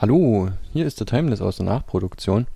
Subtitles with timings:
[0.00, 2.46] Hallo, hier ist der Timeless aus der Nachproduktion.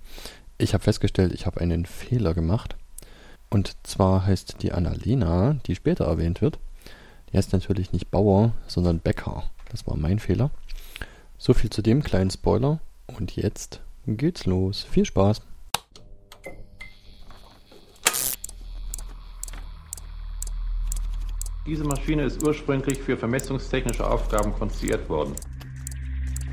[0.57, 2.77] Ich habe festgestellt, ich habe einen Fehler gemacht.
[3.49, 6.57] Und zwar heißt die Annalena, die später erwähnt wird,
[7.29, 9.43] die heißt natürlich nicht Bauer, sondern Bäcker.
[9.69, 10.51] Das war mein Fehler.
[11.37, 12.79] So viel zu dem kleinen Spoiler.
[13.07, 14.83] Und jetzt geht's los.
[14.89, 15.41] Viel Spaß.
[21.67, 25.35] Diese Maschine ist ursprünglich für vermessungstechnische Aufgaben konstruiert worden.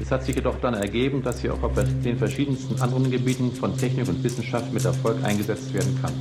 [0.01, 3.77] Es hat sich jedoch dann ergeben, dass sie auch auf den verschiedensten anderen Gebieten von
[3.77, 6.13] Technik und Wissenschaft mit Erfolg eingesetzt werden kann.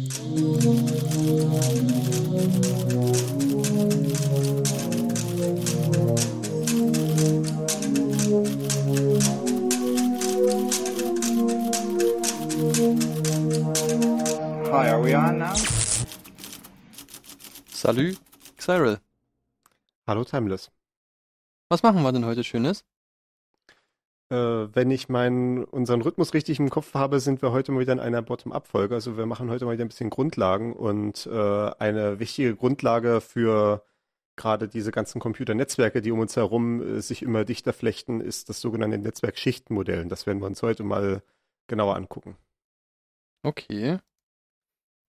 [14.71, 15.55] Hi, are we on now?
[17.71, 18.19] Salut,
[18.59, 18.99] Cyril.
[20.05, 20.69] Hallo Timeless.
[21.69, 22.83] Was machen wir denn heute Schönes?
[24.31, 24.35] Äh,
[24.75, 27.99] wenn ich meinen, unseren Rhythmus richtig im Kopf habe, sind wir heute mal wieder in
[27.99, 28.93] einer Bottom-up-Folge.
[28.93, 33.83] Also wir machen heute mal wieder ein bisschen Grundlagen und äh, eine wichtige Grundlage für
[34.35, 38.61] gerade diese ganzen Computernetzwerke, die um uns herum äh, sich immer dichter flechten, ist das
[38.61, 40.01] sogenannte Netzwerk-Schichtenmodell.
[40.01, 41.23] Und das werden wir uns heute mal
[41.67, 42.37] genauer angucken.
[43.43, 43.97] Okay.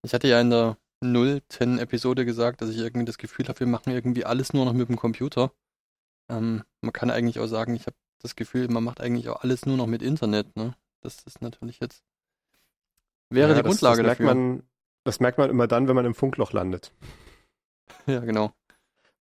[0.02, 3.67] Ich hatte ja in der 010 Episode gesagt, dass ich irgendwie das Gefühl habe, wir
[3.67, 5.52] machen irgendwie alles nur noch mit dem Computer.
[6.30, 9.67] Ähm, man kann eigentlich auch sagen, ich habe das Gefühl, man macht eigentlich auch alles
[9.67, 10.75] nur noch mit Internet, ne?
[11.03, 12.03] Das ist natürlich jetzt.
[13.31, 14.35] Wäre Ja, die das, Grundlage das merkt dafür.
[14.35, 14.63] Man,
[15.05, 16.93] das merkt man immer dann, wenn man im Funkloch landet.
[18.07, 18.53] Ja, genau.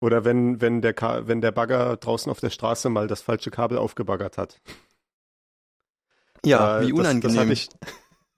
[0.01, 3.51] Oder wenn, wenn, der, Ka wenn der Bagger draußen auf der Straße mal das falsche
[3.51, 4.61] Kabel aufgebaggert hat.
[6.45, 7.35] Ja, Äh, wie das- unangenehm.
[7.37, 7.69] Das, hatte ich,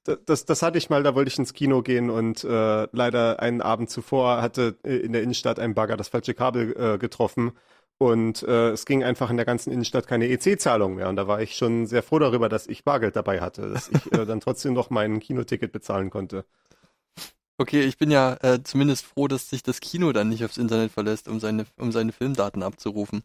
[0.04, 3.40] das, das, das hatte ich mal, da wollte ich ins Kino gehen und äh, leider
[3.40, 7.52] einen Abend zuvor hatte in der Innenstadt ein Bagger das falsche Kabel äh, getroffen
[8.00, 11.10] und äh, es ging einfach in der ganzen Innenstadt keine EC-Zahlung mehr.
[11.10, 14.12] Und da war ich schon sehr froh darüber, dass ich Bargeld dabei hatte, dass ich
[14.12, 16.46] äh, dann trotzdem noch mein Kinoticket bezahlen konnte.
[17.58, 20.92] Okay, ich bin ja äh, zumindest froh, dass sich das Kino dann nicht aufs Internet
[20.92, 23.22] verlässt, um seine, um seine Filmdaten abzurufen.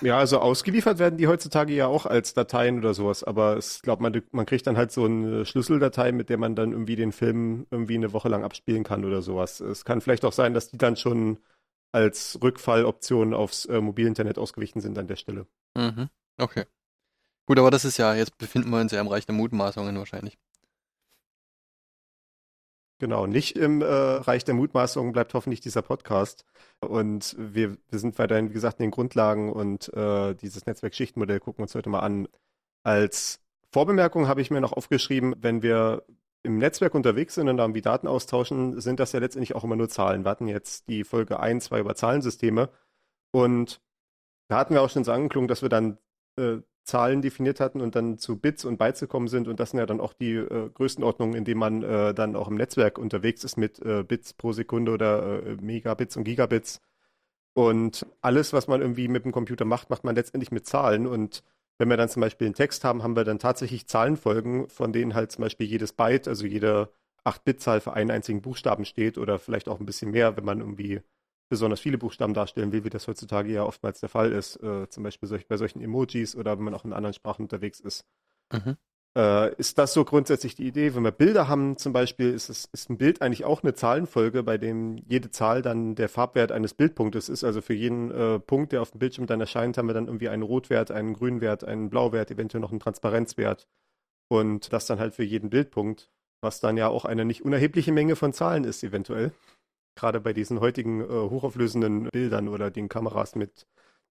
[0.00, 4.00] Ja, also ausgeliefert werden die heutzutage ja auch als Dateien oder sowas, aber ich glaube,
[4.00, 7.66] man, man kriegt dann halt so eine Schlüsseldatei, mit der man dann irgendwie den Film
[7.72, 9.58] irgendwie eine Woche lang abspielen kann oder sowas.
[9.58, 11.38] Es kann vielleicht auch sein, dass die dann schon
[11.92, 15.46] als Rückfalloption aufs äh, Mobilinternet ausgewichen sind an der Stelle.
[15.76, 16.08] Mhm.
[16.38, 16.64] Okay.
[17.46, 20.38] Gut, aber das ist ja, jetzt befinden wir uns ja im Reich der Mutmaßungen wahrscheinlich.
[23.02, 26.44] Genau, nicht im äh, Reich der Mutmaßungen bleibt hoffentlich dieser Podcast.
[26.80, 31.58] Und wir, wir sind weiterhin, wie gesagt, in den Grundlagen und äh, dieses Netzwerk-Schichtenmodell gucken
[31.58, 32.28] wir uns heute mal an.
[32.84, 33.40] Als
[33.72, 36.04] Vorbemerkung habe ich mir noch aufgeschrieben, wenn wir
[36.42, 39.76] im Netzwerk unterwegs sind und da irgendwie Daten austauschen, sind das ja letztendlich auch immer
[39.76, 40.24] nur Zahlen.
[40.24, 42.68] Wir hatten jetzt die Folge 1, 2 über Zahlensysteme
[43.30, 43.80] und
[44.48, 45.98] da hatten wir auch schon so angeklungen, dass wir dann
[46.36, 49.48] äh, Zahlen definiert hatten und dann zu Bits und Bytes gekommen sind.
[49.48, 52.48] Und das sind ja dann auch die äh, Größenordnungen, in denen man äh, dann auch
[52.48, 56.80] im Netzwerk unterwegs ist mit äh, Bits pro Sekunde oder äh, Megabits und Gigabits.
[57.54, 61.06] Und alles, was man irgendwie mit dem Computer macht, macht man letztendlich mit Zahlen.
[61.06, 61.44] Und
[61.78, 65.14] wenn wir dann zum Beispiel einen Text haben, haben wir dann tatsächlich Zahlenfolgen, von denen
[65.14, 66.92] halt zum Beispiel jedes Byte, also jede
[67.24, 71.00] 8-Bit-Zahl für einen einzigen Buchstaben steht oder vielleicht auch ein bisschen mehr, wenn man irgendwie
[71.48, 75.02] besonders viele Buchstaben darstellen will, wie das heutzutage ja oftmals der Fall ist, äh, zum
[75.02, 78.06] Beispiel solch, bei solchen Emojis oder wenn man auch in anderen Sprachen unterwegs ist.
[78.52, 78.76] Mhm.
[79.16, 80.94] Äh, ist das so grundsätzlich die Idee?
[80.94, 84.42] Wenn wir Bilder haben zum Beispiel, ist, es, ist ein Bild eigentlich auch eine Zahlenfolge,
[84.42, 87.44] bei dem jede Zahl dann der Farbwert eines Bildpunktes ist.
[87.44, 90.30] Also für jeden äh, Punkt, der auf dem Bildschirm dann erscheint, haben wir dann irgendwie
[90.30, 93.68] einen Rotwert, einen Grünwert, einen Blauwert, eventuell noch einen Transparenzwert.
[94.28, 98.16] Und das dann halt für jeden Bildpunkt, was dann ja auch eine nicht unerhebliche Menge
[98.16, 99.32] von Zahlen ist, eventuell.
[99.94, 103.66] Gerade bei diesen heutigen äh, hochauflösenden Bildern oder den Kameras mit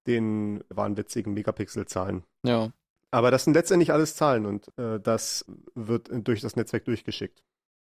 [0.06, 2.24] den wahnwitzigen Megapixelzahlen.
[2.46, 2.72] Ja.
[3.12, 5.46] Aber das sind letztendlich alles Zahlen und äh, das
[5.76, 7.44] wird durch das Netzwerk durchgeschickt.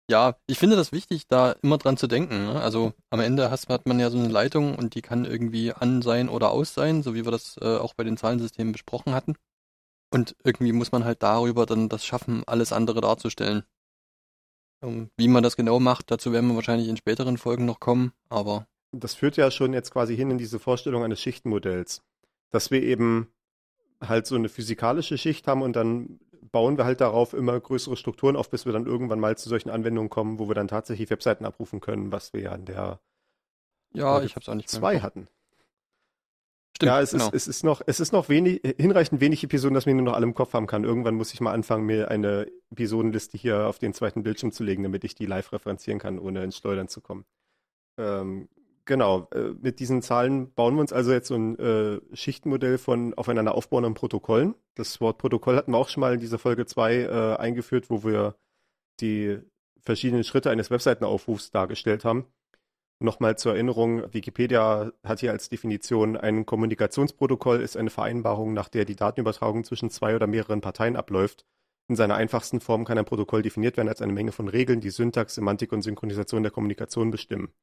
[0.09, 2.45] Ja, ich finde das wichtig, da immer dran zu denken.
[2.47, 2.61] Ne?
[2.61, 6.01] Also am Ende has- hat man ja so eine Leitung und die kann irgendwie an
[6.01, 9.35] sein oder aus sein, so wie wir das äh, auch bei den Zahlensystemen besprochen hatten.
[10.11, 13.63] Und irgendwie muss man halt darüber dann das schaffen, alles andere darzustellen.
[14.83, 18.11] Ähm, wie man das genau macht, dazu werden wir wahrscheinlich in späteren Folgen noch kommen,
[18.29, 22.03] aber Das führt ja schon jetzt quasi hin in diese Vorstellung eines Schichtenmodells,
[22.51, 23.33] dass wir eben
[24.07, 26.19] halt so eine physikalische Schicht haben und dann
[26.51, 29.69] bauen wir halt darauf immer größere Strukturen auf, bis wir dann irgendwann mal zu solchen
[29.69, 32.99] Anwendungen kommen, wo wir dann tatsächlich Webseiten abrufen können, was wir ja in der
[33.93, 35.27] ja, ich hab's auch nicht zwei hatten.
[36.75, 37.27] Stimmt, ja, es, genau.
[37.27, 40.13] ist, es ist noch, es ist noch wenig, hinreichend wenig Episoden, dass man nur noch
[40.13, 40.83] alle im Kopf haben kann.
[40.83, 44.81] Irgendwann muss ich mal anfangen, mir eine Episodenliste hier auf den zweiten Bildschirm zu legen,
[44.81, 47.25] damit ich die live referenzieren kann, ohne ins Schleudern zu kommen.
[47.99, 48.49] Ähm,
[48.85, 53.13] Genau, äh, mit diesen Zahlen bauen wir uns also jetzt so ein äh, Schichtenmodell von
[53.13, 54.55] aufeinander aufbauenden Protokollen.
[54.75, 58.03] Das Wort Protokoll hatten wir auch schon mal in dieser Folge 2 äh, eingeführt, wo
[58.03, 58.35] wir
[58.99, 59.39] die
[59.79, 62.25] verschiedenen Schritte eines Webseitenaufrufs dargestellt haben.
[62.99, 68.85] Nochmal zur Erinnerung, Wikipedia hat hier als Definition ein Kommunikationsprotokoll ist eine Vereinbarung, nach der
[68.85, 71.45] die Datenübertragung zwischen zwei oder mehreren Parteien abläuft.
[71.89, 74.89] In seiner einfachsten Form kann ein Protokoll definiert werden als eine Menge von Regeln, die
[74.89, 77.53] Syntax, Semantik und Synchronisation der Kommunikation bestimmen.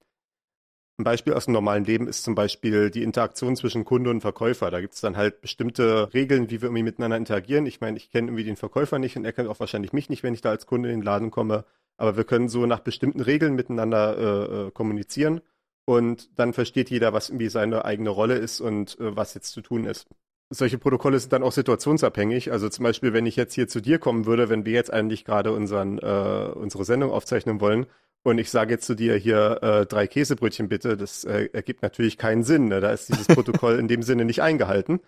[1.00, 4.70] Ein Beispiel aus dem normalen Leben ist zum Beispiel die Interaktion zwischen Kunde und Verkäufer.
[4.70, 7.64] Da gibt es dann halt bestimmte Regeln, wie wir irgendwie miteinander interagieren.
[7.64, 10.23] Ich meine, ich kenne irgendwie den Verkäufer nicht und er kennt auch wahrscheinlich mich nicht,
[10.23, 11.64] wenn ich da als Kunde in den Laden komme.
[11.97, 15.41] Aber wir können so nach bestimmten Regeln miteinander äh, äh, kommunizieren
[15.87, 19.62] und dann versteht jeder, was irgendwie seine eigene Rolle ist und äh, was jetzt zu
[19.62, 20.06] tun ist.
[20.50, 22.52] Solche Protokolle sind dann auch situationsabhängig.
[22.52, 25.25] Also zum Beispiel, wenn ich jetzt hier zu dir kommen würde, wenn wir jetzt eigentlich
[25.25, 27.87] gerade unseren, äh, unsere Sendung aufzeichnen wollen
[28.22, 32.19] und ich sage jetzt zu dir hier äh, drei Käsebrötchen bitte, das äh, ergibt natürlich
[32.19, 32.69] keinen Sinn.
[32.69, 32.81] Ne?
[32.81, 35.00] Da ist dieses Protokoll in dem Sinne nicht eingehalten.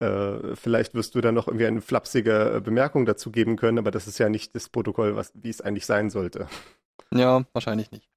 [0.00, 3.90] Äh, vielleicht wirst du dann noch irgendwie eine flapsige äh, Bemerkung dazu geben können, aber
[3.90, 6.48] das ist ja nicht das Protokoll, was, wie es eigentlich sein sollte.
[7.12, 8.08] Ja, wahrscheinlich nicht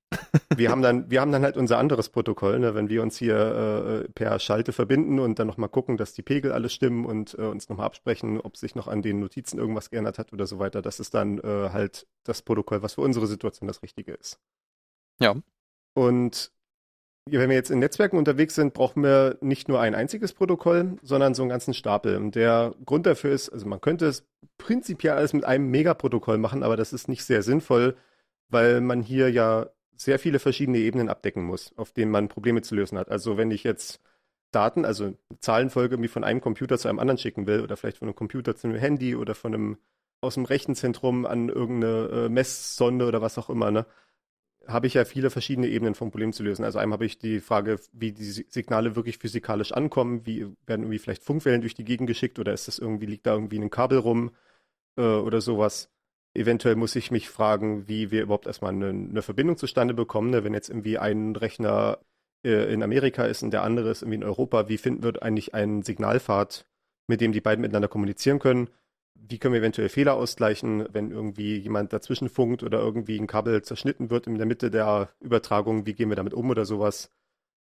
[0.55, 2.75] wir haben dann, wir haben dann halt unser anderes Protokoll, ne?
[2.75, 6.51] wenn wir uns hier äh, per Schalte verbinden und dann nochmal gucken, dass die Pegel
[6.51, 10.17] alles stimmen und äh, uns nochmal absprechen, ob sich noch an den Notizen irgendwas geändert
[10.17, 10.81] hat oder so weiter.
[10.81, 14.39] Das ist dann äh, halt das Protokoll, was für unsere Situation das Richtige ist.
[15.19, 15.35] Ja.
[15.93, 16.51] Und
[17.25, 21.35] wenn wir jetzt in Netzwerken unterwegs sind, brauchen wir nicht nur ein einziges Protokoll, sondern
[21.35, 22.17] so einen ganzen Stapel.
[22.17, 24.25] Und der Grund dafür ist, also man könnte es
[24.57, 27.95] prinzipiell alles mit einem Megaprotokoll machen, aber das ist nicht sehr sinnvoll,
[28.49, 32.73] weil man hier ja sehr viele verschiedene Ebenen abdecken muss, auf denen man Probleme zu
[32.73, 33.09] lösen hat.
[33.09, 33.99] Also wenn ich jetzt
[34.51, 38.07] Daten, also Zahlenfolge irgendwie von einem Computer zu einem anderen schicken will oder vielleicht von
[38.07, 39.77] einem Computer zu einem Handy oder von einem
[40.21, 43.85] aus dem Rechenzentrum an irgendeine äh, Messsonde oder was auch immer, ne,
[44.67, 46.63] habe ich ja viele verschiedene Ebenen vom Problem zu lösen.
[46.63, 50.99] Also einmal habe ich die Frage, wie die Signale wirklich physikalisch ankommen, wie werden irgendwie
[50.99, 53.97] vielleicht Funkwellen durch die Gegend geschickt oder ist das irgendwie, liegt da irgendwie ein Kabel
[53.99, 54.31] rum
[54.97, 55.89] äh, oder sowas.
[56.33, 60.29] Eventuell muss ich mich fragen, wie wir überhaupt erstmal eine, eine Verbindung zustande bekommen.
[60.29, 60.43] Ne?
[60.43, 61.99] Wenn jetzt irgendwie ein Rechner
[62.43, 65.53] äh, in Amerika ist und der andere ist irgendwie in Europa, wie finden wir eigentlich
[65.53, 66.65] einen Signalpfad,
[67.07, 68.69] mit dem die beiden miteinander kommunizieren können?
[69.15, 73.61] Wie können wir eventuell Fehler ausgleichen, wenn irgendwie jemand dazwischen funkt oder irgendwie ein Kabel
[73.63, 75.85] zerschnitten wird in der Mitte der Übertragung?
[75.85, 77.09] Wie gehen wir damit um oder sowas?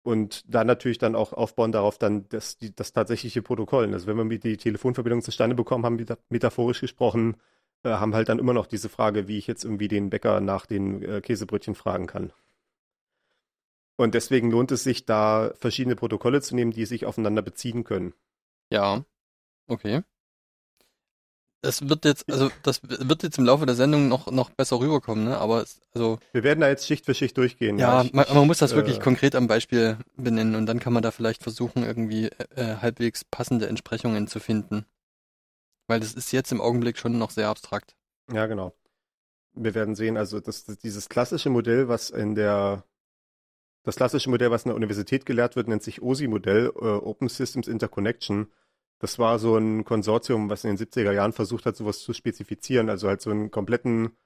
[0.03, 3.93] Und dann natürlich dann auch aufbauen darauf dann das, die, das tatsächliche Protokoll.
[3.93, 7.37] Also wenn wir die Telefonverbindung zustande bekommen haben, metaphorisch gesprochen,
[7.82, 10.67] äh, haben halt dann immer noch diese Frage, wie ich jetzt irgendwie den Bäcker nach
[10.67, 12.32] den äh, Käsebrötchen fragen kann.
[13.97, 18.15] Und deswegen lohnt es sich, da verschiedene Protokolle zu nehmen, die sich aufeinander beziehen können.
[18.71, 19.05] Ja,
[19.67, 20.03] okay.
[21.62, 25.25] Das wird jetzt, also das wird jetzt im Laufe der Sendung noch, noch besser rüberkommen,
[25.25, 25.37] ne?
[25.37, 26.19] Aber es, also.
[26.32, 27.79] Wir werden da jetzt Schicht für Schicht durchgehen.
[27.79, 30.81] Ja, ja ich, man, man, muss das äh, wirklich konkret am Beispiel benennen und dann
[30.81, 34.87] kann man da vielleicht versuchen, irgendwie äh, halbwegs passende Entsprechungen zu finden.
[35.91, 37.97] Weil das ist jetzt im Augenblick schon noch sehr abstrakt.
[38.33, 38.73] Ja, genau.
[39.55, 42.85] Wir werden sehen, also das, das, dieses klassische Modell, was in der
[43.83, 47.67] das klassische Modell, was in der Universität gelehrt wird, nennt sich OSI-Modell, äh, Open Systems
[47.67, 48.53] Interconnection.
[49.01, 52.89] Das war so ein Konsortium, was in den 70er Jahren versucht hat, sowas zu spezifizieren,
[52.89, 54.17] also halt so einen kompletten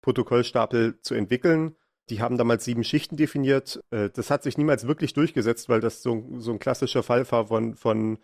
[0.00, 1.76] Protokollstapel zu entwickeln.
[2.10, 3.80] Die haben damals sieben Schichten definiert.
[3.90, 7.46] Äh, das hat sich niemals wirklich durchgesetzt, weil das so, so ein klassischer Fall war
[7.46, 8.18] von, von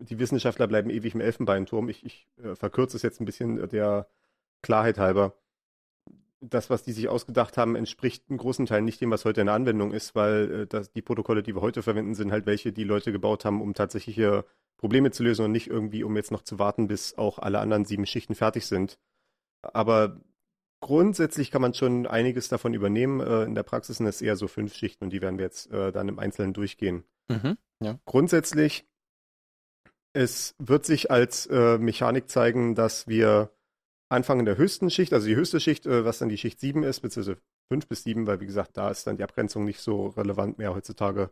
[0.00, 1.88] die Wissenschaftler bleiben ewig im Elfenbeinturm.
[1.88, 4.08] Ich, ich äh, verkürze es jetzt ein bisschen der
[4.62, 5.34] Klarheit halber.
[6.40, 9.46] Das, was die sich ausgedacht haben, entspricht in großen Teilen nicht dem, was heute in
[9.46, 12.72] der Anwendung ist, weil äh, das, die Protokolle, die wir heute verwenden, sind halt welche,
[12.72, 14.44] die Leute gebaut haben, um tatsächliche
[14.76, 17.84] Probleme zu lösen und nicht irgendwie, um jetzt noch zu warten, bis auch alle anderen
[17.84, 18.98] sieben Schichten fertig sind.
[19.62, 20.20] Aber
[20.80, 23.20] grundsätzlich kann man schon einiges davon übernehmen.
[23.20, 25.70] Äh, in der Praxis sind es eher so fünf Schichten und die werden wir jetzt
[25.72, 27.04] äh, dann im Einzelnen durchgehen.
[27.28, 27.98] Mhm, ja.
[28.04, 28.86] Grundsätzlich
[30.14, 33.50] es wird sich als äh, Mechanik zeigen, dass wir
[34.08, 36.82] anfangen in der höchsten Schicht, also die höchste Schicht, äh, was dann die Schicht 7
[36.84, 40.08] ist, beziehungsweise 5 bis 7, weil wie gesagt, da ist dann die Abgrenzung nicht so
[40.08, 41.30] relevant mehr heutzutage.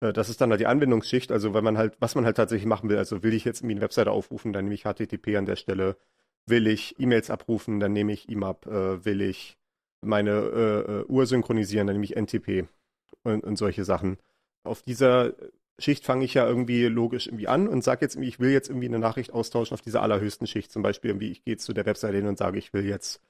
[0.00, 2.66] Äh, das ist dann halt die Anwendungsschicht, also wenn man halt, was man halt tatsächlich
[2.66, 5.46] machen will, also will ich jetzt irgendwie eine Webseite aufrufen, dann nehme ich HTTP an
[5.46, 5.96] der Stelle,
[6.46, 9.58] will ich E-Mails abrufen, dann nehme ich IMAP, äh, will ich
[10.02, 12.68] meine äh, äh, Uhr synchronisieren, dann nehme ich NTP
[13.24, 14.18] und, und solche Sachen.
[14.64, 15.34] Auf dieser
[15.80, 18.68] Schicht fange ich ja irgendwie logisch irgendwie an und sage jetzt irgendwie, ich will jetzt
[18.68, 20.70] irgendwie eine Nachricht austauschen auf dieser allerhöchsten Schicht.
[20.72, 23.20] Zum Beispiel irgendwie, ich gehe zu der Webseite hin und sage, ich will jetzt,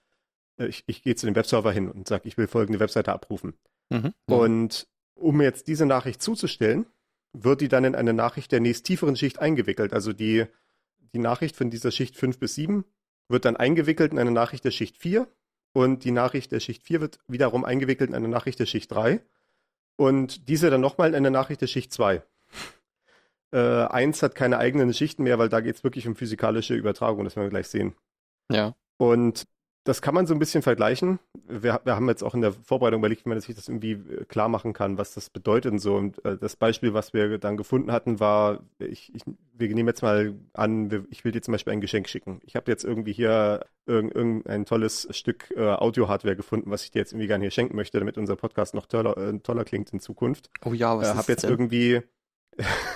[0.58, 3.54] äh, ich, ich gehe zu dem Webserver hin und sage, ich will folgende Webseite abrufen.
[3.90, 6.86] Mhm, Und um jetzt diese Nachricht zuzustellen,
[7.32, 9.92] wird die dann in eine Nachricht der nächst tieferen Schicht eingewickelt.
[9.92, 10.46] Also die,
[11.14, 12.84] die Nachricht von dieser Schicht 5 bis 7
[13.28, 15.28] wird dann eingewickelt in eine Nachricht der Schicht 4
[15.72, 19.20] und die Nachricht der Schicht 4 wird wiederum eingewickelt in eine Nachricht der Schicht 3
[19.96, 22.22] und diese dann nochmal in eine Nachricht der Schicht 2.
[23.52, 27.24] Äh, eins hat keine eigenen Schichten mehr, weil da geht es wirklich um physikalische Übertragung,
[27.24, 27.94] das werden wir gleich sehen.
[28.50, 28.74] Ja.
[28.98, 29.46] Und
[29.84, 31.18] das kann man so ein bisschen vergleichen.
[31.48, 34.24] Wir, wir, haben jetzt auch in der Vorbereitung überlegt, wie man sich das irgendwie äh,
[34.26, 35.96] klar machen kann, was das bedeutet und so.
[35.96, 39.22] Und äh, das Beispiel, was wir dann gefunden hatten, war, ich, ich,
[39.54, 42.40] wir nehmen jetzt mal an, ich will dir zum Beispiel ein Geschenk schicken.
[42.44, 47.12] Ich habe jetzt irgendwie hier irgendein tolles Stück äh, Audio-Hardware gefunden, was ich dir jetzt
[47.12, 50.50] irgendwie gerne hier schenken möchte, damit unser Podcast noch toller, äh, toller klingt in Zukunft.
[50.64, 51.50] Oh ja, was äh, ist hab jetzt denn?
[51.50, 52.02] irgendwie,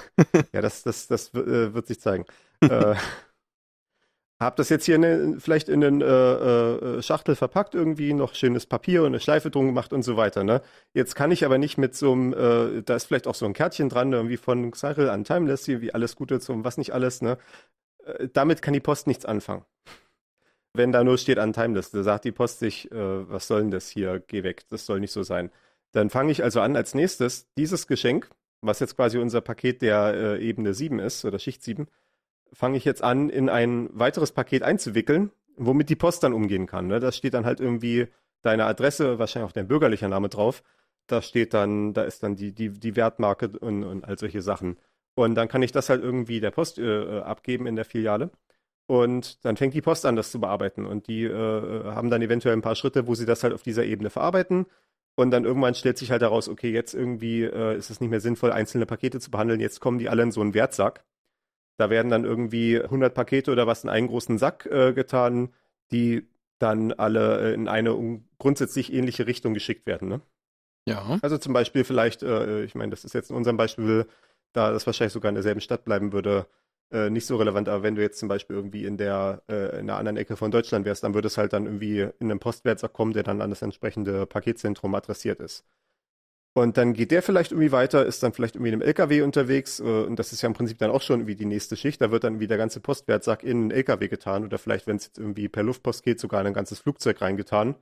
[0.52, 2.24] ja, das, das, das äh, wird sich zeigen.
[2.60, 2.94] äh,
[4.40, 8.66] hab das jetzt hier in, vielleicht in einen äh, äh, Schachtel verpackt, irgendwie noch schönes
[8.66, 10.44] Papier und eine Schleife drum gemacht und so weiter.
[10.44, 10.62] Ne?
[10.92, 13.54] Jetzt kann ich aber nicht mit so einem, äh, da ist vielleicht auch so ein
[13.54, 17.22] Kärtchen dran, irgendwie von Cyril an Timeless, wie alles Gute zum was nicht alles.
[17.22, 17.38] Ne?
[18.04, 19.64] Äh, damit kann die Post nichts anfangen.
[20.76, 23.70] Wenn da nur steht an Timeless, da sagt die Post sich, äh, was soll denn
[23.70, 25.50] das hier, geh weg, das soll nicht so sein.
[25.92, 28.28] Dann fange ich also an, als nächstes dieses Geschenk,
[28.66, 31.86] was jetzt quasi unser Paket der äh, Ebene 7 ist, oder Schicht 7,
[32.52, 36.86] fange ich jetzt an, in ein weiteres Paket einzuwickeln, womit die Post dann umgehen kann.
[36.86, 37.00] Ne?
[37.00, 38.08] Da steht dann halt irgendwie
[38.42, 40.62] deine Adresse, wahrscheinlich auch dein bürgerlicher Name drauf.
[41.06, 44.78] Da steht dann, da ist dann die, die, die Wertmarke und, und all solche Sachen.
[45.14, 48.30] Und dann kann ich das halt irgendwie der Post äh, abgeben in der Filiale.
[48.86, 50.84] Und dann fängt die Post an, das zu bearbeiten.
[50.86, 53.84] Und die äh, haben dann eventuell ein paar Schritte, wo sie das halt auf dieser
[53.84, 54.66] Ebene verarbeiten.
[55.16, 58.20] Und dann irgendwann stellt sich halt heraus, okay, jetzt irgendwie äh, ist es nicht mehr
[58.20, 59.60] sinnvoll, einzelne Pakete zu behandeln.
[59.60, 61.04] Jetzt kommen die alle in so einen Wertsack.
[61.76, 65.52] Da werden dann irgendwie 100 Pakete oder was in einen großen Sack äh, getan,
[65.92, 66.28] die
[66.58, 70.08] dann alle äh, in eine grundsätzlich ähnliche Richtung geschickt werden.
[70.08, 70.20] Ne?
[70.86, 71.18] Ja.
[71.22, 74.06] Also zum Beispiel vielleicht, äh, ich meine, das ist jetzt in unserem Beispiel,
[74.52, 76.46] da das wahrscheinlich sogar in derselben Stadt bleiben würde,
[76.92, 77.68] äh, nicht so relevant.
[77.68, 80.50] Aber wenn du jetzt zum Beispiel irgendwie in der äh, in einer anderen Ecke von
[80.50, 83.50] Deutschland wärst, dann würde es halt dann irgendwie in einem Postwertsack kommen, der dann an
[83.50, 85.64] das entsprechende Paketzentrum adressiert ist.
[86.56, 89.80] Und dann geht der vielleicht irgendwie weiter, ist dann vielleicht irgendwie in einem LKW unterwegs.
[89.80, 92.00] Äh, und das ist ja im Prinzip dann auch schon irgendwie die nächste Schicht.
[92.00, 94.44] Da wird dann wieder der ganze Postwertsack in einen LKW getan.
[94.44, 97.74] Oder vielleicht, wenn es jetzt irgendwie per Luftpost geht, sogar in ein ganzes Flugzeug reingetan.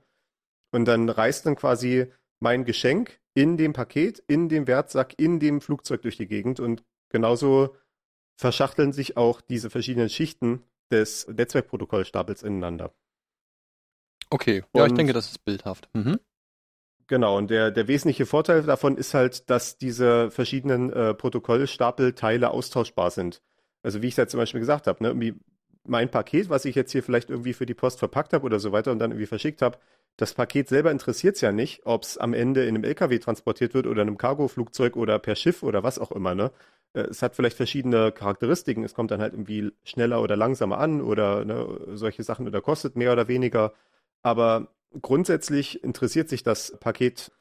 [0.71, 2.07] Und dann reist dann quasi
[2.39, 6.59] mein Geschenk in dem Paket, in dem Wertsack, in dem Flugzeug durch die Gegend.
[6.59, 7.75] Und genauso
[8.35, 12.93] verschachteln sich auch diese verschiedenen Schichten des Netzwerkprotokollstapels ineinander.
[14.29, 15.89] Okay, ja, ich Und- denke, das ist bildhaft.
[15.93, 16.19] Mhm.
[17.07, 23.11] Genau, und der, der wesentliche Vorteil davon ist halt, dass diese verschiedenen äh, Protokollstapelteile austauschbar
[23.11, 23.41] sind.
[23.83, 25.35] Also wie ich es ja zum Beispiel gesagt habe, ne, irgendwie
[25.85, 28.71] mein Paket, was ich jetzt hier vielleicht irgendwie für die Post verpackt habe oder so
[28.71, 29.77] weiter und dann irgendwie verschickt habe,
[30.15, 33.73] das Paket selber interessiert es ja nicht, ob es am Ende in einem LKW transportiert
[33.73, 36.35] wird oder in einem Cargoflugzeug oder per Schiff oder was auch immer.
[36.35, 36.51] Ne?
[36.93, 38.83] Äh, Es hat vielleicht verschiedene Charakteristiken.
[38.83, 42.95] Es kommt dann halt irgendwie schneller oder langsamer an oder ne, solche Sachen oder kostet
[42.95, 43.73] mehr oder weniger.
[44.21, 44.67] Aber
[45.01, 47.31] grundsätzlich interessiert sich das Paket,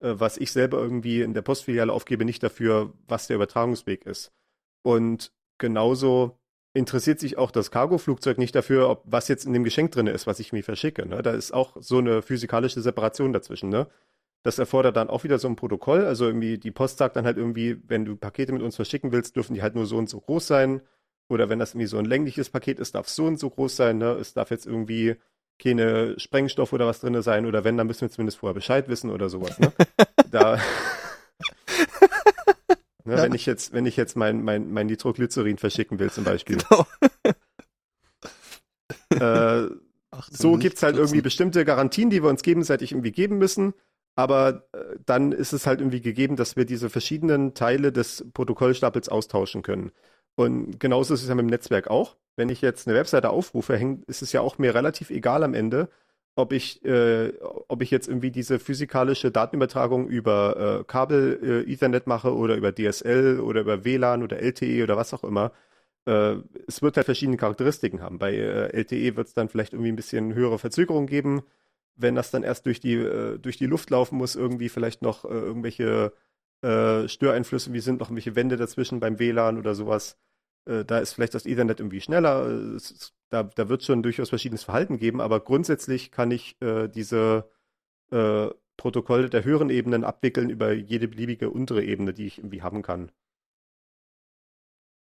[0.00, 4.32] äh, was ich selber irgendwie in der Postfiliale aufgebe, nicht dafür, was der Übertragungsweg ist.
[4.82, 6.38] Und genauso
[6.74, 10.26] interessiert sich auch das Cargoflugzeug nicht dafür, ob was jetzt in dem Geschenk drin ist,
[10.26, 11.06] was ich mir verschicke.
[11.06, 11.22] Ne?
[11.22, 13.68] Da ist auch so eine physikalische Separation dazwischen.
[13.68, 13.88] Ne?
[14.42, 16.04] Das erfordert dann auch wieder so ein Protokoll.
[16.04, 19.36] Also irgendwie die Post sagt dann halt irgendwie, wenn du Pakete mit uns verschicken willst,
[19.36, 20.82] dürfen die halt nur so und so groß sein.
[21.28, 23.76] Oder wenn das irgendwie so ein längliches Paket ist, darf es so und so groß
[23.76, 23.98] sein.
[23.98, 24.10] Ne?
[24.12, 25.16] Es darf jetzt irgendwie
[25.62, 27.46] keine Sprengstoff oder was drin sein.
[27.46, 29.58] Oder wenn, dann müssen wir zumindest vorher Bescheid wissen oder sowas.
[29.60, 29.72] Ne?
[30.30, 30.56] da,
[33.04, 33.22] ne, Ja.
[33.22, 36.56] wenn ich jetzt, wenn ich jetzt mein, mein, mein Nitroglycerin verschicken will zum Beispiel.
[36.58, 36.86] Genau.
[39.10, 39.68] Äh,
[40.10, 43.72] Ach, so gibt es halt irgendwie bestimmte Garantien, die wir uns gegenseitig irgendwie geben müssen.
[44.14, 49.08] Aber äh, dann ist es halt irgendwie gegeben, dass wir diese verschiedenen Teile des Protokollstapels
[49.08, 49.92] austauschen können.
[50.34, 52.16] Und genauso ist es ja mit dem Netzwerk auch.
[52.36, 53.74] Wenn ich jetzt eine Webseite aufrufe,
[54.06, 55.88] ist es ja auch mir relativ egal am Ende,
[56.34, 57.32] ob ich, äh,
[57.68, 62.72] ob ich jetzt irgendwie diese physikalische Datenübertragung über äh, Kabel, äh, Ethernet mache oder über
[62.74, 65.52] DSL oder über WLAN oder LTE oder was auch immer.
[66.06, 68.18] Äh, es wird halt verschiedene Charakteristiken haben.
[68.18, 71.42] Bei äh, LTE wird es dann vielleicht irgendwie ein bisschen höhere Verzögerung geben.
[71.94, 75.24] Wenn das dann erst durch die, äh, durch die Luft laufen muss, irgendwie vielleicht noch
[75.24, 76.12] äh, irgendwelche
[76.62, 80.18] äh, Störeinflüsse, wie sind noch irgendwelche Wände dazwischen beim WLAN oder sowas.
[80.64, 82.48] Äh, da ist vielleicht das Ethernet irgendwie schneller.
[82.48, 86.88] Äh, es da, da wird schon durchaus verschiedenes Verhalten geben, aber grundsätzlich kann ich äh,
[86.88, 87.50] diese
[88.76, 93.10] Protokolle der höheren Ebenen abwickeln über jede beliebige untere Ebene, die ich irgendwie haben kann.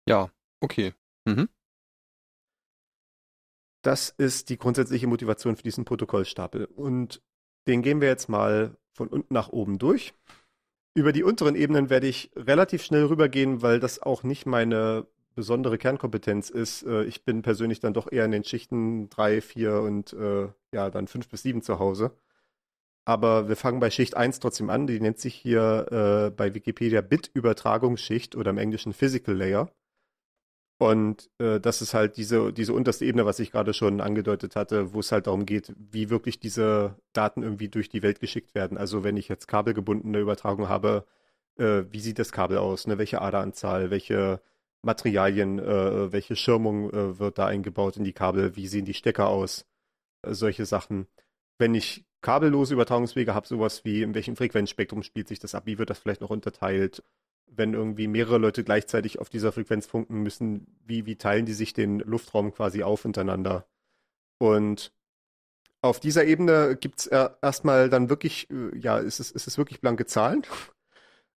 [0.09, 0.31] Ja,
[0.61, 0.95] okay.
[1.25, 1.49] Mhm.
[3.83, 6.67] Das ist die grundsätzliche Motivation für diesen Protokollstapel.
[6.67, 7.23] Und
[7.67, 10.15] den gehen wir jetzt mal von unten nach oben durch.
[10.95, 15.79] Über die unteren Ebenen werde ich relativ schnell rübergehen, weil das auch nicht meine besondere
[15.79, 16.83] Kernkompetenz ist.
[16.83, 20.91] Äh, Ich bin persönlich dann doch eher in den Schichten drei, vier und äh, ja,
[20.91, 22.13] dann fünf bis sieben zu Hause.
[23.05, 24.87] aber wir fangen bei Schicht 1 trotzdem an.
[24.87, 25.87] Die nennt sich hier
[26.29, 29.71] äh, bei Wikipedia Bit-Übertragungsschicht oder im Englischen Physical Layer.
[30.81, 34.95] Und äh, das ist halt diese, diese unterste Ebene, was ich gerade schon angedeutet hatte,
[34.95, 38.79] wo es halt darum geht, wie wirklich diese Daten irgendwie durch die Welt geschickt werden.
[38.79, 41.05] Also wenn ich jetzt kabelgebundene Übertragung habe,
[41.59, 42.87] äh, wie sieht das Kabel aus?
[42.87, 42.97] Ne?
[42.97, 44.41] Welche Aderanzahl, welche
[44.81, 49.29] Materialien, äh, welche Schirmung äh, wird da eingebaut in die Kabel, wie sehen die Stecker
[49.29, 49.67] aus?
[50.23, 51.09] Äh, solche Sachen.
[51.59, 55.79] Wenn ich kabellose Übertragungswege habe, sowas wie in welchem Frequenzspektrum spielt sich das ab, wie
[55.79, 57.03] wird das vielleicht noch unterteilt?
[57.55, 61.73] Wenn irgendwie mehrere Leute gleichzeitig auf dieser Frequenz funken müssen, wie, wie teilen die sich
[61.73, 63.67] den Luftraum quasi auf untereinander?
[64.39, 64.93] Und
[65.83, 69.81] auf dieser Ebene gibt es erstmal dann wirklich, äh, ja, ist es, ist es wirklich
[69.81, 70.43] blanke Zahlen.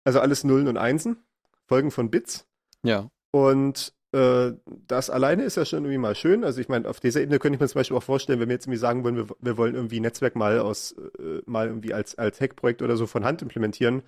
[0.05, 1.23] Also alles Nullen und Einsen,
[1.69, 2.49] Folgen von Bits.
[2.83, 3.09] Ja.
[3.31, 6.43] Und äh, das alleine ist ja schon irgendwie mal schön.
[6.43, 8.55] Also ich meine, auf dieser Ebene könnte ich mir zum Beispiel auch vorstellen, wenn wir
[8.55, 12.17] jetzt irgendwie sagen wollen, wir, wir wollen irgendwie Netzwerk mal aus, äh, mal irgendwie als,
[12.17, 14.03] als Hackprojekt oder so von Hand implementieren,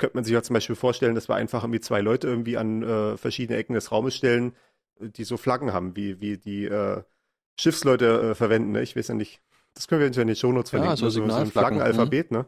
[0.00, 2.82] könnte man sich ja zum Beispiel vorstellen, dass wir einfach irgendwie zwei Leute irgendwie an
[2.82, 4.54] äh, verschiedene Ecken des Raumes stellen,
[4.98, 7.02] die so Flaggen haben, wie, wie die äh,
[7.58, 8.72] Schiffsleute äh, verwenden.
[8.72, 8.82] Ne?
[8.82, 9.40] Ich weiß ja nicht,
[9.74, 10.92] das können wir in den Shownotes verlinken.
[10.92, 12.46] Ja, so, so, so ein Flaggenalphabet, ne?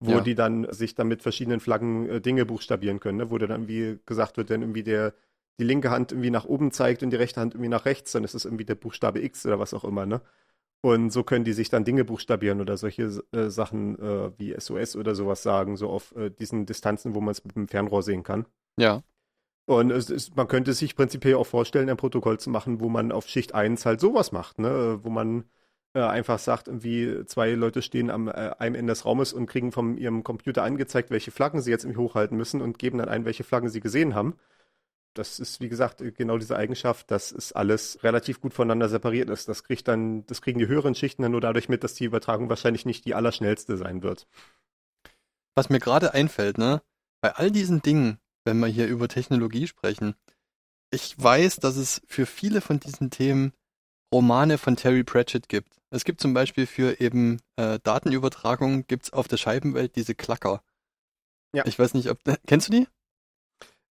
[0.00, 0.20] wo Ja.
[0.20, 3.30] die dann sich dann mit verschiedenen Flaggen äh, Dinge buchstabieren können, ne?
[3.30, 5.14] wo dann irgendwie gesagt wird, wenn irgendwie der
[5.60, 8.22] die linke Hand irgendwie nach oben zeigt und die rechte Hand irgendwie nach rechts, dann
[8.22, 10.20] ist es irgendwie der Buchstabe X oder was auch immer, ne?
[10.80, 14.94] Und so können die sich dann Dinge buchstabieren oder solche äh, Sachen äh, wie SOS
[14.94, 18.22] oder sowas sagen, so auf äh, diesen Distanzen, wo man es mit dem Fernrohr sehen
[18.22, 18.46] kann.
[18.78, 19.02] Ja.
[19.66, 23.26] Und ist, man könnte sich prinzipiell auch vorstellen, ein Protokoll zu machen, wo man auf
[23.26, 25.00] Schicht 1 halt sowas macht, ne?
[25.02, 25.44] Wo man
[25.94, 29.72] äh, einfach sagt, irgendwie zwei Leute stehen am äh, einem Ende des Raumes und kriegen
[29.72, 33.24] von ihrem Computer angezeigt, welche Flaggen sie jetzt irgendwie hochhalten müssen und geben dann ein,
[33.24, 34.36] welche Flaggen sie gesehen haben.
[35.18, 39.48] Das ist, wie gesagt, genau diese Eigenschaft, dass es alles relativ gut voneinander separiert ist.
[39.48, 42.48] Das kriegt dann, das kriegen die höheren Schichten dann nur dadurch mit, dass die Übertragung
[42.48, 44.28] wahrscheinlich nicht die allerschnellste sein wird.
[45.56, 46.82] Was mir gerade einfällt, ne,
[47.20, 50.14] bei all diesen Dingen, wenn wir hier über Technologie sprechen,
[50.92, 53.52] ich weiß, dass es für viele von diesen Themen
[54.14, 55.80] Romane von Terry Pratchett gibt.
[55.90, 60.62] Es gibt zum Beispiel für eben äh, Datenübertragung gibt's auf der Scheibenwelt diese Klacker.
[61.52, 61.66] Ja.
[61.66, 62.86] Ich weiß nicht, ob kennst du die?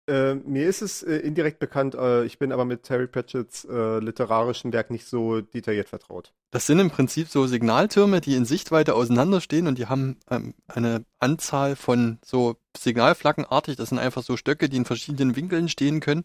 [0.09, 3.99] Äh, mir ist es äh, indirekt bekannt, äh, ich bin aber mit Terry Pratchetts äh,
[3.99, 6.33] literarischem Werk nicht so detailliert vertraut.
[6.53, 11.05] Das sind im Prinzip so Signaltürme, die in Sichtweite auseinanderstehen und die haben ähm, eine
[11.19, 13.77] Anzahl von so Signalflaggenartig.
[13.77, 16.25] Das sind einfach so Stöcke, die in verschiedenen Winkeln stehen können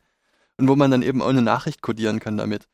[0.58, 2.68] und wo man dann eben auch eine Nachricht kodieren kann damit.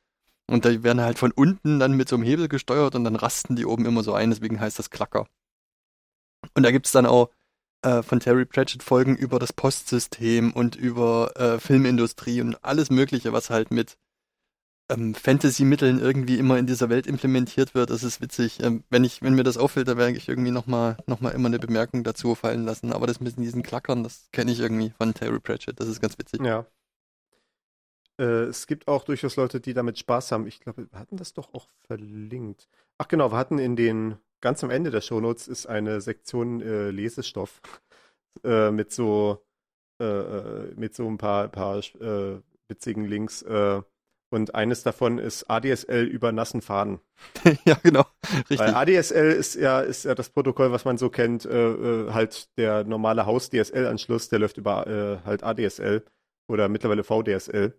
[0.47, 3.55] Und die werden halt von unten dann mit so einem Hebel gesteuert und dann rasten
[3.55, 5.27] die oben immer so ein, deswegen heißt das Klacker.
[6.53, 7.29] Und da gibt's dann auch
[7.81, 13.33] äh, von Terry Pratchett Folgen über das Postsystem und über äh, Filmindustrie und alles Mögliche,
[13.33, 13.97] was halt mit
[14.89, 17.89] ähm, Fantasy-Mitteln irgendwie immer in dieser Welt implementiert wird.
[17.89, 18.63] Das ist witzig.
[18.63, 21.47] Ähm, wenn ich, wenn mir das auffällt, da werde ich irgendwie nochmal noch mal immer
[21.47, 22.93] eine Bemerkung dazu fallen lassen.
[22.93, 25.79] Aber das mit diesen Klackern, das kenne ich irgendwie von Terry Pratchett.
[25.79, 26.41] Das ist ganz witzig.
[26.41, 26.65] Ja.
[28.19, 30.47] Äh, es gibt auch durchaus Leute, die damit Spaß haben.
[30.47, 32.67] Ich glaube, wir hatten das doch auch verlinkt.
[32.97, 36.91] Ach genau, wir hatten in den, ganz am Ende der Shownotes ist eine Sektion äh,
[36.91, 37.61] Lesestoff
[38.43, 39.43] äh, mit so
[39.99, 43.41] äh, äh, mit so ein paar, paar äh, witzigen Links.
[43.41, 43.81] Äh,
[44.29, 46.99] und eines davon ist ADSL über nassen Faden.
[47.65, 48.05] ja, genau.
[48.49, 48.59] Richtig.
[48.59, 53.25] Weil ADSL ist ja, ist ja das Protokoll, was man so kennt, halt der normale
[53.25, 56.03] Haus-DSL-Anschluss, der läuft über halt ADSL
[56.49, 57.73] oder mittlerweile VDSL.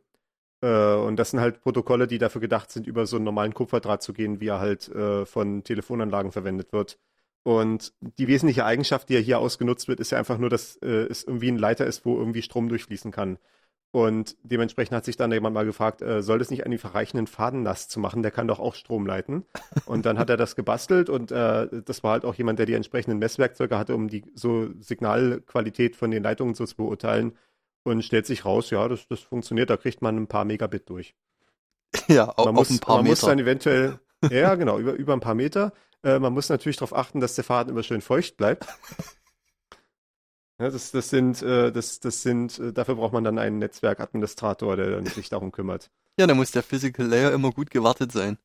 [0.61, 4.03] Äh, und das sind halt Protokolle, die dafür gedacht sind, über so einen normalen Kupferdraht
[4.03, 6.99] zu gehen, wie er halt äh, von Telefonanlagen verwendet wird.
[7.45, 11.07] Und die wesentliche Eigenschaft, die ja hier ausgenutzt wird, ist ja einfach nur, dass äh,
[11.09, 13.39] es irgendwie ein Leiter ist, wo irgendwie Strom durchfließen kann.
[13.91, 17.27] Und dementsprechend hat sich dann jemand mal gefragt, äh, soll das nicht einfach reichen, einen
[17.27, 18.23] Faden nass zu machen?
[18.23, 19.45] Der kann doch auch Strom leiten.
[19.87, 22.75] Und dann hat er das gebastelt und äh, das war halt auch jemand, der die
[22.75, 27.33] entsprechenden Messwerkzeuge hatte, um die so Signalqualität von den Leitungen so zu beurteilen.
[27.89, 31.15] Und stellt sich raus, ja, das, das funktioniert, da kriegt man ein paar Megabit durch.
[32.09, 33.13] ja, auch Man auf muss, ein paar man Meter.
[33.13, 33.99] muss dann eventuell,
[34.31, 35.73] ja genau, über, über ein paar Meter.
[36.03, 38.67] Äh, man muss natürlich darauf achten, dass der Faden immer schön feucht bleibt.
[40.61, 44.75] Ja, das, das sind, äh, das, das sind, äh, dafür braucht man dann einen Netzwerkadministrator,
[44.75, 45.89] der dann sich darum kümmert.
[46.19, 48.39] ja, da muss der Physical Layer immer gut gewartet sein.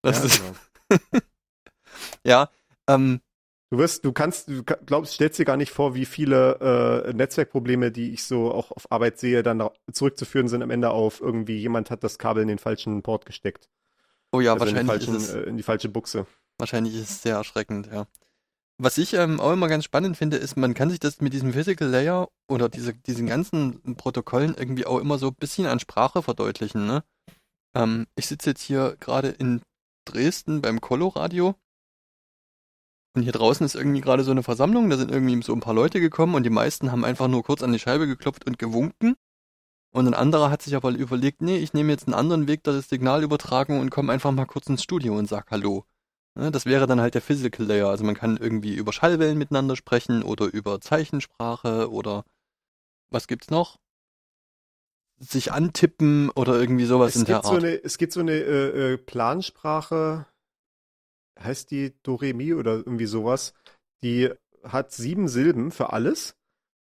[0.00, 0.42] Das ja, ist,
[0.88, 1.20] genau.
[2.24, 2.50] ja,
[2.86, 3.20] ähm,
[3.70, 7.92] Du wirst, du kannst, du glaubst, stellst dir gar nicht vor, wie viele äh, Netzwerkprobleme,
[7.92, 11.90] die ich so auch auf Arbeit sehe, dann zurückzuführen sind am Ende auf irgendwie jemand
[11.90, 13.68] hat das Kabel in den falschen Port gesteckt.
[14.32, 16.26] oh ja, also in, wahrscheinlich falschen, ist es, äh, in die falsche Buchse.
[16.56, 18.06] Wahrscheinlich ist es sehr erschreckend, ja.
[18.78, 21.52] Was ich ähm, auch immer ganz spannend finde, ist, man kann sich das mit diesem
[21.52, 26.22] Physical Layer oder diese, diesen ganzen Protokollen irgendwie auch immer so ein bisschen an Sprache
[26.22, 27.02] verdeutlichen, ne?
[27.74, 29.60] Ähm, ich sitze jetzt hier gerade in
[30.06, 31.54] Dresden beim Coloradio
[33.14, 35.74] Und hier draußen ist irgendwie gerade so eine Versammlung, da sind irgendwie so ein paar
[35.74, 39.14] Leute gekommen und die meisten haben einfach nur kurz an die Scheibe geklopft und gewunken.
[39.90, 42.80] Und ein anderer hat sich aber überlegt, nee, ich nehme jetzt einen anderen Weg der
[42.80, 45.84] Signalübertragung und komme einfach mal kurz ins Studio und sag Hallo.
[46.34, 47.88] Ne, das wäre dann halt der Physical Layer.
[47.88, 52.24] Also man kann irgendwie über Schallwellen miteinander sprechen oder über Zeichensprache oder
[53.10, 53.78] was gibt's noch?
[55.18, 57.64] Sich antippen oder irgendwie sowas Es in der gibt so Art.
[57.64, 60.26] eine, es gibt so eine äh, äh, Plansprache,
[61.42, 63.54] heißt die Doremi oder irgendwie sowas.
[64.02, 64.30] Die
[64.62, 66.34] hat sieben Silben für alles.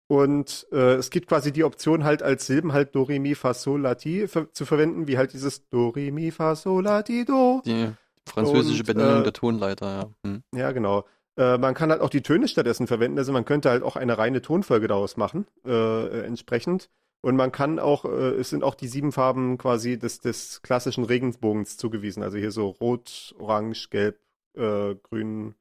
[0.06, 3.54] Und äh, es gibt quasi die Option halt als Silben halt Do, Re, Mi, Fa,
[3.54, 7.02] Sol, La, Ti ver zu verwenden, wie halt dieses Do, Re, Mi, Fa, Sol, La,
[7.02, 7.62] Ti, Do.
[7.64, 7.88] Die
[8.26, 10.10] französische Und, Benennung äh, der Tonleiter, ja.
[10.26, 10.42] Hm.
[10.54, 11.04] Ja, genau.
[11.36, 14.18] Äh, man kann halt auch die Töne stattdessen verwenden, also man könnte halt auch eine
[14.18, 16.90] reine Tonfolge daraus machen, äh, äh, entsprechend.
[17.22, 21.04] Und man kann auch, äh, es sind auch die sieben Farben quasi des, des klassischen
[21.04, 22.22] Regenbogens zugewiesen.
[22.22, 24.18] Also hier so Rot, Orange, Gelb,
[24.54, 25.54] äh, Grün,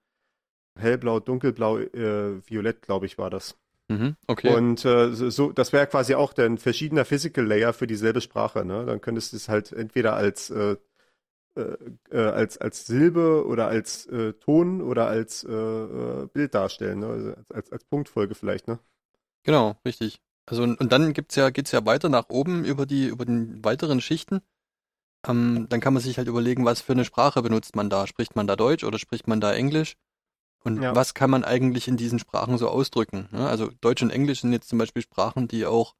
[0.77, 3.57] Hellblau, Dunkelblau, äh, Violett, glaube ich, war das.
[3.89, 4.55] Mhm, okay.
[4.55, 8.65] Und äh, so, das wäre quasi auch dann verschiedener Physical Layer für dieselbe Sprache.
[8.65, 8.85] Ne?
[8.85, 10.77] Dann könntest du es halt entweder als äh,
[11.55, 11.77] äh,
[12.09, 17.07] äh, als als Silbe oder als äh, Ton oder als Bild darstellen, ne?
[17.07, 18.67] also als, als Punktfolge vielleicht.
[18.67, 18.79] Ne?
[19.43, 20.21] Genau, richtig.
[20.45, 23.63] Also und, und dann gibt's ja, geht's ja weiter nach oben über die, über den
[23.63, 24.41] weiteren Schichten.
[25.25, 28.07] Ähm, dann kann man sich halt überlegen, was für eine Sprache benutzt man da.
[28.07, 29.95] Spricht man da Deutsch oder spricht man da Englisch?
[30.63, 30.95] Und Ja.
[30.95, 33.27] was kann man eigentlich in diesen Sprachen so ausdrücken?
[33.31, 33.47] Ne?
[33.47, 35.95] Also Deutsch und Englisch sind jetzt zum Beispiel Sprachen, die auch,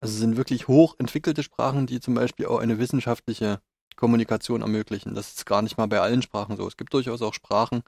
[0.00, 3.60] also sind wirklich hoch entwickelte Sprachen, die zum Beispiel auch eine wissenschaftliche
[3.96, 5.14] Kommunikation ermöglichen.
[5.14, 6.66] Das ist gar nicht mal bei allen Sprachen so.
[6.66, 7.82] Es gibt durchaus auch Sprachen,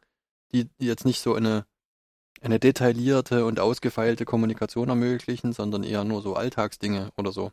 [0.53, 1.65] die, die jetzt nicht so eine,
[2.43, 7.53] eine detaillierte und ausgefeilte Kommunikation ermöglichen, sondern eher nur so Alltagsdinge oder so.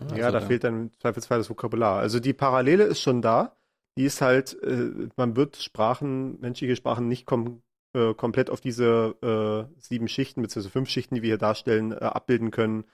[0.00, 1.98] Ja, Also da fehlt dann im Zweifelsfall das Vokabular.
[1.98, 3.56] Also die Parallele ist schon da.
[3.96, 7.62] Die ist halt, äh, man wird Sprachen, menschliche Sprachen nicht kom
[7.94, 11.96] äh, komplett auf diese äh, sieben Schichten beziehungsweise fünf Schichten, die wir hier darstellen, äh,
[11.96, 12.84] abbilden können,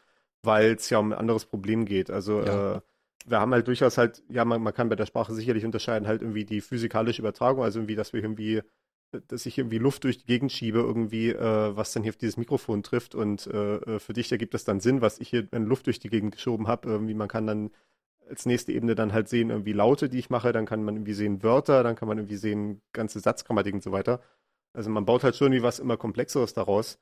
[0.42, 2.10] weil es ja um ein anderes Problem geht.
[2.10, 2.76] Also Ja.
[2.76, 2.80] äh,
[3.26, 6.22] wir haben halt durchaus halt, ja, man, man kann bei der Sprache sicherlich unterscheiden, halt
[6.22, 8.62] irgendwie die physikalische Übertragung, also irgendwie, dass wir irgendwie,
[9.28, 12.36] dass ich irgendwie Luft durch die Gegend schiebe, irgendwie, äh, was dann hier auf dieses
[12.36, 15.66] Mikrofon trifft und äh, äh, für dich ergibt das dann Sinn, was ich hier an
[15.66, 16.88] Luft durch die Gegend geschoben habe.
[16.88, 17.70] Irgendwie, man kann dann
[18.28, 21.12] als nächste Ebene dann halt sehen, irgendwie Laute, die ich mache, dann kann man irgendwie
[21.14, 24.20] sehen Wörter, dann kann man irgendwie sehen ganze Satzgrammatik und so weiter.
[24.72, 26.98] Also man baut halt schon wie was immer Komplexeres daraus.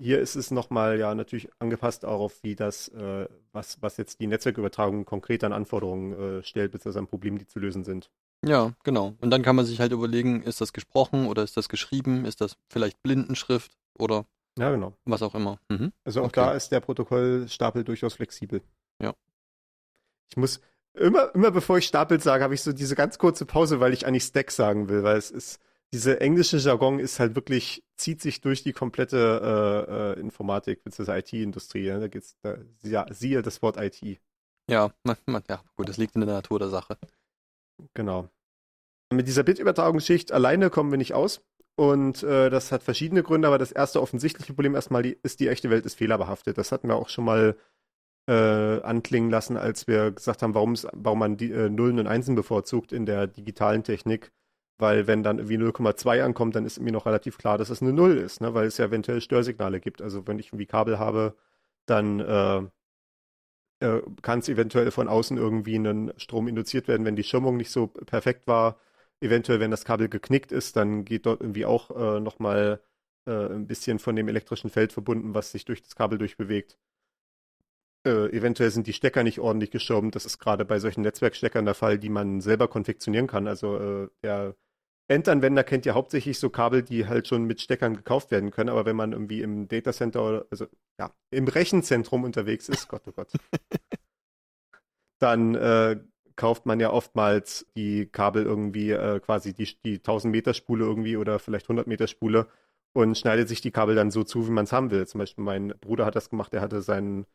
[0.00, 4.20] Hier ist es nochmal ja natürlich angepasst auch auf, wie das, äh, was, was jetzt
[4.20, 8.10] die Netzwerkübertragung konkret an Anforderungen äh, stellt, beziehungsweise an Problemen, die zu lösen sind.
[8.46, 9.14] Ja, genau.
[9.20, 12.24] Und dann kann man sich halt überlegen, ist das gesprochen oder ist das geschrieben?
[12.24, 14.26] Ist das vielleicht Blindenschrift oder
[14.58, 14.94] Ja, genau.
[15.04, 15.58] was auch immer?
[15.68, 15.92] Mhm.
[16.04, 16.40] Also auch Okay.
[16.40, 18.62] da ist der Protokollstapel durchaus flexibel.
[19.00, 19.14] Ja.
[20.30, 20.60] Ich muss,
[20.94, 24.06] immer, immer bevor ich Stapel sage, habe ich so diese ganz kurze Pause, weil ich
[24.06, 25.60] eigentlich Stack sagen will, weil es ist,
[25.92, 31.18] diese englische Jargon ist halt wirklich, zieht sich durch die komplette äh, äh, Informatik bzw.
[31.18, 31.84] IT-Industrie.
[31.84, 32.00] Ja?
[32.00, 34.18] Da geht's, da, ja, siehe das Wort IT.
[34.68, 36.96] Ja, man, man, ja, gut, das liegt in der Natur der Sache.
[37.94, 38.28] Genau.
[39.14, 41.42] Mit dieser Bitübertragungsschicht alleine kommen wir nicht aus.
[41.76, 45.70] Und äh, das hat verschiedene Gründe, aber das erste offensichtliche Problem erstmal ist, die echte
[45.70, 46.56] Welt ist fehlerbehaftet.
[46.56, 47.56] Das hatten wir auch schon mal
[48.28, 52.92] äh, anklingen lassen, als wir gesagt haben, warum man die äh, Nullen und Einsen bevorzugt
[52.92, 54.32] in der digitalen Technik.
[54.78, 57.92] Weil wenn dann irgendwie 0,2 ankommt, dann ist mir noch relativ klar, dass es eine
[57.92, 58.54] Null ist, ne?
[58.54, 60.02] weil es ja eventuell Störsignale gibt.
[60.02, 61.36] Also wenn ich irgendwie Kabel habe,
[61.86, 62.62] dann äh,
[63.80, 67.70] äh, kann es eventuell von außen irgendwie einen Strom induziert werden, wenn die Schirmung nicht
[67.70, 68.78] so perfekt war.
[69.24, 72.82] Eventuell, wenn das Kabel geknickt ist, dann geht dort irgendwie auch äh, nochmal
[73.26, 76.78] äh, ein bisschen von dem elektrischen Feld verbunden, was sich durch das Kabel durchbewegt.
[78.06, 80.14] Äh, eventuell sind die Stecker nicht ordentlich geschirmt.
[80.14, 83.48] Das ist gerade bei solchen Netzwerksteckern der Fall, die man selber konfektionieren kann.
[83.48, 84.56] Also äh, der
[85.08, 88.68] Endanwender kennt ja hauptsächlich so Kabel, die halt schon mit Steckern gekauft werden können.
[88.68, 90.66] Aber wenn man irgendwie im Datacenter oder also
[91.00, 93.32] ja, im Rechenzentrum unterwegs ist, Gott, oh Gott,
[95.18, 95.98] dann äh,
[96.36, 101.16] kauft man ja oftmals die Kabel irgendwie äh, quasi die, die 1000 Meter Spule irgendwie
[101.16, 102.48] oder vielleicht 100 Meter Spule
[102.92, 105.06] und schneidet sich die Kabel dann so zu, wie man es haben will.
[105.06, 107.26] Zum Beispiel mein Bruder hat das gemacht, der hatte sein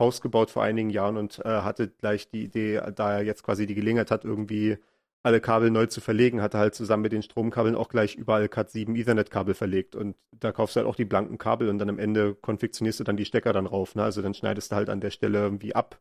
[0.00, 3.66] Haus gebaut vor einigen Jahren und äh, hatte gleich die Idee, da er jetzt quasi
[3.66, 4.78] die Gelegenheit hat, irgendwie
[5.24, 8.48] alle Kabel neu zu verlegen, hat er halt zusammen mit den Stromkabeln auch gleich überall
[8.48, 9.96] Cat 7 Ethernet-Kabel verlegt.
[9.96, 13.04] Und da kaufst du halt auch die blanken Kabel und dann am Ende konfektionierst du
[13.04, 13.94] dann die Stecker dann rauf.
[13.94, 14.02] Ne?
[14.02, 15.98] Also dann schneidest du halt an der Stelle irgendwie ab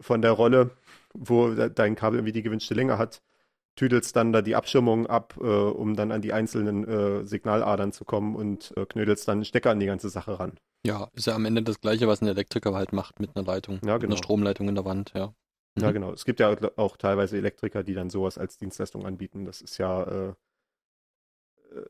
[0.00, 0.70] von der Rolle,
[1.14, 3.22] wo de- dein Kabel irgendwie die gewünschte Länge hat,
[3.76, 8.04] tüdelst dann da die Abschirmung ab, äh, um dann an die einzelnen äh, Signaladern zu
[8.04, 10.52] kommen und äh, knödelst dann einen Stecker an die ganze Sache ran.
[10.86, 13.80] Ja, ist ja am Ende das Gleiche, was ein Elektriker halt macht mit einer Leitung,
[13.84, 14.12] Ja, mit genau.
[14.12, 15.34] einer Stromleitung in der Wand, ja.
[15.80, 15.92] Ja, Mhm.
[15.94, 16.12] genau.
[16.12, 19.44] Es gibt ja auch teilweise Elektriker, die dann sowas als Dienstleistung anbieten.
[19.44, 20.34] Das ist ja, äh,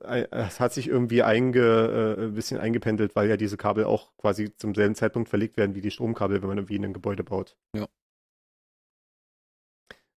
[0.04, 4.16] äh, es hat sich irgendwie einge, äh, ein bisschen eingependelt, weil ja diese Kabel auch
[4.16, 7.24] quasi zum selben Zeitpunkt verlegt werden wie die Stromkabel, wenn man irgendwie in ein Gebäude
[7.24, 7.56] baut.
[7.76, 7.86] Ja.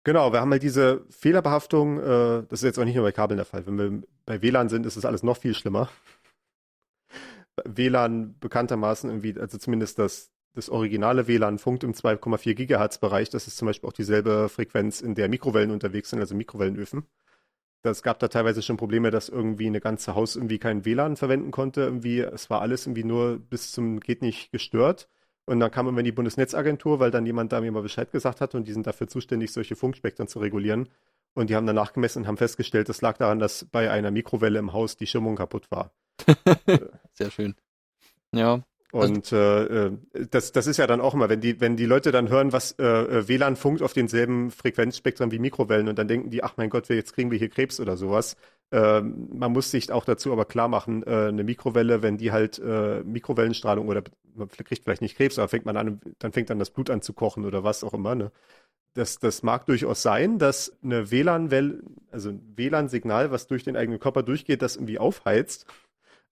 [0.05, 3.39] Genau, wir haben halt diese Fehlerbehaftung, äh, das ist jetzt auch nicht nur bei Kabeln
[3.39, 3.67] der Fall.
[3.67, 5.89] Wenn wir bei WLAN sind, ist das alles noch viel schlimmer.
[7.65, 13.31] WLAN bekanntermaßen irgendwie, also zumindest das, das originale WLAN funkt im 2,4 Gigahertz Bereich.
[13.31, 17.07] Das ist zum Beispiel auch dieselbe Frequenz, in der Mikrowellen unterwegs sind, also Mikrowellenöfen.
[17.83, 21.51] Das gab da teilweise schon Probleme, dass irgendwie eine ganze Haus irgendwie kein WLAN verwenden
[21.51, 21.83] konnte.
[21.83, 25.09] Irgendwie, es war alles irgendwie nur bis zum geht nicht gestört.
[25.47, 28.55] Und dann kam immer die Bundesnetzagentur, weil dann jemand da mir mal Bescheid gesagt hat
[28.55, 30.89] und die sind dafür zuständig, solche Funkspektren zu regulieren.
[31.35, 34.59] Und die haben dann nachgemessen und haben festgestellt, das lag daran, dass bei einer Mikrowelle
[34.59, 35.93] im Haus die Schirmung kaputt war.
[37.13, 37.55] Sehr schön.
[38.33, 38.63] Ja.
[38.95, 39.93] Und äh, äh,
[40.31, 42.73] das, das ist ja dann auch immer, wenn die, wenn die Leute dann hören, was
[42.79, 46.71] äh, äh WLAN funkt auf denselben Frequenzspektren wie Mikrowellen und dann denken die, ach mein
[46.71, 48.37] Gott, jetzt kriegen wir hier Krebs oder sowas.
[48.71, 52.61] Äh, man muss sich auch dazu aber klar machen, äh, eine Mikrowelle, wenn die halt
[52.61, 54.05] äh, Mikrowellenstrahlung oder
[54.37, 57.03] man kriegt vielleicht nicht Krebs, aber fängt man an, dann fängt dann das Blut an
[57.03, 58.15] zu kochen oder was auch immer.
[58.15, 58.31] Ne?
[58.95, 63.99] Das, das mag durchaus sein, dass eine WLAN-Welle, also ein WLAN-Signal, was durch den eigenen
[63.99, 65.67] Körper durchgeht, das irgendwie aufheizt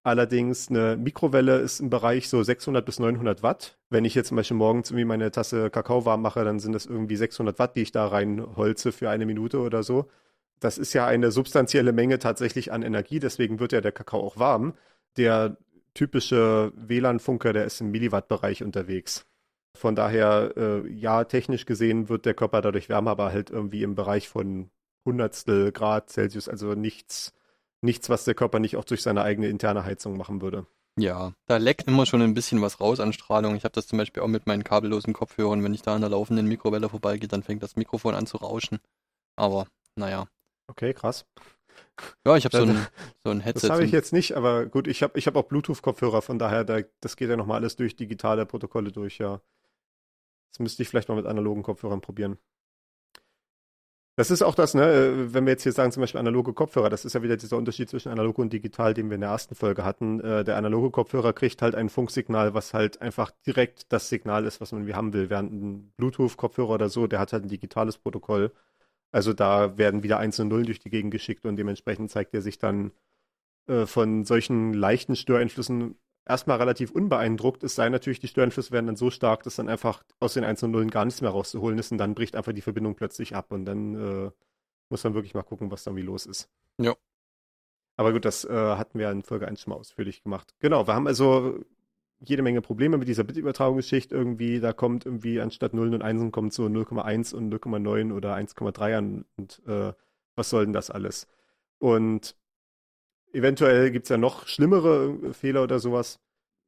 [0.04, 3.78] Allerdings eine Mikrowelle ist im Bereich so 600 bis 900 Watt.
[3.88, 6.86] Wenn ich jetzt zum Beispiel morgens irgendwie meine Tasse Kakao warm mache, dann sind das
[6.86, 10.08] irgendwie 600 Watt, die ich da reinholze für eine Minute oder so.
[10.58, 14.38] Das ist ja eine substanzielle Menge tatsächlich an Energie, deswegen wird ja der Kakao auch
[14.38, 14.74] warm.
[15.16, 15.56] Der
[15.94, 19.26] typische WLAN-Funker, der ist im Milliwatt-Bereich unterwegs.
[19.76, 23.94] Von daher, äh, ja, technisch gesehen wird der Körper dadurch wärmer, aber halt irgendwie im
[23.94, 24.70] Bereich von
[25.04, 27.32] Hundertstel Grad Celsius, also nichts
[27.82, 30.66] nichts, was der Körper nicht auch durch seine eigene interne Heizung machen würde.
[30.98, 33.56] Ja, da leckt immer schon ein bisschen was raus an Strahlung.
[33.56, 35.64] Ich habe das zum Beispiel auch mit meinen kabellosen Kopfhörern.
[35.64, 38.78] Wenn ich da an der laufenden Mikrowelle vorbeigehe, dann fängt das Mikrofon an zu rauschen.
[39.36, 39.66] Aber,
[39.96, 40.26] naja.
[40.68, 41.24] Okay, krass.
[42.26, 42.86] Ja, ich habe so ein,
[43.24, 43.68] so ein Headset.
[43.68, 46.64] Das habe ich jetzt nicht, aber gut, ich habe ich hab auch Bluetooth-Kopfhörer, von daher,
[46.64, 49.40] da, das geht ja nochmal alles durch digitale Protokolle durch, ja.
[50.52, 52.38] Das müsste ich vielleicht mal mit analogen Kopfhörern probieren.
[54.16, 56.90] Das ist auch das, ne, äh, wenn wir jetzt hier sagen, zum Beispiel analoge Kopfhörer,
[56.90, 59.54] das ist ja wieder dieser Unterschied zwischen analog und digital, den wir in der ersten
[59.54, 60.20] Folge hatten.
[60.20, 64.60] Äh, der analoge Kopfhörer kriegt halt ein Funksignal, was halt einfach direkt das Signal ist,
[64.60, 65.30] was man irgendwie haben will.
[65.30, 68.52] Während ein Bluetooth-Kopfhörer oder so, der hat halt ein digitales Protokoll.
[69.12, 72.42] Also da werden wieder Eins und Nullen durch die Gegend geschickt und dementsprechend zeigt er
[72.42, 72.92] sich dann
[73.66, 78.96] äh, von solchen leichten Störeinflüssen erstmal relativ unbeeindruckt, es sei natürlich, die Störeinflüsse werden dann
[78.96, 81.98] so stark, dass dann einfach aus den einzelnen Nullen gar nichts mehr rauszuholen ist und
[81.98, 84.30] dann bricht einfach die Verbindung plötzlich ab und dann äh,
[84.88, 86.48] muss man wirklich mal gucken, was dann wie los ist.
[86.78, 86.94] Ja.
[87.96, 90.54] Aber gut, das äh, hatten wir in Folge 1 schon mal ausführlich gemacht.
[90.60, 91.60] Genau, wir haben also
[92.20, 94.60] jede Menge Probleme mit dieser Bitübertragungsgeschichte irgendwie.
[94.60, 99.24] Da kommt irgendwie anstatt Nullen und Einsen kommt so 0,1 und 0,9 oder 1,3 an
[99.36, 99.92] und äh,
[100.34, 101.26] was soll denn das alles?
[101.78, 102.36] Und
[103.32, 106.20] Eventuell gibt es ja noch schlimmere äh, Fehler oder sowas.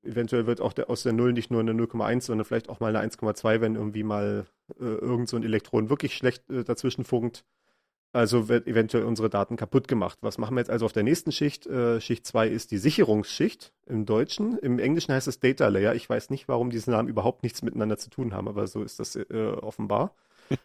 [0.02, 2.94] Eventuell wird auch der, aus der 0 nicht nur eine 0,1, sondern vielleicht auch mal
[2.94, 4.46] eine 1,2, wenn irgendwie mal
[4.78, 7.44] äh, irgend so ein Elektron wirklich schlecht äh, dazwischen funkt.
[8.12, 10.18] Also wird eventuell unsere Daten kaputt gemacht.
[10.20, 11.66] Was machen wir jetzt also auf der nächsten Schicht?
[11.66, 14.56] Äh, Schicht 2 ist die Sicherungsschicht im Deutschen.
[14.58, 15.96] Im Englischen heißt es Data Layer.
[15.96, 19.00] Ich weiß nicht, warum diese Namen überhaupt nichts miteinander zu tun haben, aber so ist
[19.00, 20.14] das äh, offenbar.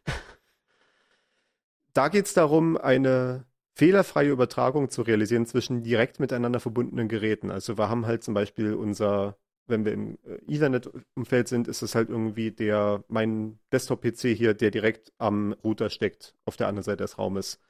[1.94, 3.46] da geht es darum, eine
[3.80, 7.50] fehlerfreie Übertragung zu realisieren zwischen direkt miteinander verbundenen Geräten.
[7.50, 9.38] Also wir haben halt zum Beispiel unser,
[9.68, 14.72] wenn wir im äh, Ethernet-Umfeld sind, ist es halt irgendwie der, mein Desktop-PC hier, der
[14.72, 17.62] direkt am Router steckt, auf der anderen Seite des Raumes.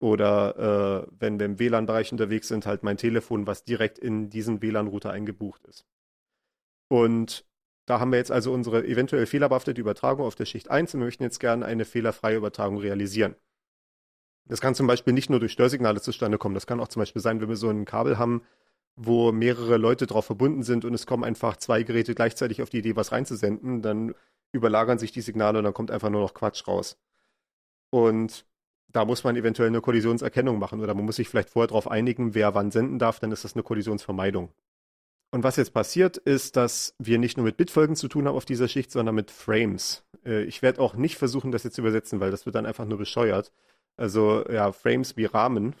[0.00, 4.62] Oder äh, wenn wir im WLAN-Bereich unterwegs sind, halt mein Telefon, was direkt in diesen
[4.62, 5.84] WLAN-Router eingebucht ist.
[6.88, 7.44] Und
[7.84, 11.06] da haben wir jetzt also unsere eventuell fehlerbehaftete Übertragung auf der Schicht 1 und wir
[11.06, 13.34] möchten jetzt gerne eine fehlerfreie Übertragung realisieren.
[14.48, 16.54] Das kann zum Beispiel nicht nur durch Störsignale zustande kommen.
[16.54, 18.42] Das kann auch zum Beispiel sein, wenn wir so ein Kabel haben,
[18.96, 22.78] wo mehrere Leute drauf verbunden sind und es kommen einfach zwei Geräte gleichzeitig auf die
[22.78, 24.14] Idee, was reinzusenden, dann
[24.52, 26.98] überlagern sich die Signale und dann kommt einfach nur noch Quatsch raus.
[27.90, 28.44] Und
[28.88, 32.34] da muss man eventuell eine Kollisionserkennung machen oder man muss sich vielleicht vorher darauf einigen,
[32.34, 34.50] wer wann senden darf, dann ist das eine Kollisionsvermeidung.
[35.30, 38.46] Und was jetzt passiert, ist, dass wir nicht nur mit Bitfolgen zu tun haben auf
[38.46, 40.04] dieser Schicht, sondern mit Frames.
[40.24, 42.86] Äh, ich werde auch nicht versuchen, das jetzt zu übersetzen, weil das wird dann einfach
[42.86, 43.52] nur bescheuert.
[43.98, 45.74] Also ja, Frames wie Rahmen.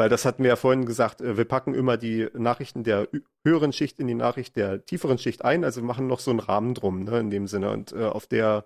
[0.00, 3.08] Weil das hatten wir ja vorhin gesagt, äh, wir packen immer die Nachrichten der
[3.44, 5.62] höheren Schicht in die Nachricht der tieferen Schicht ein.
[5.62, 7.70] Also machen noch so einen Rahmen drum, ne, in dem Sinne.
[7.70, 8.64] Und äh, auf der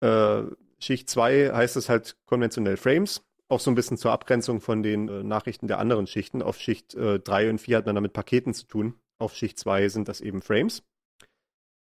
[0.00, 0.42] äh,
[0.78, 3.22] Schicht 2 heißt es halt konventionell Frames.
[3.48, 6.40] Auch so ein bisschen zur Abgrenzung von den äh, Nachrichten der anderen Schichten.
[6.40, 8.94] Auf Schicht 3 äh, und 4 hat man damit Paketen zu tun.
[9.18, 10.82] Auf Schicht 2 sind das eben Frames.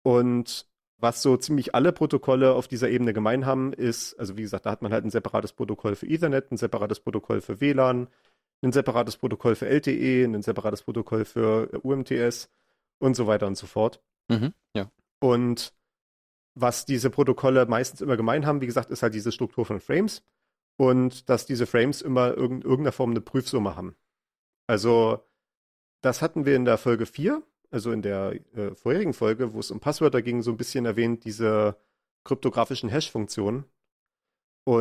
[0.03, 0.68] Und
[0.99, 4.71] was so ziemlich alle Protokolle auf dieser Ebene gemein haben, ist, also wie gesagt, da
[4.71, 8.07] hat man halt ein separates Protokoll für Ethernet, ein separates Protokoll für WLAN,
[8.61, 12.49] ein separates Protokoll für LTE, ein separates Protokoll für UMTS
[12.99, 14.01] und so weiter und so fort.
[14.27, 14.91] Mhm, ja.
[15.19, 15.73] Und
[16.55, 20.23] was diese Protokolle meistens immer gemein haben, wie gesagt, ist halt diese Struktur von Frames
[20.77, 23.95] und dass diese Frames immer in irgendeiner Form eine Prüfsumme haben.
[24.67, 25.23] Also
[26.01, 29.71] das hatten wir in der Folge 4, also in der äh, vorherigen Folge, wo es
[29.71, 31.77] um Passwörter ging, so ein bisschen erwähnt, diese
[32.23, 33.65] kryptografischen Hash-Funktionen.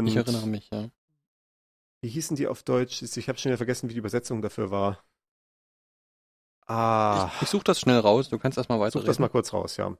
[0.04, 0.90] Ich erinnere mich, ja.
[2.02, 3.02] Wie hießen die auf Deutsch?
[3.02, 5.02] Ich habe schon wieder vergessen, wie die Übersetzung dafür war.
[6.66, 7.30] Ah.
[7.36, 8.98] Ich, ich suche das schnell raus, du kannst erstmal weiter.
[8.98, 9.96] Such das mal kurz raus, ja.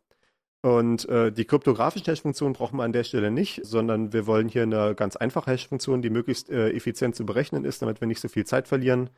[0.61, 4.65] Und äh, die kryptografische Hash-Funktion brauchen wir an der Stelle nicht, sondern wir wollen hier
[4.65, 8.29] eine ganz einfache Hash-Funktion, die möglichst äh, effizient zu berechnen ist, damit wir nicht so
[8.29, 9.09] viel Zeit verlieren.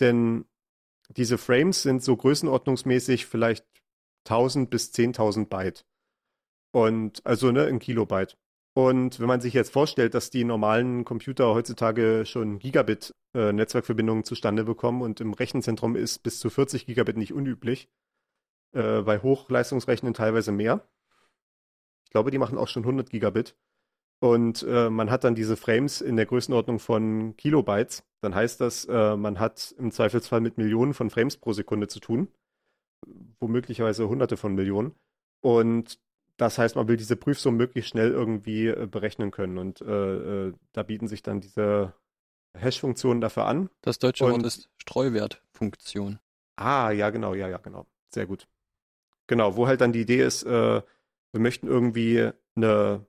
[0.00, 0.44] Denn
[1.10, 3.64] diese Frames sind so größenordnungsmäßig vielleicht
[4.24, 5.84] 1000 bis 10.000 Byte.
[6.72, 8.36] Und also ne, ein Kilobyte.
[8.76, 14.64] Und wenn man sich jetzt vorstellt, dass die normalen Computer heutzutage schon Gigabit äh, zustande
[14.64, 17.88] bekommen und im Rechenzentrum ist bis zu 40 Gigabit nicht unüblich,
[18.72, 20.88] äh, bei Hochleistungsrechnen teilweise mehr.
[22.04, 23.56] Ich glaube, die machen auch schon 100 Gigabit.
[24.24, 28.04] Und äh, man hat dann diese Frames in der Größenordnung von Kilobytes.
[28.22, 32.00] Dann heißt das, äh, man hat im Zweifelsfall mit Millionen von Frames pro Sekunde zu
[32.00, 32.28] tun.
[33.38, 34.94] Womöglicherweise hunderte von Millionen.
[35.42, 35.98] Und
[36.38, 39.58] das heißt, man will diese Prüfsumme möglichst schnell irgendwie äh, berechnen können.
[39.58, 41.92] Und äh, äh, da bieten sich dann diese
[42.56, 43.68] Hash-Funktionen dafür an.
[43.82, 46.18] Das deutsche Wort ist Streuwertfunktion.
[46.56, 47.84] Ah, ja, genau, ja, ja, genau.
[48.08, 48.48] Sehr gut.
[49.26, 53.04] Genau, wo halt dann die Idee ist, äh, wir möchten irgendwie eine,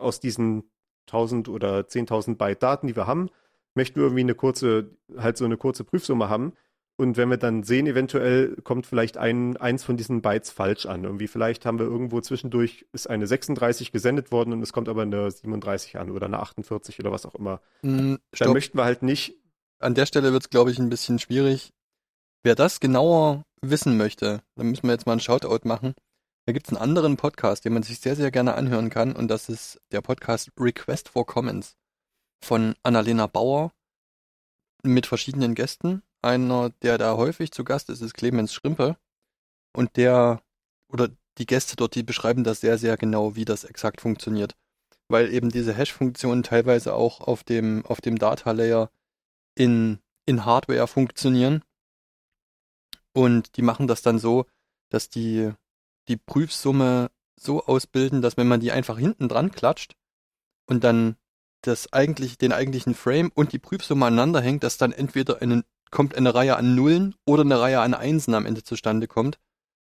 [0.00, 0.70] aus diesen
[1.06, 3.30] 1000 oder 10.000 Byte Daten, die wir haben,
[3.74, 6.52] möchten wir irgendwie eine kurze, halt so eine kurze Prüfsumme haben.
[6.96, 11.04] Und wenn wir dann sehen, eventuell kommt vielleicht ein, eins von diesen Bytes falsch an.
[11.04, 15.02] Irgendwie vielleicht haben wir irgendwo zwischendurch, ist eine 36 gesendet worden und es kommt aber
[15.02, 17.62] eine 37 an oder eine 48 oder was auch immer.
[17.82, 19.34] Hm, dann möchten wir halt nicht.
[19.78, 21.72] An der Stelle wird es, glaube ich, ein bisschen schwierig.
[22.42, 25.94] Wer das genauer wissen möchte, dann müssen wir jetzt mal einen Shoutout machen.
[26.50, 29.14] Da gibt es einen anderen Podcast, den man sich sehr, sehr gerne anhören kann.
[29.14, 31.76] Und das ist der Podcast Request for Comments
[32.44, 33.70] von Annalena Bauer
[34.82, 36.02] mit verschiedenen Gästen.
[36.22, 38.96] Einer, der da häufig zu Gast ist, ist Clemens Schrimpe.
[39.76, 40.42] Und der,
[40.92, 44.56] oder die Gäste dort, die beschreiben das sehr, sehr genau, wie das exakt funktioniert.
[45.06, 48.90] Weil eben diese Hash-Funktionen teilweise auch auf dem, auf dem Data-Layer
[49.54, 51.62] in, in Hardware funktionieren
[53.12, 54.46] und die machen das dann so,
[54.90, 55.52] dass die
[56.10, 59.94] die Prüfsumme so ausbilden, dass wenn man die einfach hinten dran klatscht
[60.66, 61.16] und dann
[61.62, 66.14] das eigentlich, den eigentlichen Frame und die Prüfsumme aneinander hängt, dass dann entweder eine, kommt
[66.14, 69.38] eine Reihe an Nullen oder eine Reihe an Einsen am Ende zustande kommt.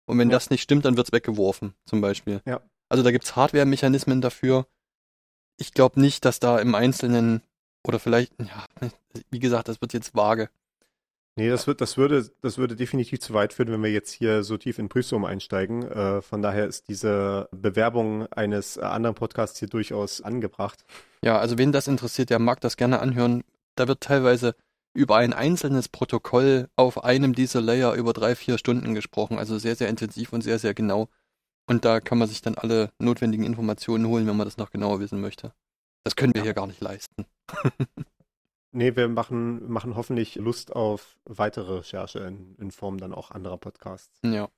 [0.07, 0.37] Und wenn ja.
[0.37, 2.41] das nicht stimmt, dann wird's weggeworfen, zum Beispiel.
[2.47, 2.61] Ja.
[2.89, 4.67] Also da gibt's Hardware-Mechanismen dafür.
[5.57, 7.43] Ich glaube nicht, dass da im Einzelnen
[7.87, 8.65] oder vielleicht, ja,
[9.31, 10.51] wie gesagt, das wird jetzt vage.
[11.39, 14.43] Nee, das, wird, das, würde, das würde definitiv zu weit führen, wenn wir jetzt hier
[14.43, 15.89] so tief in Prüfsummen einsteigen.
[15.89, 20.85] Äh, von daher ist diese Bewerbung eines anderen Podcasts hier durchaus angebracht.
[21.25, 23.45] Ja, also wen das interessiert, der mag das gerne anhören.
[23.77, 24.57] Da wird teilweise
[24.95, 29.39] über ein einzelnes Protokoll auf einem dieser Layer über drei, vier Stunden gesprochen.
[29.39, 31.09] Also sehr, sehr intensiv und sehr, sehr genau.
[31.69, 34.99] Und da kann man sich dann alle notwendigen Informationen holen, wenn man das noch genauer
[34.99, 35.53] wissen möchte.
[36.03, 36.47] Das können wir ja.
[36.47, 37.27] hier gar nicht leisten.
[38.71, 43.57] Nee, wir machen, machen hoffentlich Lust auf weitere Recherche in, in Form dann auch anderer
[43.57, 44.21] Podcasts.
[44.23, 44.49] Ja.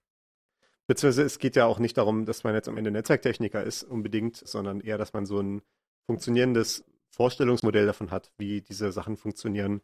[0.86, 4.36] Beziehungsweise es geht ja auch nicht darum, dass man jetzt am Ende Netzwerktechniker ist unbedingt,
[4.36, 5.62] sondern eher, dass man so ein
[6.06, 9.82] funktionierendes Vorstellungsmodell davon hat, wie diese Sachen funktionieren,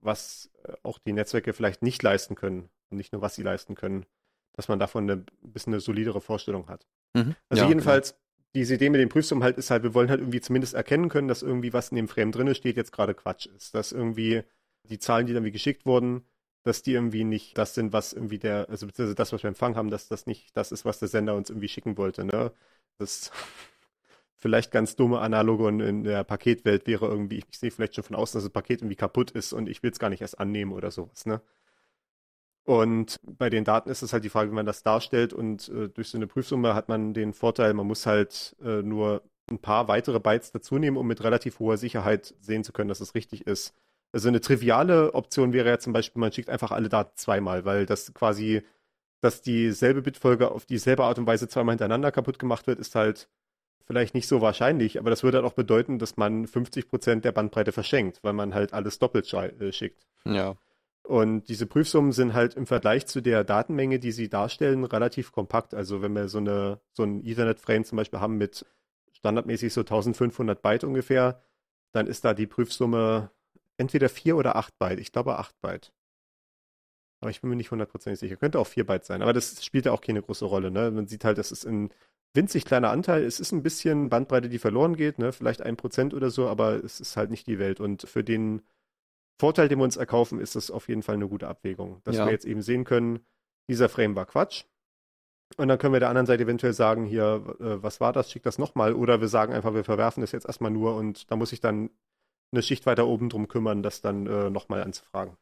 [0.00, 3.76] was äh, auch die Netzwerke vielleicht nicht leisten können und nicht nur, was sie leisten
[3.76, 4.06] können,
[4.54, 6.86] dass man davon ein bisschen eine solidere Vorstellung hat.
[7.14, 7.36] Mhm.
[7.48, 8.22] Also ja, jedenfalls, genau
[8.54, 11.28] diese Idee mit dem Prüfsummen halt ist halt, wir wollen halt irgendwie zumindest erkennen können,
[11.28, 13.74] dass irgendwie was in dem Frame drinne steht, jetzt gerade Quatsch ist.
[13.74, 14.42] Dass irgendwie
[14.84, 16.24] die Zahlen, die dann wie geschickt wurden,
[16.64, 19.76] dass die irgendwie nicht das sind, was irgendwie der, also beziehungsweise das, was wir empfangen
[19.76, 22.52] haben, dass das nicht das ist, was der Sender uns irgendwie schicken wollte, ne?
[22.98, 23.30] Das
[24.36, 28.38] vielleicht ganz dumme Analogon in der Paketwelt wäre irgendwie, ich sehe vielleicht schon von außen,
[28.38, 30.90] dass das Paket irgendwie kaputt ist und ich will es gar nicht erst annehmen oder
[30.90, 31.40] sowas, ne?
[32.68, 35.32] Und bei den Daten ist es halt die Frage, wie man das darstellt.
[35.32, 39.22] Und äh, durch so eine Prüfsumme hat man den Vorteil, man muss halt äh, nur
[39.50, 43.00] ein paar weitere Bytes dazu nehmen, um mit relativ hoher Sicherheit sehen zu können, dass
[43.00, 43.72] es richtig ist.
[44.12, 47.86] Also eine triviale Option wäre ja zum Beispiel, man schickt einfach alle Daten zweimal, weil
[47.86, 48.60] das quasi,
[49.22, 53.30] dass dieselbe Bitfolge auf dieselbe Art und Weise zweimal hintereinander kaputt gemacht wird, ist halt
[53.86, 57.72] vielleicht nicht so wahrscheinlich, aber das würde halt auch bedeuten, dass man 50% der Bandbreite
[57.72, 60.06] verschenkt, weil man halt alles doppelt äh, schickt.
[60.26, 60.54] Ja.
[61.08, 65.72] Und diese Prüfsummen sind halt im Vergleich zu der Datenmenge, die sie darstellen, relativ kompakt.
[65.72, 68.66] Also wenn wir so, eine, so ein Ethernet-Frame zum Beispiel haben mit
[69.12, 71.40] standardmäßig so 1500 Byte ungefähr,
[71.92, 73.30] dann ist da die Prüfsumme
[73.78, 75.00] entweder 4 oder 8 Byte.
[75.00, 75.94] Ich glaube 8 Byte.
[77.20, 78.36] Aber ich bin mir nicht hundertprozentig sicher.
[78.36, 79.22] Könnte auch 4 Byte sein.
[79.22, 80.70] Aber das spielt ja auch keine große Rolle.
[80.70, 80.90] Ne?
[80.90, 81.88] Man sieht halt, das ist ein
[82.34, 83.24] winzig kleiner Anteil.
[83.24, 85.18] Es ist ein bisschen Bandbreite, die verloren geht.
[85.18, 85.32] Ne?
[85.32, 87.80] Vielleicht ein Prozent oder so, aber es ist halt nicht die Welt.
[87.80, 88.60] Und für den
[89.38, 92.00] Vorteil, den wir uns erkaufen, ist das auf jeden Fall eine gute Abwägung.
[92.04, 92.24] Dass Ja.
[92.26, 93.20] wir jetzt eben sehen können,
[93.68, 94.64] dieser Frame war Quatsch.
[95.56, 98.42] Und dann können wir der anderen Seite eventuell sagen, hier, äh, was war das, schick
[98.42, 98.92] das nochmal.
[98.94, 101.90] Oder wir sagen einfach, wir verwerfen das jetzt erstmal nur und da muss ich dann
[102.52, 105.36] eine Schicht weiter oben drum kümmern, das dann äh, nochmal anzufragen.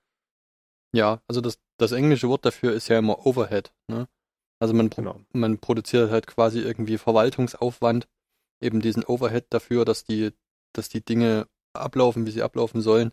[0.92, 3.72] Ja, also das, das englische Wort dafür ist ja immer Overhead.
[3.88, 4.08] Ne?
[4.60, 5.20] Also man, Genau.
[5.32, 8.08] man produziert halt quasi irgendwie Verwaltungsaufwand,
[8.60, 10.32] eben diesen Overhead dafür, dass die,
[10.72, 13.12] dass die Dinge ablaufen, wie sie ablaufen sollen.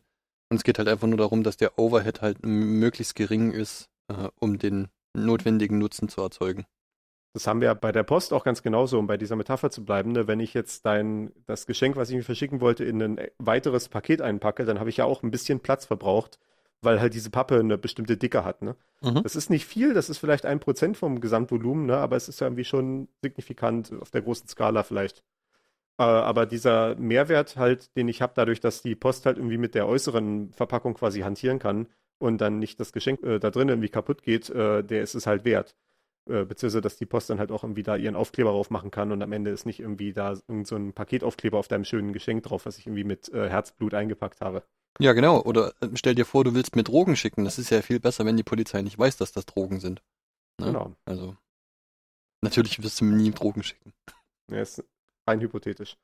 [0.53, 4.29] Und es geht halt einfach nur darum, dass der Overhead halt möglichst gering ist, äh,
[4.39, 6.67] um den notwendigen Nutzen zu erzeugen.
[7.33, 9.83] Das haben wir ja bei der Post auch ganz genauso, um bei dieser Metapher zu
[9.83, 10.11] bleiben.
[10.11, 10.27] Ne?
[10.27, 14.21] Wenn ich jetzt dein, das Geschenk, was ich mir verschicken wollte, in ein weiteres Paket
[14.21, 16.37] einpacke, dann habe ich ja auch ein bisschen Platz verbraucht,
[16.83, 18.61] weil halt diese Pappe eine bestimmte Dicke hat.
[18.61, 18.75] Ne?
[19.01, 19.23] Mhm.
[19.23, 21.97] Das ist nicht viel, das ist vielleicht ein Prozent vom Gesamtvolumen, ne?
[21.97, 25.23] aber es ist ja irgendwie schon signifikant auf der großen Skala vielleicht.
[25.99, 29.75] Äh, aber dieser Mehrwert halt, den ich habe, dadurch, dass die Post halt irgendwie mit
[29.75, 31.87] der äußeren Verpackung quasi hantieren kann
[32.19, 35.27] und dann nicht das Geschenk äh, da drin irgendwie kaputt geht, äh, der ist es
[35.27, 35.75] halt wert.
[36.29, 39.11] Äh, beziehungsweise, dass die Post dann halt auch irgendwie da ihren Aufkleber drauf machen kann
[39.11, 42.43] und am Ende ist nicht irgendwie da irgend so ein Paketaufkleber auf deinem schönen Geschenk
[42.43, 44.63] drauf, was ich irgendwie mit äh, Herzblut eingepackt habe.
[44.99, 45.41] Ja, genau.
[45.41, 47.43] Oder äh, stell dir vor, du willst mir Drogen schicken.
[47.43, 50.01] Das ist ja viel besser, wenn die Polizei nicht weiß, dass das Drogen sind.
[50.59, 50.67] Ne?
[50.67, 50.95] Genau.
[51.05, 51.35] Also,
[52.41, 53.93] natürlich wirst du mir nie Drogen schicken.
[54.49, 54.83] Ja, ist
[55.27, 55.97] rein hypothetisch.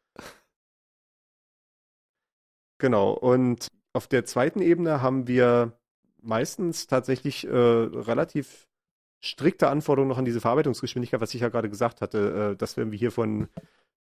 [2.80, 5.74] Genau, und auf der zweiten Ebene haben wir
[6.22, 8.68] meistens tatsächlich äh, relativ
[9.22, 12.86] strikte Anforderungen noch an diese Verarbeitungsgeschwindigkeit, was ich ja gerade gesagt hatte, äh, dass wir
[12.92, 13.50] hier von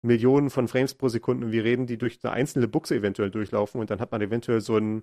[0.02, 3.90] Millionen von Frames pro Sekunde irgendwie reden, die durch eine einzelne Buchse eventuell durchlaufen und
[3.90, 5.02] dann hat man eventuell so einen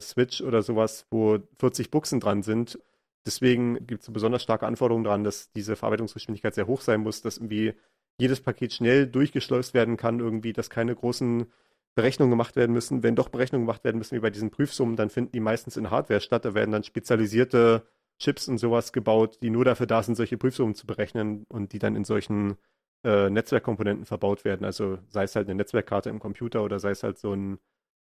[0.00, 2.78] Switch oder sowas, wo 40 Buchsen dran sind.
[3.24, 7.38] Deswegen gibt es besonders starke Anforderungen dran, dass diese Verarbeitungsgeschwindigkeit sehr hoch sein muss, dass
[7.38, 7.74] irgendwie
[8.18, 11.46] jedes Paket schnell durchgeschleust werden kann, irgendwie, dass keine großen
[11.94, 13.02] Berechnungen gemacht werden müssen.
[13.02, 15.90] Wenn doch Berechnungen gemacht werden müssen, wie bei diesen Prüfsummen, dann finden die meistens in
[15.90, 16.44] Hardware statt.
[16.44, 17.86] Da werden dann spezialisierte
[18.18, 21.78] Chips und sowas gebaut, die nur dafür da sind, solche Prüfsummen zu berechnen und die
[21.78, 22.56] dann in solchen
[23.04, 24.64] äh, Netzwerkkomponenten verbaut werden.
[24.64, 27.58] Also sei es halt eine Netzwerkkarte im Computer oder sei es halt so ein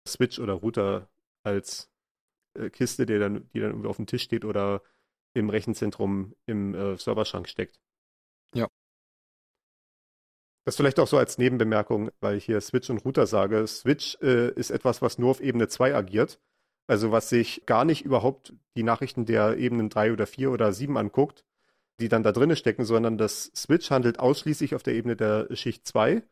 [0.07, 1.09] Switch oder Router
[1.43, 1.91] als
[2.57, 4.81] äh, Kiste, der dann, die dann irgendwie auf dem Tisch steht oder
[5.33, 7.79] im Rechenzentrum im äh, Serverschrank steckt.
[8.53, 8.69] Ja.
[10.65, 13.65] Das vielleicht auch so als Nebenbemerkung, weil ich hier Switch und Router sage.
[13.67, 16.39] Switch äh, ist etwas, was nur auf Ebene 2 agiert.
[16.87, 20.97] Also was sich gar nicht überhaupt die Nachrichten der Ebenen 3 oder 4 oder 7
[20.97, 21.45] anguckt,
[21.99, 25.87] die dann da drinne stecken, sondern das Switch handelt ausschließlich auf der Ebene der Schicht
[25.87, 26.23] 2.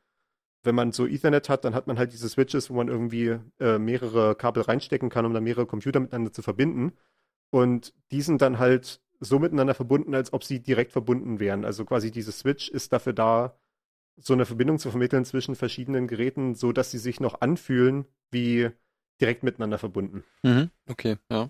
[0.63, 3.77] Wenn man so Ethernet hat, dann hat man halt diese Switches, wo man irgendwie äh,
[3.77, 6.93] mehrere Kabel reinstecken kann, um dann mehrere Computer miteinander zu verbinden.
[7.51, 11.65] Und die sind dann halt so miteinander verbunden, als ob sie direkt verbunden wären.
[11.65, 13.57] Also quasi dieses Switch ist dafür da,
[14.17, 18.69] so eine Verbindung zu vermitteln zwischen verschiedenen Geräten, so dass sie sich noch anfühlen wie
[19.19, 20.23] direkt miteinander verbunden.
[20.43, 20.69] Mhm.
[20.89, 21.49] Okay, ja.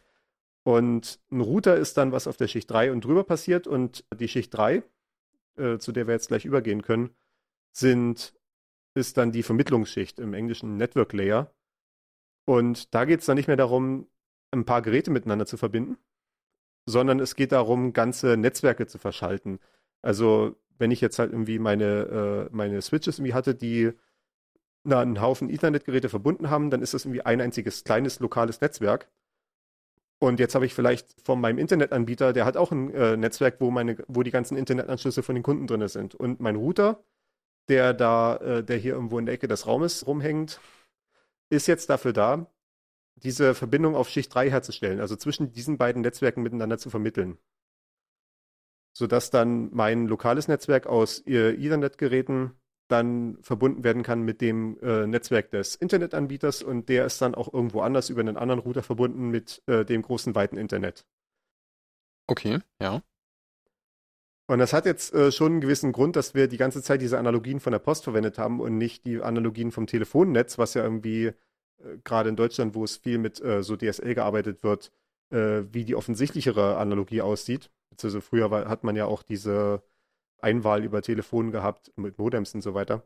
[0.63, 3.67] Und ein Router ist dann, was auf der Schicht 3 und drüber passiert.
[3.67, 4.83] Und die Schicht 3,
[5.57, 7.09] äh, zu der wir jetzt gleich übergehen können,
[7.73, 8.33] sind,
[8.95, 11.53] ist dann die Vermittlungsschicht im englischen Network Layer.
[12.45, 14.07] Und da geht es dann nicht mehr darum,
[14.51, 15.97] ein paar Geräte miteinander zu verbinden,
[16.85, 19.59] sondern es geht darum, ganze Netzwerke zu verschalten.
[20.01, 23.91] Also wenn ich jetzt halt irgendwie meine, äh, meine Switches irgendwie hatte, die
[24.83, 29.09] na, einen Haufen Ethernet-Geräte verbunden haben, dann ist das irgendwie ein einziges kleines lokales Netzwerk.
[30.19, 33.71] Und jetzt habe ich vielleicht von meinem Internetanbieter, der hat auch ein äh, Netzwerk, wo
[33.71, 36.15] meine, wo die ganzen Internetanschlüsse von den Kunden drin sind.
[36.15, 37.03] Und mein Router,
[37.69, 40.61] der da, äh, der hier irgendwo in der Ecke des Raumes rumhängt,
[41.49, 42.47] ist jetzt dafür da,
[43.15, 47.37] diese Verbindung auf Schicht 3 herzustellen, also zwischen diesen beiden Netzwerken miteinander zu vermitteln.
[48.93, 52.51] Sodass dann mein lokales Netzwerk aus äh, Ethernet-Geräten
[52.87, 57.51] dann verbunden werden kann mit dem äh, Netzwerk des Internetanbieters und der ist dann auch
[57.51, 61.05] irgendwo anders über einen anderen Router verbunden mit äh, dem großen weiten Internet.
[62.27, 63.01] Okay, ja.
[64.47, 67.17] Und das hat jetzt äh, schon einen gewissen Grund, dass wir die ganze Zeit diese
[67.17, 71.27] Analogien von der Post verwendet haben und nicht die Analogien vom Telefonnetz, was ja irgendwie
[71.27, 71.33] äh,
[72.03, 74.91] gerade in Deutschland, wo es viel mit äh, so DSL gearbeitet wird,
[75.31, 77.71] äh, wie die offensichtlichere Analogie aussieht.
[78.01, 79.83] Also früher war, hat man ja auch diese
[80.41, 83.03] Einwahl über Telefon gehabt mit Modems und so weiter.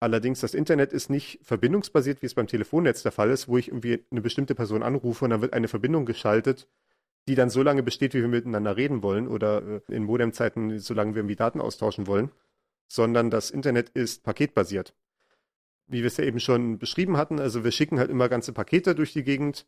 [0.00, 3.68] Allerdings, das Internet ist nicht verbindungsbasiert, wie es beim Telefonnetz der Fall ist, wo ich
[3.68, 6.68] irgendwie eine bestimmte Person anrufe und dann wird eine Verbindung geschaltet,
[7.26, 11.14] die dann so lange besteht, wie wir miteinander reden wollen oder äh, in Modemzeiten, solange
[11.14, 12.30] wir irgendwie Daten austauschen wollen,
[12.86, 14.94] sondern das Internet ist paketbasiert.
[15.88, 18.94] Wie wir es ja eben schon beschrieben hatten, also wir schicken halt immer ganze Pakete
[18.94, 19.66] durch die Gegend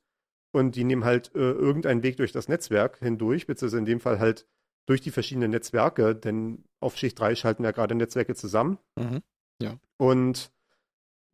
[0.52, 4.18] und die nehmen halt äh, irgendeinen Weg durch das Netzwerk hindurch, beziehungsweise in dem Fall
[4.18, 4.46] halt
[4.86, 8.78] durch die verschiedenen Netzwerke, denn auf Schicht 3 schalten ja gerade Netzwerke zusammen.
[8.96, 9.20] Mhm.
[9.62, 9.78] Ja.
[9.96, 10.50] Und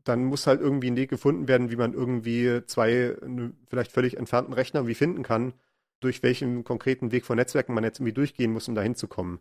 [0.04, 4.16] dann muss halt irgendwie ein Weg gefunden werden, wie man irgendwie zwei ne, vielleicht völlig
[4.16, 5.54] entfernten Rechner wie finden kann,
[6.00, 9.40] durch welchen konkreten Weg von Netzwerken man jetzt irgendwie durchgehen muss, um dahin zu kommen.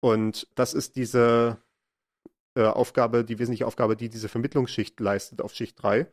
[0.00, 1.58] Und das ist diese
[2.54, 6.06] äh, Aufgabe, die wesentliche Aufgabe, die diese Vermittlungsschicht leistet auf Schicht 3.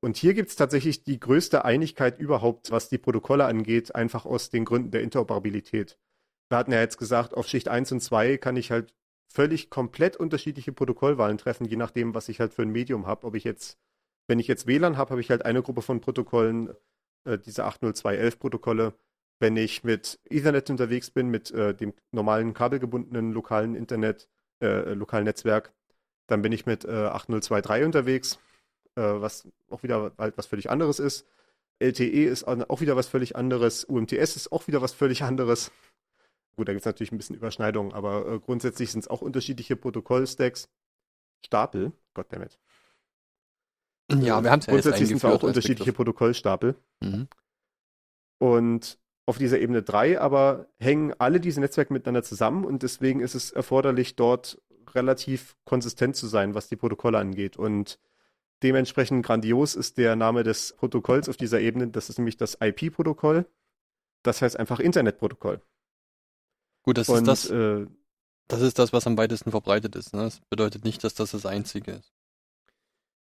[0.00, 4.50] Und hier gibt es tatsächlich die größte Einigkeit überhaupt, was die Protokolle angeht, einfach aus
[4.50, 5.98] den Gründen der Interoperabilität.
[6.48, 8.94] Wir hatten ja jetzt gesagt, auf Schicht 1 und 2 kann ich halt
[9.28, 13.26] völlig komplett unterschiedliche Protokollwahlen treffen, je nachdem, was ich halt für ein Medium habe.
[13.26, 13.78] Ob ich jetzt,
[14.28, 16.70] wenn ich jetzt WLAN habe, habe ich halt eine Gruppe von Protokollen,
[17.24, 18.94] äh, diese 80211 Protokolle.
[19.40, 24.28] Wenn ich mit Ethernet unterwegs bin, mit äh, dem normalen kabelgebundenen lokalen Internet,
[24.62, 25.72] äh, lokalen Netzwerk,
[26.26, 28.38] dann bin ich mit äh, 8023 unterwegs,
[28.98, 31.26] äh, was auch wieder halt was völlig anderes ist.
[31.78, 33.84] LTE ist auch wieder was völlig anderes.
[33.84, 35.70] UMTS ist auch wieder was völlig anderes.
[36.56, 39.76] Gut, da gibt es natürlich ein bisschen Überschneidungen, aber äh, grundsätzlich sind es auch unterschiedliche
[39.76, 40.68] Protokollstacks.
[41.44, 42.58] Stapel, goddammit.
[44.10, 46.74] Ja, wir haben es ja Grundsätzlich sind es auch unterschiedliche Protokollstapel.
[47.00, 47.28] Mhm.
[48.38, 53.34] Und auf dieser Ebene 3 aber hängen alle diese Netzwerke miteinander zusammen und deswegen ist
[53.36, 54.60] es erforderlich, dort
[54.94, 57.56] relativ konsistent zu sein, was die Protokolle angeht.
[57.56, 58.00] Und
[58.62, 61.88] dementsprechend grandios ist der Name des Protokolls auf dieser Ebene.
[61.88, 63.46] Das ist nämlich das IP-Protokoll.
[64.22, 65.60] Das heißt einfach Internetprotokoll.
[66.82, 67.86] Gut, das Und, ist das, äh,
[68.48, 70.14] das ist das, was am weitesten verbreitet ist.
[70.14, 70.22] Ne?
[70.22, 72.12] Das bedeutet nicht, dass das das einzige ist.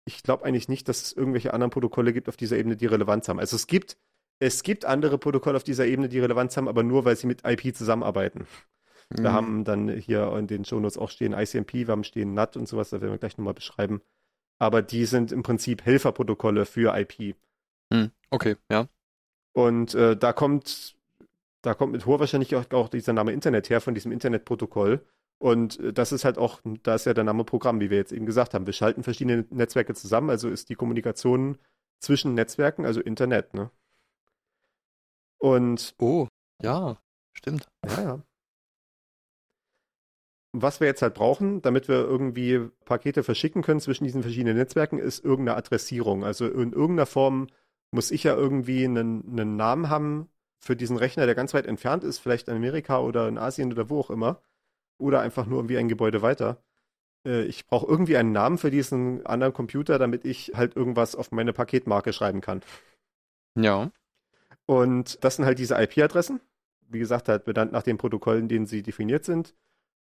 [0.04, 3.28] Ich glaube eigentlich nicht, dass es irgendwelche anderen Protokolle gibt auf dieser Ebene, die Relevanz
[3.28, 3.38] haben.
[3.38, 3.98] Also es gibt,
[4.38, 7.46] es gibt andere Protokolle auf dieser Ebene, die Relevanz haben, aber nur, weil sie mit
[7.46, 8.46] IP zusammenarbeiten.
[9.10, 9.22] Mhm.
[9.22, 12.68] Wir haben dann hier in den Shownotes auch stehen ICMP, wir haben stehen NAT und
[12.68, 14.00] sowas, da werden wir gleich nochmal beschreiben.
[14.58, 17.36] Aber die sind im Prinzip Helferprotokolle für IP.
[17.90, 18.10] Mhm.
[18.30, 18.88] Okay, ja.
[19.52, 20.98] Und äh, da kommt
[21.62, 25.04] da kommt mit hoher Wahrscheinlichkeit auch, auch dieser Name Internet her, von diesem Internetprotokoll.
[25.38, 28.12] Und äh, das ist halt auch, da ist ja der Name Programm, wie wir jetzt
[28.12, 28.66] eben gesagt haben.
[28.66, 31.58] Wir schalten verschiedene Netzwerke zusammen, also ist die Kommunikation
[32.00, 33.70] zwischen Netzwerken, also Internet, ne?
[35.38, 35.94] Und.
[35.98, 36.26] Oh,
[36.62, 36.96] ja,
[37.32, 37.66] stimmt.
[37.86, 38.22] Ja, ja.
[40.62, 44.98] Was wir jetzt halt brauchen, damit wir irgendwie Pakete verschicken können zwischen diesen verschiedenen Netzwerken,
[44.98, 46.24] ist irgendeine Adressierung.
[46.24, 47.48] Also in irgendeiner Form
[47.90, 50.28] muss ich ja irgendwie einen, einen Namen haben,
[50.58, 53.88] für diesen Rechner, der ganz weit entfernt ist, vielleicht in Amerika oder in Asien oder
[53.90, 54.42] wo auch immer,
[54.98, 56.62] oder einfach nur irgendwie ein Gebäude weiter.
[57.24, 61.30] Äh, ich brauche irgendwie einen Namen für diesen anderen Computer, damit ich halt irgendwas auf
[61.30, 62.62] meine Paketmarke schreiben kann.
[63.54, 63.90] Ja.
[64.66, 66.40] Und das sind halt diese IP-Adressen.
[66.88, 69.54] Wie gesagt, halt benannt nach den Protokollen, denen sie definiert sind.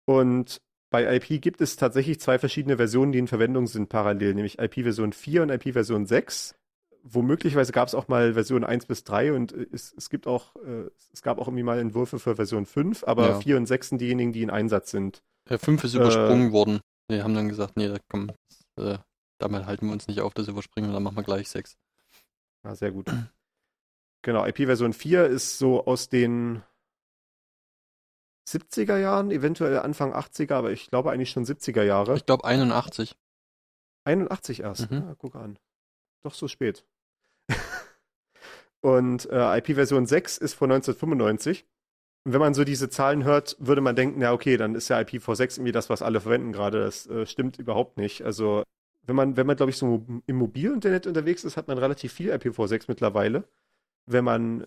[0.09, 0.59] Und
[0.91, 5.13] bei IP gibt es tatsächlich zwei verschiedene Versionen, die in Verwendung sind parallel, nämlich IP-Version
[5.13, 6.55] 4 und IP-Version 6
[7.03, 10.57] womöglicherweise gab es auch mal Version 1 bis 3 und äh, es, es gibt auch,
[10.57, 13.41] äh, es gab auch irgendwie mal Entwürfe für Version 5, aber ja.
[13.41, 15.23] 4 und 6 sind diejenigen, die in Einsatz sind.
[15.49, 16.81] Ja, 5 ist übersprungen äh, worden.
[17.09, 18.31] Wir haben dann gesagt, nee, komm,
[18.77, 18.99] äh,
[19.39, 21.77] damit halten wir uns nicht auf, das überspringen, dann machen wir gleich 6.
[22.65, 23.11] Ah, sehr gut.
[24.23, 26.63] genau, IP-Version 4 ist so aus den
[28.49, 32.17] 70er Jahren, eventuell Anfang 80er, aber ich glaube eigentlich schon 70er Jahre.
[32.17, 33.17] Ich glaube 81.
[34.05, 35.05] 81 erst, mhm.
[35.11, 35.59] ah, guck an.
[36.23, 36.85] Doch so spät.
[38.81, 41.67] Und äh, IP-Version 6 ist von 1995.
[42.25, 44.99] Und wenn man so diese Zahlen hört, würde man denken, ja, okay, dann ist ja
[44.99, 46.81] IPv6 irgendwie das, was alle verwenden gerade.
[46.81, 48.23] Das äh, stimmt überhaupt nicht.
[48.23, 48.63] Also,
[49.03, 52.33] wenn man, wenn man, glaube ich, so im Mobilinternet unterwegs ist, hat man relativ viel
[52.33, 53.45] IPv6 mittlerweile.
[54.07, 54.67] Wenn man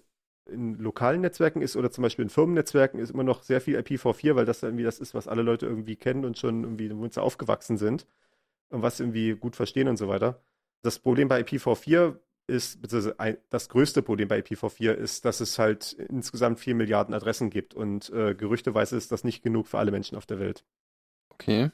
[0.52, 4.36] in lokalen Netzwerken ist oder zum Beispiel in Firmennetzwerken, ist immer noch sehr viel IPv4,
[4.36, 7.22] weil das irgendwie das ist, was alle Leute irgendwie kennen und schon irgendwie womit sie
[7.22, 8.06] aufgewachsen sind
[8.70, 10.41] und was irgendwie gut verstehen und so weiter.
[10.84, 15.93] Das Problem bei IPv4 ist, beziehungsweise das größte Problem bei IPv4 ist, dass es halt
[15.93, 20.18] insgesamt 4 Milliarden Adressen gibt und äh, gerüchteweise ist das nicht genug für alle Menschen
[20.18, 20.66] auf der Welt.
[21.30, 21.72] Okay.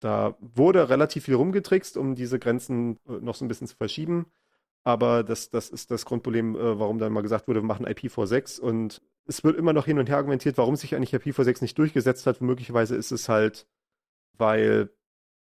[0.00, 4.26] Da wurde relativ viel rumgetrickst, um diese Grenzen äh, noch so ein bisschen zu verschieben.
[4.84, 8.60] Aber das, das ist das Grundproblem, äh, warum dann mal gesagt wurde, wir machen IPv6.
[8.60, 12.26] Und es wird immer noch hin und her argumentiert, warum sich eigentlich IPv6 nicht durchgesetzt
[12.26, 12.40] hat.
[12.40, 13.66] Möglicherweise ist es halt,
[14.38, 14.90] weil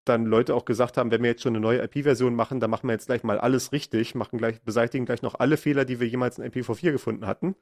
[0.05, 2.89] dann Leute auch gesagt haben, wenn wir jetzt schon eine neue IP-Version machen, dann machen
[2.89, 6.09] wir jetzt gleich mal alles richtig, machen gleich, beseitigen gleich noch alle Fehler, die wir
[6.09, 7.55] jemals in IPv4 gefunden hatten.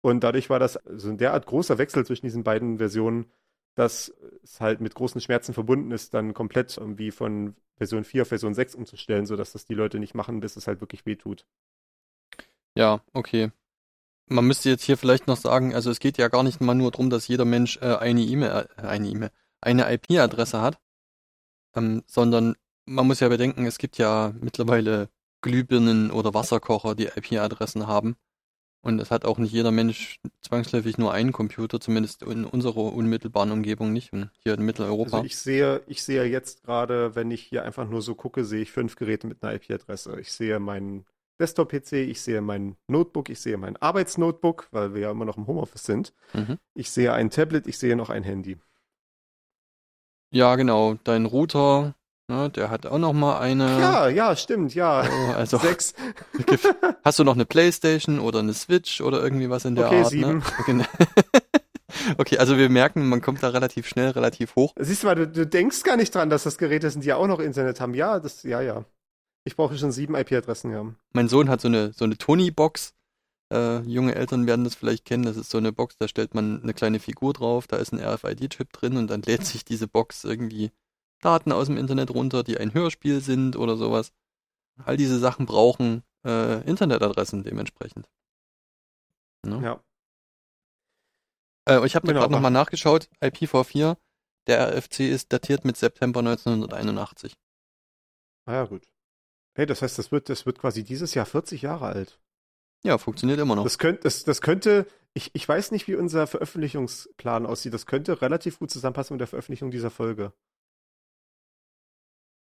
[0.00, 3.26] Und dadurch war das so ein derart großer Wechsel zwischen diesen beiden Versionen,
[3.74, 4.12] dass
[4.42, 8.54] es halt mit großen Schmerzen verbunden ist, dann komplett irgendwie von Version 4 auf Version
[8.54, 11.44] 6 umzustellen, sodass das die Leute nicht machen, bis es halt wirklich wehtut.
[12.76, 13.50] Ja, okay.
[14.26, 16.90] Man müsste jetzt hier vielleicht noch sagen, also es geht ja gar nicht mal nur
[16.90, 20.78] darum, dass jeder Mensch äh, eine E-Mail, äh, eine E-Mail, eine IP-Adresse hat,
[21.74, 22.54] ähm, sondern
[22.86, 25.08] man muss ja bedenken, es gibt ja mittlerweile
[25.42, 28.16] Glühbirnen oder Wasserkocher, die IP-Adressen haben.
[28.84, 33.50] Und es hat auch nicht jeder Mensch zwangsläufig nur einen Computer, zumindest in unserer unmittelbaren
[33.50, 35.16] Umgebung nicht, und hier in Mitteleuropa.
[35.16, 38.60] Also ich sehe, ich sehe jetzt gerade, wenn ich hier einfach nur so gucke, sehe
[38.60, 40.20] ich fünf Geräte mit einer IP-Adresse.
[40.20, 41.06] Ich sehe meinen
[41.40, 45.46] Desktop-PC, ich sehe mein Notebook, ich sehe mein Arbeitsnotebook, weil wir ja immer noch im
[45.46, 46.12] Homeoffice sind.
[46.34, 46.58] Mhm.
[46.74, 48.58] Ich sehe ein Tablet, ich sehe noch ein Handy.
[50.30, 50.98] Ja, genau.
[51.04, 51.94] Dein Router,
[52.28, 53.78] ne, der hat auch noch mal eine.
[53.80, 55.04] Ja, ja, stimmt, ja.
[55.04, 55.94] Oh, also Sechs.
[57.04, 60.10] hast du noch eine Playstation oder eine Switch oder irgendwie was in der Okay, Art?
[60.10, 60.38] sieben.
[60.38, 60.42] Ne?
[60.60, 60.84] Okay.
[62.18, 64.72] okay, also wir merken, man kommt da relativ schnell, relativ hoch.
[64.78, 67.16] Siehst du mal, du, du denkst gar nicht dran, dass das Geräte sind, die ja
[67.16, 67.94] auch noch Internet haben.
[67.94, 68.84] Ja, das, ja, ja.
[69.44, 70.86] Ich brauche schon sieben IP-Adressen, ja.
[71.12, 72.94] Mein Sohn hat so eine so eine Tony-Box.
[73.52, 75.24] Äh, junge Eltern werden das vielleicht kennen.
[75.24, 78.00] Das ist so eine Box, da stellt man eine kleine Figur drauf, da ist ein
[78.00, 80.70] RFID-Chip drin und dann lädt sich diese Box irgendwie
[81.20, 84.12] Daten aus dem Internet runter, die ein Hörspiel sind oder sowas.
[84.84, 88.08] All diese Sachen brauchen äh, Internetadressen dementsprechend.
[89.46, 89.62] Ne?
[89.62, 89.84] Ja.
[91.68, 93.08] Äh, ich habe Genau, gerade nochmal nachgeschaut.
[93.20, 93.96] IPv4,
[94.46, 97.36] der RFC ist datiert mit September 1981.
[98.46, 98.86] Ah ja, gut.
[99.54, 102.20] Hey, das heißt, das wird, das wird quasi dieses Jahr 40 Jahre alt.
[102.82, 103.64] Ja, funktioniert immer noch.
[103.64, 107.72] Das könnte, das, das könnte, ich, ich weiß nicht, wie unser Veröffentlichungsplan aussieht.
[107.72, 110.32] Das könnte relativ gut zusammenpassen mit der Veröffentlichung dieser Folge.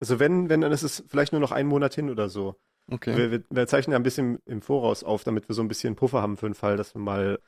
[0.01, 2.59] Also wenn, wenn, dann ist es vielleicht nur noch einen Monat hin oder so.
[2.89, 3.15] Okay.
[3.15, 5.95] Wir, wir, wir zeichnen ja ein bisschen im Voraus auf, damit wir so ein bisschen
[5.95, 7.39] Puffer haben für den Fall, dass wir mal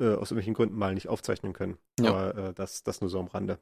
[0.00, 1.78] äh, aus irgendwelchen Gründen mal nicht aufzeichnen können.
[2.00, 2.10] Ja.
[2.10, 3.58] Aber äh, das, das nur so am Rande.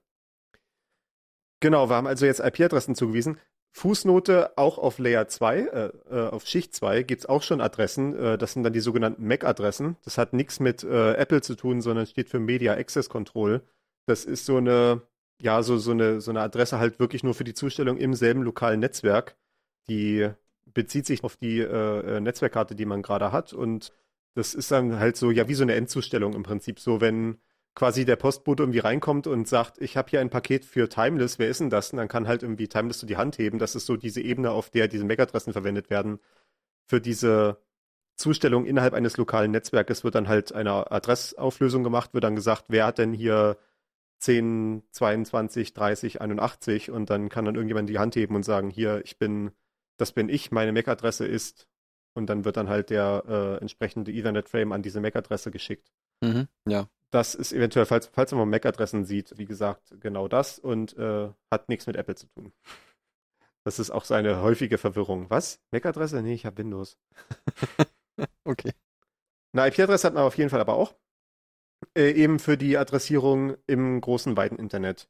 [1.61, 3.39] Genau, wir haben also jetzt IP-Adressen zugewiesen.
[3.73, 8.17] Fußnote auch auf Layer 2, äh, äh, auf Schicht 2 gibt es auch schon Adressen.
[8.19, 9.97] Äh, das sind dann die sogenannten MAC-Adressen.
[10.05, 13.63] Das hat nichts mit äh, Apple zu tun, sondern steht für Media Access Control.
[14.07, 15.03] Das ist so eine,
[15.41, 18.43] ja, so, so eine, so eine Adresse halt wirklich nur für die Zustellung im selben
[18.43, 19.37] lokalen Netzwerk.
[19.89, 20.29] Die
[20.67, 23.53] bezieht sich auf die äh, äh, Netzwerkkarte, die man gerade hat.
[23.53, 23.93] Und
[24.35, 26.81] das ist dann halt so, ja, wie so eine Endzustellung im Prinzip.
[26.81, 27.39] So, wenn
[27.75, 31.49] quasi der Postbote irgendwie reinkommt und sagt, ich habe hier ein Paket für Timeless, wer
[31.49, 31.93] ist denn das?
[31.93, 33.59] Und dann kann halt irgendwie Timeless so die Hand heben.
[33.59, 36.19] Das ist so diese Ebene, auf der diese MAC-Adressen verwendet werden.
[36.87, 37.59] Für diese
[38.17, 42.87] Zustellung innerhalb eines lokalen Netzwerkes wird dann halt eine Adressauflösung gemacht, wird dann gesagt, wer
[42.87, 43.57] hat denn hier
[44.19, 49.03] 10, 22, 30, 81 und dann kann dann irgendjemand die Hand heben und sagen, hier,
[49.05, 49.53] ich bin,
[49.97, 51.69] das bin ich, meine MAC-Adresse ist
[52.15, 55.93] und dann wird dann halt der äh, entsprechende Ethernet-Frame an diese MAC-Adresse geschickt.
[56.21, 56.49] Mhm.
[56.67, 56.89] Ja.
[57.11, 61.69] Das ist eventuell, falls, falls man MAC-Adressen sieht, wie gesagt, genau das und äh, hat
[61.69, 62.53] nichts mit Apple zu tun.
[63.65, 65.31] Das ist auch so eine häufige Verwirrung.
[65.31, 65.61] Was?
[65.71, 66.23] MAC-Adresse?
[66.23, 66.97] Nee, ich habe Windows.
[68.45, 68.73] Okay.
[69.53, 70.95] Eine IP-Adresse hat man auf jeden Fall aber auch.
[71.99, 75.09] Äh, eben für die Adressierung im großen, weiten Internet.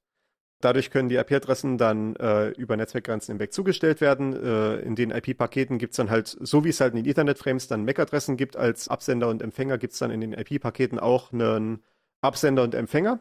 [0.60, 4.32] Dadurch können die IP-Adressen dann äh, über Netzwerkgrenzen hinweg zugestellt werden.
[4.34, 7.68] Äh, in den IP-Paketen gibt es dann halt, so wie es halt in den Ethernet-Frames
[7.68, 11.84] dann MAC-Adressen gibt, als Absender und Empfänger gibt es dann in den IP-Paketen auch einen
[12.22, 13.20] Absender und Empfänger.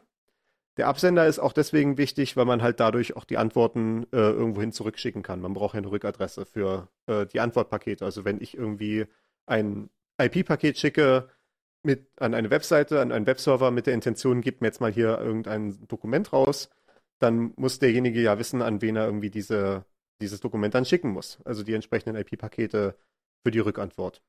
[0.78, 4.72] Der Absender ist auch deswegen wichtig, weil man halt dadurch auch die Antworten äh, irgendwohin
[4.72, 5.42] zurückschicken kann.
[5.42, 8.06] Man braucht ja eine Rückadresse für äh, die Antwortpakete.
[8.06, 9.08] Also wenn ich irgendwie
[9.46, 9.90] ein
[10.20, 11.30] IP-Paket schicke
[11.88, 15.18] mit, an eine Webseite, an einen Webserver mit der Intention, gib mir jetzt mal hier
[15.18, 16.70] irgendein Dokument raus,
[17.18, 19.86] dann muss derjenige ja wissen, an wen er irgendwie diese,
[20.22, 21.40] dieses Dokument dann schicken muss.
[21.46, 22.96] Also die entsprechenden IP-Pakete
[23.44, 24.22] für die Rückantwort.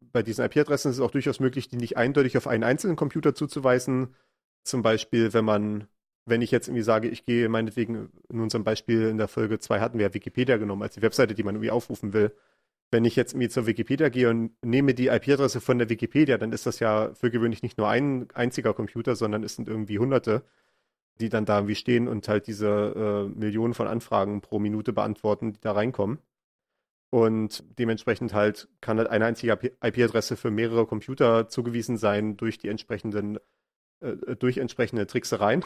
[0.00, 3.34] Bei diesen IP-Adressen ist es auch durchaus möglich, die nicht eindeutig auf einen einzelnen Computer
[3.34, 4.14] zuzuweisen.
[4.62, 5.88] Zum Beispiel, wenn man,
[6.24, 9.80] wenn ich jetzt irgendwie sage, ich gehe meinetwegen, in unserem Beispiel in der Folge 2
[9.80, 12.32] hatten wir ja Wikipedia genommen als die Webseite, die man irgendwie aufrufen will.
[12.90, 16.52] Wenn ich jetzt irgendwie zur Wikipedia gehe und nehme die IP-Adresse von der Wikipedia, dann
[16.52, 20.44] ist das ja für gewöhnlich nicht nur ein einziger Computer, sondern es sind irgendwie hunderte,
[21.20, 25.52] die dann da irgendwie stehen und halt diese äh, Millionen von Anfragen pro Minute beantworten,
[25.52, 26.18] die da reinkommen.
[27.10, 32.68] Und dementsprechend halt kann halt eine einzige IP-Adresse für mehrere Computer zugewiesen sein durch die
[32.68, 33.38] entsprechenden,
[34.00, 35.64] äh, durch entsprechende Tricksereien.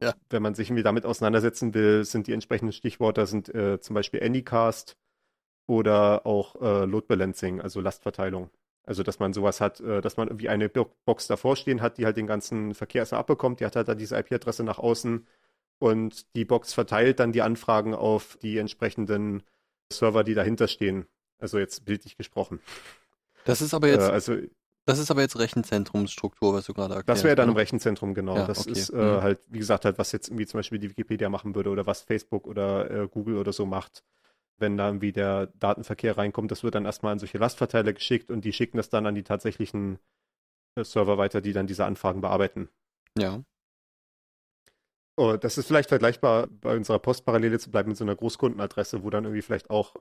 [0.00, 0.14] Ja.
[0.30, 4.22] Wenn man sich irgendwie damit auseinandersetzen will, sind die entsprechenden Stichworte sind äh, zum Beispiel
[4.22, 4.96] Anycast
[5.66, 8.50] oder auch äh, Load Balancing, also Lastverteilung.
[8.86, 11.98] Also, dass man sowas hat, äh, dass man irgendwie eine Bo- Box davor stehen hat,
[11.98, 15.26] die halt den ganzen Verkehr erstmal abbekommt, die hat halt dann diese IP-Adresse nach außen
[15.78, 19.42] und die Box verteilt dann die Anfragen auf die entsprechenden
[19.92, 21.06] Server, die dahinter stehen.
[21.38, 22.60] Also jetzt bildlich gesprochen.
[23.44, 24.36] Das ist aber Äh, jetzt, also
[24.86, 27.06] das ist aber jetzt Rechenzentrumsstruktur, was du gerade erklärst.
[27.06, 27.56] das wäre dann im ne?
[27.56, 28.42] Rechenzentrum, genau.
[28.42, 28.66] Ja, das okay.
[28.66, 29.20] ist äh, Mhm.
[29.20, 32.02] halt, wie gesagt, halt, was jetzt irgendwie zum Beispiel die Wikipedia machen würde oder was
[32.02, 34.04] Facebook oder äh, Google oder so macht.
[34.58, 38.44] Wenn da irgendwie der Datenverkehr reinkommt, das wird dann erstmal an solche Lastverteiler geschickt und
[38.44, 39.98] die schicken das dann an die tatsächlichen
[40.76, 42.68] äh, Server weiter, die dann diese Anfragen bearbeiten.
[43.18, 43.42] Ja.
[45.16, 49.10] Oh, das ist vielleicht vergleichbar bei unserer Postparallele zu bleiben mit so einer Großkundenadresse, wo
[49.10, 49.94] dann irgendwie vielleicht auch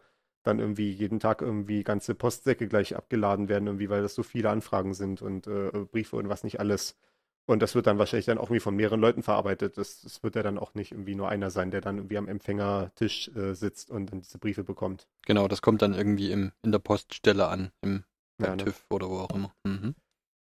[0.43, 4.49] dann irgendwie jeden Tag irgendwie ganze Postsäcke gleich abgeladen werden, irgendwie, weil das so viele
[4.49, 6.97] Anfragen sind und äh, Briefe und was nicht alles.
[7.45, 9.77] Und das wird dann wahrscheinlich dann auch irgendwie von mehreren Leuten verarbeitet.
[9.77, 12.27] Das, das wird ja dann auch nicht irgendwie nur einer sein, der dann irgendwie am
[12.27, 15.07] Empfängertisch äh, sitzt und dann diese Briefe bekommt.
[15.25, 18.03] Genau, das kommt dann irgendwie im, in der Poststelle an, im
[18.39, 18.63] Ja, ne?
[18.65, 19.53] TÜV oder wo auch immer.
[19.63, 19.95] Mhm.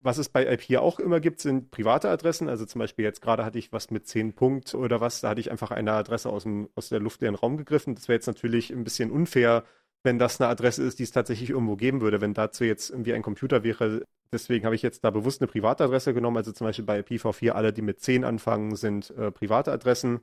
[0.01, 2.49] Was es bei IP auch immer gibt, sind private Adressen.
[2.49, 5.41] Also zum Beispiel jetzt gerade hatte ich was mit 10 Punkt oder was, da hatte
[5.41, 7.95] ich einfach eine Adresse aus, dem, aus der luftleeren Raum gegriffen.
[7.95, 9.65] Das wäre jetzt natürlich ein bisschen unfair,
[10.07, 12.21] wenn das eine Adresse ist, die es tatsächlich irgendwo geben würde.
[12.21, 15.85] Wenn dazu jetzt irgendwie ein Computer wäre, deswegen habe ich jetzt da bewusst eine private
[15.85, 16.37] Adresse genommen.
[16.37, 20.21] Also zum Beispiel bei IPv4 alle, die mit 10 anfangen, sind äh, private Adressen.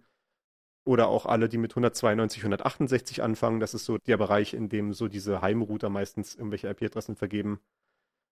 [0.86, 3.60] Oder auch alle, die mit 192, 168 anfangen.
[3.60, 7.60] Das ist so der Bereich, in dem so diese Heimrouter meistens irgendwelche IP-Adressen vergeben.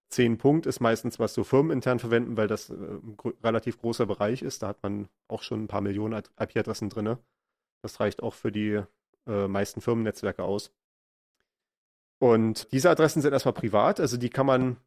[0.10, 4.06] 10 Punkt ist meistens, was so firmenintern verwenden, weil das äh, ein gro relativ großer
[4.06, 4.64] Bereich ist.
[4.64, 7.18] Da hat man auch schon ein paar Millionen IP-Adressen drin.
[7.82, 8.82] Das reicht auch für die
[9.28, 10.72] äh, meisten Firmennetzwerke aus.
[12.22, 14.78] Und diese Adressen sind erstmal privat, also die kann man,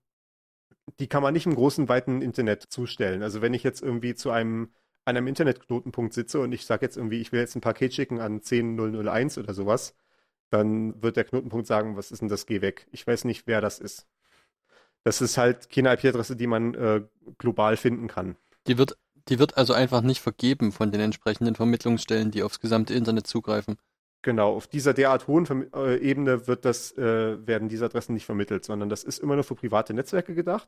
[1.01, 3.25] die kann man nicht im großen, weiten Internet zustellen.
[3.25, 4.73] Also wenn ich jetzt irgendwie zu einem,
[5.05, 8.21] an einem Internetknotenpunkt sitze und ich sage jetzt irgendwie, ich will jetzt ein Paket schicken
[8.21, 9.97] an 10001 oder sowas,
[10.51, 12.87] dann wird der Knotenpunkt sagen, was ist denn das, geh weg.
[12.93, 14.07] Ich weiß nicht, wer das ist.
[15.03, 17.03] Das ist halt keine IP-Adresse, die man äh,
[17.39, 18.37] global finden kann.
[18.69, 18.97] Die wird,
[19.29, 23.77] die wird also einfach nicht vergeben von den entsprechenden Vermittlungsstellen, die aufs gesamte Internet zugreifen.
[24.25, 28.25] Genau, auf dieser derart hohen Verm äh, Ebene wird das, äh, werden diese Adressen nicht
[28.25, 30.67] vermittelt, sondern das ist immer nur für private Netzwerke gedacht.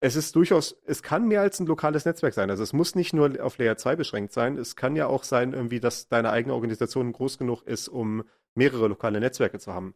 [0.00, 2.50] Es ist durchaus, es kann mehr als ein lokales Netzwerk sein.
[2.50, 4.58] Also es muss nicht nur auf Layer 2 beschränkt sein.
[4.58, 8.22] Es kann ja auch sein, irgendwie, dass deine eigene Organisation groß genug ist, um
[8.54, 9.94] mehrere lokale Netzwerke zu haben.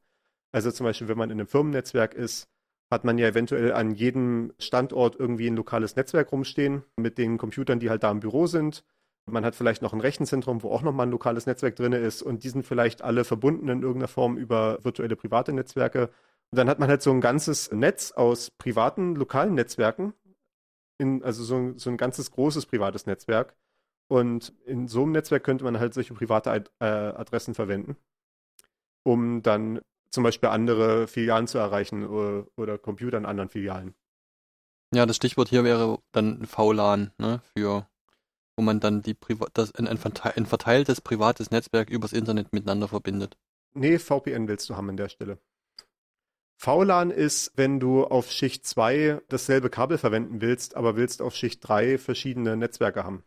[0.51, 2.49] Also zum Beispiel, wenn man in einem Firmennetzwerk ist,
[2.91, 7.81] hat man ja eventuell an jedem Standort irgendwie ein lokales Netzwerk rumstehen mit den Computern,
[7.81, 8.83] die halt da im Büro sind.
[9.29, 12.45] Man hat vielleicht noch ein Rechenzentrum, wo auch nochmal ein lokales Netzwerk drin ist und
[12.45, 16.11] die sind vielleicht alle verbunden in irgendeiner Form über virtuelle private Netzwerke.
[16.51, 20.15] Und dann hat man halt so ein ganzes Netz aus privaten, lokalen Netzwerken,
[20.99, 23.57] in, also so, so ein ganzes großes privates Netzwerk.
[24.11, 27.97] Und in so einem Netzwerk könnte man halt solche private Ad äh, Adressen verwenden,
[29.05, 33.95] um dann zum Beispiel andere Filialen zu erreichen oder, oder Computer in anderen Filialen.
[34.95, 37.87] Ja, das Stichwort hier wäre dann VLAN, ne, für
[38.59, 43.39] wo man dann die Priva das, ein, ein, verteiltes privates Netzwerk übers Internet miteinander verbindet.
[43.73, 45.39] Nee, VPN willst du haben an der Stelle.
[46.61, 51.61] VLAN ist, wenn du auf Schicht 2 dasselbe Kabel verwenden willst, aber willst auf Schicht
[51.67, 53.23] 3 verschiedene Netzwerke haben.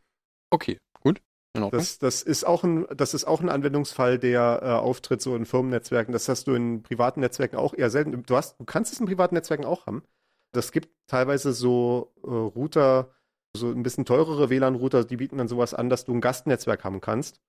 [0.50, 1.22] Okay, gut.
[1.54, 5.46] Das, das, ist auch ein, das ist auch ein Anwendungsfall, der äh, auftritt so in
[5.46, 6.12] Firmennetzwerken.
[6.12, 8.24] Das hast du in privaten Netzwerken auch eher selten.
[8.24, 10.04] Du, hast, du kannst es in privaten Netzwerken auch haben.
[10.52, 13.14] Das gibt teilweise so äh, Router,
[13.56, 17.02] so ein bisschen teurere WLAN-Router, die bieten dann sowas an, dass du ein Gastnetzwerk haben
[17.02, 17.40] kannst.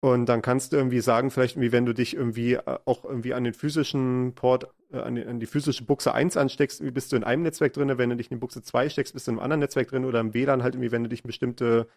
[0.00, 3.34] Und dann kannst du irgendwie sagen, vielleicht irgendwie, wenn du dich irgendwie äh, auch irgendwie
[3.34, 7.16] an den physischen Port, äh, an, die, an, die, physische Buchse 1 ansteckst, bist du
[7.16, 9.38] in einem Netzwerk drin, wenn du dich in die Buchse 2 steckst, bist du in
[9.38, 11.88] einem anderen Netzwerk drin oder im WLAN halt irgendwie, wenn du dich in bestimmte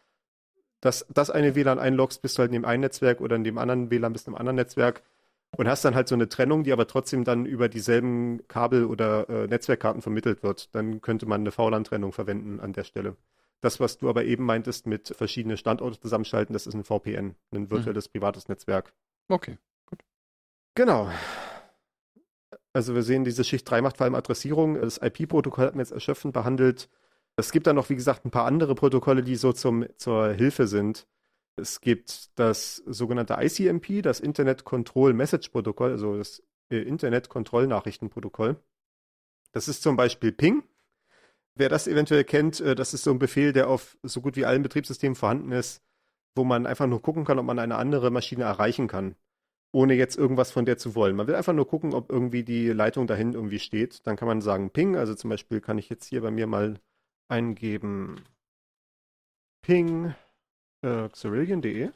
[0.82, 3.58] das, das eine WLAN einloggst, bist du halt in dem einen Netzwerk oder in dem
[3.58, 5.04] anderen WLAN bist du im anderen Netzwerk
[5.58, 9.28] und hast dann halt so eine Trennung, die aber trotzdem dann über dieselben Kabel oder
[9.30, 10.74] äh, Netzwerkkarten vermittelt wird.
[10.76, 13.16] Dann könnte man eine VLAN-Trennung verwenden an der Stelle.
[13.62, 17.70] Das, was du aber eben meintest mit verschiedene Standorte zusammenschalten, das ist ein VPN, ein
[17.70, 18.12] virtuelles mhm.
[18.14, 18.94] privates Netzwerk.
[19.28, 20.00] Okay, gut.
[20.76, 21.10] Genau.
[22.72, 24.80] Also wir sehen, diese Schicht 3 macht vor allem Adressierung.
[24.80, 26.88] Das IP-Protokoll hat man jetzt erschöpfend behandelt.
[27.36, 30.68] Es gibt dann noch, wie gesagt, ein paar andere Protokolle, die so zum, zur Hilfe
[30.68, 31.08] sind.
[31.60, 38.58] Es gibt das sogenannte ICMP, das Internet Control Message Protokoll, also das äh, Internet Kontrollnachrichtenprotokoll.
[39.52, 40.64] Das ist zum Beispiel Ping.
[41.56, 44.46] Wer das eventuell kennt, äh, das ist so ein Befehl, der auf so gut wie
[44.46, 45.82] allen Betriebssystemen vorhanden ist,
[46.36, 49.16] wo man einfach nur gucken kann, ob man eine andere Maschine erreichen kann,
[49.72, 51.16] ohne jetzt irgendwas von der zu wollen.
[51.16, 54.06] Man will einfach nur gucken, ob irgendwie die Leitung dahin irgendwie steht.
[54.08, 56.80] Dann kann man sagen Ping, also zum Beispiel kann ich jetzt hier bei mir mal
[57.28, 58.22] eingeben
[59.62, 60.14] ping
[60.82, 61.92] äh, xerillion.de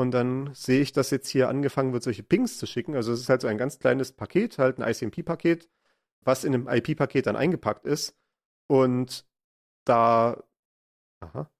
[0.00, 2.96] und dann sehe ich, dass jetzt hier angefangen wird, solche Pings zu schicken.
[2.96, 5.68] Also es ist halt so ein ganz kleines Paket, halt ein ICMP-Paket,
[6.22, 8.16] was in einem IP-Paket dann eingepackt ist.
[8.66, 9.26] Und
[9.84, 10.42] da,
[11.20, 11.50] aha,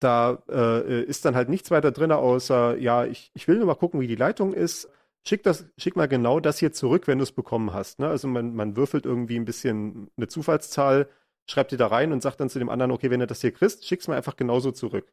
[0.00, 3.74] da äh, ist dann halt nichts weiter drin, außer, ja, ich, ich will nur mal
[3.74, 4.90] gucken, wie die Leitung ist.
[5.26, 7.98] Schick, das, schick mal genau das hier zurück, wenn du es bekommen hast.
[8.00, 8.08] Ne?
[8.08, 11.08] Also man, man würfelt irgendwie ein bisschen eine Zufallszahl,
[11.46, 13.52] schreibt die da rein und sagt dann zu dem anderen, okay, wenn du das hier
[13.52, 15.12] kriegst, schick's mir einfach genauso zurück.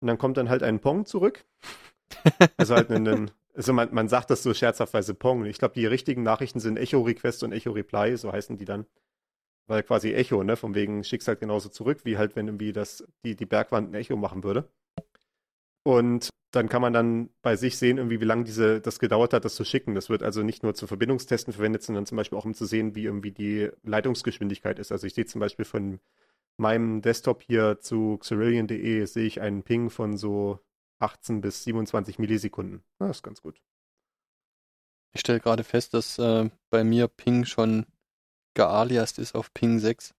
[0.00, 1.44] Und dann kommt dann halt ein Pong zurück.
[2.56, 5.46] also halt einen, also man, man sagt das so scherzhaftweise Pong.
[5.46, 8.86] Ich glaube, die richtigen Nachrichten sind Echo Request und Echo Reply, so heißen die dann.
[9.66, 13.04] weil quasi Echo, ne, von wegen schickst halt genauso zurück, wie halt, wenn irgendwie das,
[13.24, 14.68] die, die Bergwand ein Echo machen würde.
[15.82, 19.44] Und dann kann man dann bei sich sehen, irgendwie, wie lange diese, das gedauert hat,
[19.44, 19.94] das zu schicken.
[19.94, 22.94] Das wird also nicht nur zu Verbindungstesten verwendet, sondern zum Beispiel auch, um zu sehen,
[22.94, 24.92] wie irgendwie die Leitungsgeschwindigkeit ist.
[24.92, 26.00] Also ich sehe zum Beispiel von
[26.56, 30.60] meinem Desktop hier zu Xerillion.de sehe ich einen Ping von so
[30.98, 32.82] 18 bis 27 Millisekunden.
[32.98, 33.60] Das ist ganz gut.
[35.12, 37.86] Ich stelle gerade fest, dass äh, bei mir Ping schon
[38.54, 40.14] gealiast ist auf Ping 6.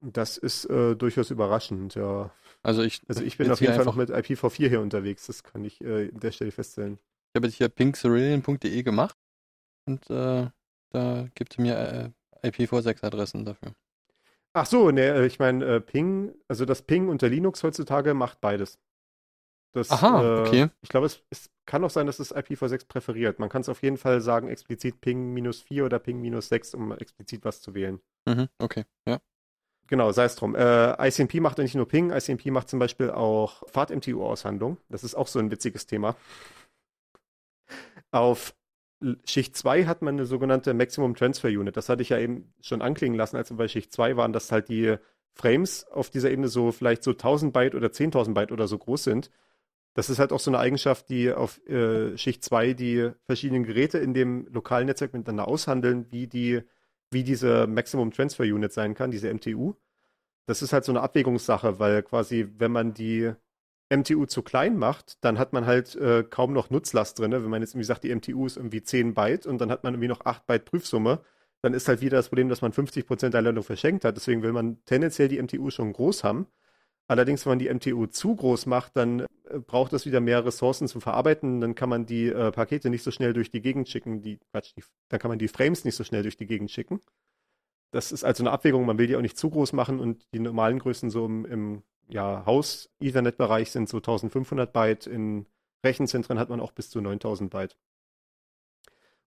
[0.00, 2.32] Das ist äh, durchaus überraschend, ja.
[2.62, 5.64] Also ich, also ich bin auf jeden Fall noch mit IPv4 hier unterwegs, das kann
[5.64, 6.98] ich äh, an der Stelle feststellen.
[7.32, 9.16] Ich habe jetzt hier pingcerillion.de gemacht
[9.86, 10.48] und äh,
[10.90, 13.72] da gibt es mir äh, IPv6-Adressen dafür.
[14.52, 18.40] Ach so, ne, äh, ich meine, äh, Ping, also das Ping unter Linux heutzutage macht
[18.40, 18.78] beides.
[19.72, 20.68] Das, Aha, äh, okay.
[20.82, 23.38] Ich glaube, es, es, kann auch sein, dass es IPv6 präferiert.
[23.38, 26.74] Man kann es auf jeden Fall sagen, explizit Ping minus 4 oder Ping minus 6,
[26.74, 28.00] um explizit was zu wählen.
[28.26, 29.20] Mhm, okay, ja.
[29.90, 30.54] Genau, sei es drum.
[30.54, 34.76] Äh, ICMP macht ja nicht nur Ping, ICMP macht zum Beispiel auch Fahrt-MTU-Aushandlung.
[34.88, 36.14] Das ist auch so ein witziges Thema.
[38.12, 38.54] Auf
[39.24, 41.76] Schicht 2 hat man eine sogenannte Maximum Transfer Unit.
[41.76, 44.52] Das hatte ich ja eben schon anklingen lassen, als wir bei Schicht 2 waren, dass
[44.52, 44.94] halt die
[45.34, 49.02] Frames auf dieser Ebene so vielleicht so 1000 Byte oder 10.000 Byte oder so groß
[49.02, 49.30] sind.
[49.94, 53.98] Das ist halt auch so eine Eigenschaft, die auf äh, Schicht 2 die verschiedenen Geräte
[53.98, 56.62] in dem lokalen Netzwerk miteinander aushandeln, wie die,
[57.10, 59.74] wie diese Maximum Transfer Unit sein kann, diese MTU.
[60.46, 63.32] Das ist halt so eine Abwägungssache, weil quasi, wenn man die
[63.92, 67.32] MTU zu klein macht, dann hat man halt äh, kaum noch Nutzlast drin.
[67.32, 69.94] Wenn man jetzt irgendwie sagt, die MTU ist irgendwie 10 Byte und dann hat man
[69.94, 71.20] irgendwie noch 8 Byte Prüfsumme,
[71.62, 74.16] dann ist halt wieder das Problem, dass man 50% der Ladung verschenkt hat.
[74.16, 76.46] Deswegen will man tendenziell die MTU schon groß haben.
[77.10, 80.86] Allerdings, wenn man die MTU zu groß macht, dann äh, braucht es wieder mehr Ressourcen
[80.86, 81.60] zum Verarbeiten.
[81.60, 84.22] Dann kann man die äh, Pakete nicht so schnell durch die Gegend schicken.
[84.22, 87.00] Die, Quatsch, die, dann kann man die Frames nicht so schnell durch die Gegend schicken.
[87.90, 88.86] Das ist also eine Abwägung.
[88.86, 91.82] Man will die auch nicht zu groß machen und die normalen Größen so im, im
[92.08, 95.08] ja, Haus-Ethernet-Bereich sind so 1500 Byte.
[95.08, 95.46] In
[95.84, 97.76] Rechenzentren hat man auch bis zu 9000 Byte.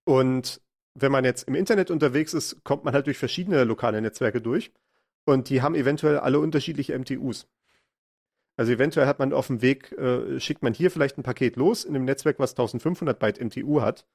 [0.04, 0.62] Und
[0.94, 4.72] wenn man jetzt im Internet unterwegs ist, kommt man halt durch verschiedene lokale Netzwerke durch.
[5.26, 7.46] Und die haben eventuell alle unterschiedliche MTUs.
[8.56, 11.84] Also eventuell hat man auf dem Weg, äh, schickt man hier vielleicht ein Paket los
[11.84, 14.06] in einem Netzwerk, was 1500 Byte MTU hat.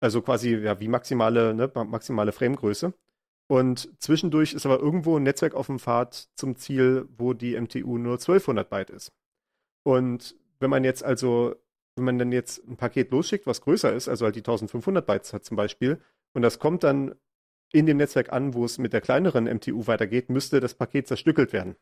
[0.00, 2.92] Also quasi ja, wie maximale, ne, maximale Framegröße.
[3.46, 7.98] Und zwischendurch ist aber irgendwo ein Netzwerk auf dem Pfad zum Ziel, wo die MTU
[7.98, 9.12] nur 1200 Byte ist.
[9.82, 11.54] Und wenn man jetzt also,
[11.96, 15.32] wenn man dann jetzt ein Paket losschickt, was größer ist, also halt die 1500 Bytes
[15.32, 16.00] hat zum Beispiel,
[16.32, 17.14] und das kommt dann
[17.72, 21.52] in dem Netzwerk an, wo es mit der kleineren MTU weitergeht, müsste das Paket zerstückelt
[21.52, 21.76] werden.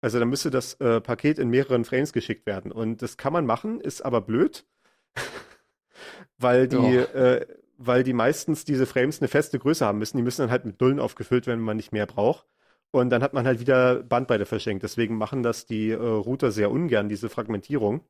[0.00, 2.70] Also dann müsste das äh, Paket in mehreren Frames geschickt werden.
[2.70, 4.66] Und das kann man machen, ist aber blöd,
[6.38, 7.46] weil die, äh,
[7.78, 10.16] weil die meistens diese Frames eine feste Größe haben müssen.
[10.16, 12.46] Die müssen dann halt mit Nullen aufgefüllt werden, wenn man nicht mehr braucht.
[12.90, 14.82] Und dann hat man halt wieder Bandbreite verschenkt.
[14.82, 18.02] Deswegen machen das die äh, Router sehr ungern, diese Fragmentierung.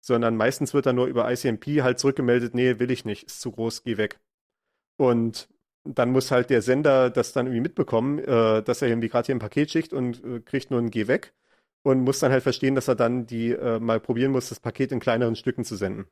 [0.00, 3.52] Sondern meistens wird dann nur über ICMP halt zurückgemeldet, nee, will ich nicht, ist zu
[3.52, 4.20] groß, geh weg.
[4.96, 5.48] Und
[5.84, 9.34] dann muss halt der Sender das dann irgendwie mitbekommen, äh, dass er irgendwie gerade hier
[9.34, 11.34] ein Paket schickt und äh, kriegt nur ein Geh weg
[11.82, 14.92] und muss dann halt verstehen, dass er dann die äh, mal probieren muss, das Paket
[14.92, 16.06] in kleineren Stücken zu senden.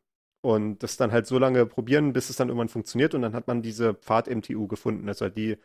[0.44, 3.46] Und das dann halt so lange probieren, bis es dann irgendwann funktioniert und dann hat
[3.46, 5.56] man diese Pfad-MTU gefunden, also die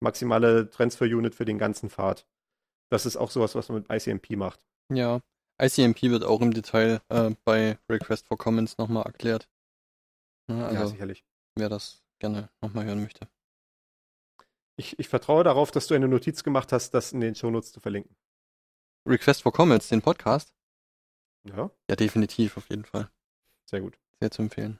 [0.00, 2.26] maximale Transfer-Unit für den ganzen Pfad.
[2.90, 4.60] Das ist auch sowas, was man mit ICMP macht.
[4.92, 5.20] Ja,
[5.60, 9.48] ICMP wird auch im Detail äh, bei Request for Comments nochmal erklärt.
[10.48, 11.24] Also, ja, sicherlich.
[11.56, 13.28] Wer das gerne nochmal hören möchte.
[14.76, 17.80] Ich, ich vertraue darauf, dass du eine Notiz gemacht hast, das in den Shownotes zu
[17.80, 18.16] verlinken.
[19.06, 20.52] Request for Comments, den Podcast?
[21.44, 21.70] Ja.
[21.88, 23.08] Ja, definitiv, auf jeden Fall.
[23.66, 23.98] Sehr gut.
[24.20, 24.78] Sehr zu empfehlen.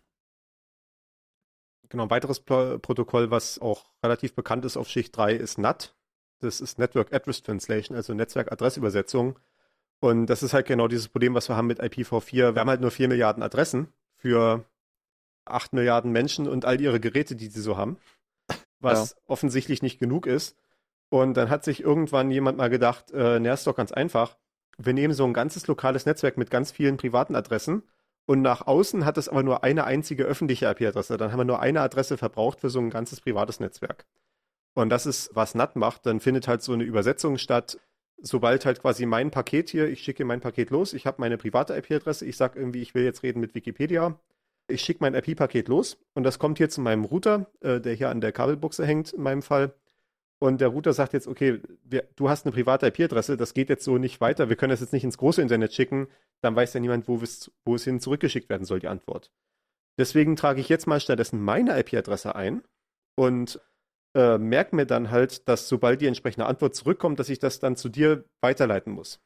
[1.91, 5.95] Genau, ein weiteres Pro Protokoll, was auch relativ bekannt ist auf Schicht 3, ist NAT.
[6.41, 9.39] Das ist Network Address Translation, also Netzwerkadressübersetzung.
[10.01, 12.55] Und das ist halt genau dieses Problem, was wir haben mit IPv4.
[12.55, 14.65] Wir haben halt nur 4 Milliarden Adressen für
[15.45, 17.99] 8 Milliarden Menschen und all ihre Geräte, die sie so haben
[18.85, 19.17] was ja.
[19.27, 20.57] offensichtlich nicht genug ist.
[21.09, 24.37] Und dann hat sich irgendwann jemand mal gedacht, äh, na, ist doch ganz einfach.
[24.79, 27.85] Wir nehmen so ein ganzes lokales Netzwerk mit ganz vielen privaten Adressen
[28.27, 31.17] und nach außen hat es aber nur eine einzige öffentliche IP-Adresse.
[31.17, 34.07] Dann haben wir nur eine Adresse verbraucht für so ein ganzes privates Netzwerk.
[34.75, 36.07] Und das ist, was NAT macht.
[36.07, 37.79] Dann findet halt so eine Übersetzung statt.
[38.17, 41.77] Sobald halt quasi mein Paket hier, ich schicke mein Paket los, ich habe meine private
[41.77, 44.19] IP-Adresse, ich sage irgendwie, ich will jetzt reden mit Wikipedia,
[44.69, 48.11] ich schicke mein IP-Paket los und das kommt hier zu meinem Router, äh, der hier
[48.11, 49.75] an der Kabelbuchse hängt in meinem Fall.
[50.41, 53.85] Und der Router sagt jetzt, okay, wir, du hast eine private IP-Adresse, das geht jetzt
[53.85, 56.09] so nicht weiter, wir können das jetzt nicht ins große Internet schicken,
[56.43, 57.23] dann weiß ja niemand, wo,
[57.65, 59.31] wo es hin zurückgeschickt werden soll, die Antwort.
[59.99, 62.63] Deswegen trage ich jetzt mal stattdessen meine IP-Adresse ein
[63.17, 63.61] und
[64.15, 67.77] äh, merke mir dann halt, dass sobald die entsprechende Antwort zurückkommt, dass ich das dann
[67.77, 69.21] zu dir weiterleiten muss.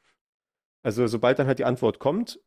[0.83, 2.41] Also sobald dann halt die Antwort kommt,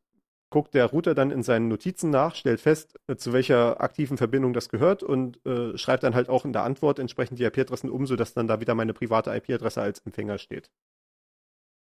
[0.51, 4.53] guckt der Router dann in seinen Notizen nach, stellt fest, äh, zu welcher aktiven Verbindung
[4.53, 8.05] das gehört und äh, schreibt dann halt auch in der Antwort entsprechend die IP-Adressen um,
[8.05, 10.69] sodass dann da wieder meine private IP-Adresse als Empfänger steht.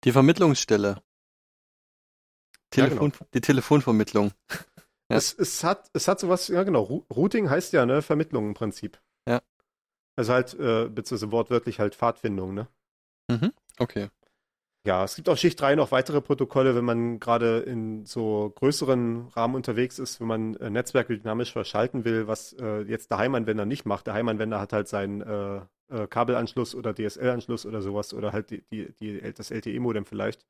[0.03, 1.01] Die Vermittlungsstelle.
[2.69, 3.25] Telefon, Ja, genau.
[3.33, 4.31] Die Telefonvermittlung.
[4.49, 4.57] Ja.
[5.11, 9.01] Es, es, hat, es hat sowas, ja genau, Routing heißt ja, ne, Vermittlung im Prinzip.
[9.27, 9.41] Ja.
[10.15, 12.67] Also halt, äh, beziehungsweise wortwörtlich halt Pfadfindung, ne?
[13.27, 13.51] Mhm.
[13.79, 14.09] Okay.
[14.85, 19.27] Ja, es gibt auf Schicht 3 noch weitere Protokolle, wenn man gerade in so größeren
[19.29, 23.65] Rahmen unterwegs ist, wenn man äh, Netzwerke dynamisch verschalten will, was äh, jetzt der Heimanwender
[23.65, 24.07] nicht macht.
[24.07, 25.57] Der Heimanwender hat halt seinen äh,
[25.89, 30.45] äh, Kabelanschluss oder DSL-Anschluss oder sowas oder halt die, die, die, das LTE-Modem vielleicht.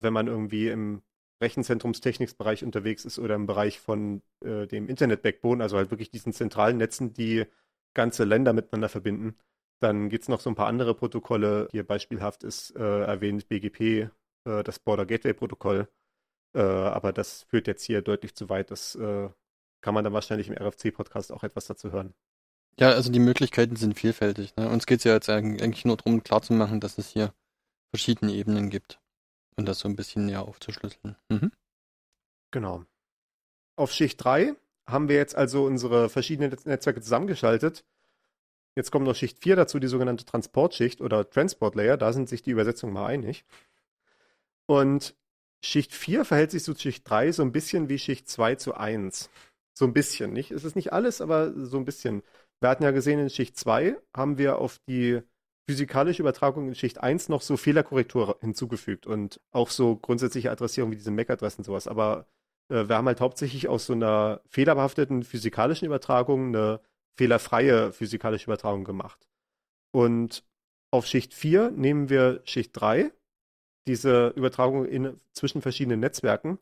[0.00, 1.02] Wenn man irgendwie im
[1.42, 6.78] Rechenzentrumstechniksbereich unterwegs ist oder im Bereich von äh, dem Internet-Backbone, also halt wirklich diesen zentralen
[6.78, 7.44] Netzen, die
[7.94, 9.36] ganze Länder miteinander verbinden,
[9.80, 11.68] dann gibt es noch so ein paar andere Protokolle.
[11.70, 14.10] Hier beispielhaft ist äh, erwähnt BGP,
[14.44, 15.88] äh, das Border Gateway Protokoll.
[16.54, 18.70] Äh, aber das führt jetzt hier deutlich zu weit.
[18.70, 19.28] Das äh,
[19.80, 22.14] kann man dann wahrscheinlich im RFC-Podcast auch etwas dazu hören.
[22.78, 24.56] Ja, also die Möglichkeiten sind vielfältig.
[24.56, 24.68] Ne?
[24.68, 27.34] Uns geht's ja jetzt eigentlich nur darum, klarzumachen, dass es hier
[27.90, 29.00] verschiedene Ebenen gibt.
[29.56, 31.16] Und das so ein bisschen näher aufzuschlüsseln.
[31.28, 31.50] Mhm.
[32.52, 32.84] Genau.
[33.76, 34.54] Auf Schicht 3
[34.88, 37.84] haben wir jetzt also unsere verschiedenen Netz- Netzwerke zusammengeschaltet.
[38.76, 41.96] Jetzt kommt noch Schicht 4 dazu, die sogenannte Transportschicht oder Transport Layer.
[41.96, 43.44] Da sind sich die Übersetzungen mal einig.
[44.66, 45.16] Und
[45.64, 49.30] Schicht 4 verhält sich zu Schicht 3 so ein bisschen wie Schicht 2 zu 1.
[49.74, 50.50] So ein bisschen, nicht?
[50.50, 52.22] Es ist nicht alles, aber so ein bisschen.
[52.60, 55.22] Wir hatten ja gesehen, in Schicht 2 haben wir auf die
[55.68, 60.96] physikalische Übertragung in Schicht 1 noch so Fehlerkorrektur hinzugefügt und auch so grundsätzliche Adressierung wie
[60.96, 61.86] diese MAC-Adressen sowas.
[61.86, 62.26] Aber
[62.70, 66.80] äh, wir haben halt hauptsächlich aus so einer fehlerbehafteten physikalischen Übertragung eine
[67.18, 69.28] fehlerfreie physikalische Übertragung gemacht.
[69.90, 70.44] Und
[70.90, 73.10] auf Schicht 4 nehmen wir Schicht 3,
[73.86, 76.58] diese Übertragung in, zwischen verschiedenen Netzwerken,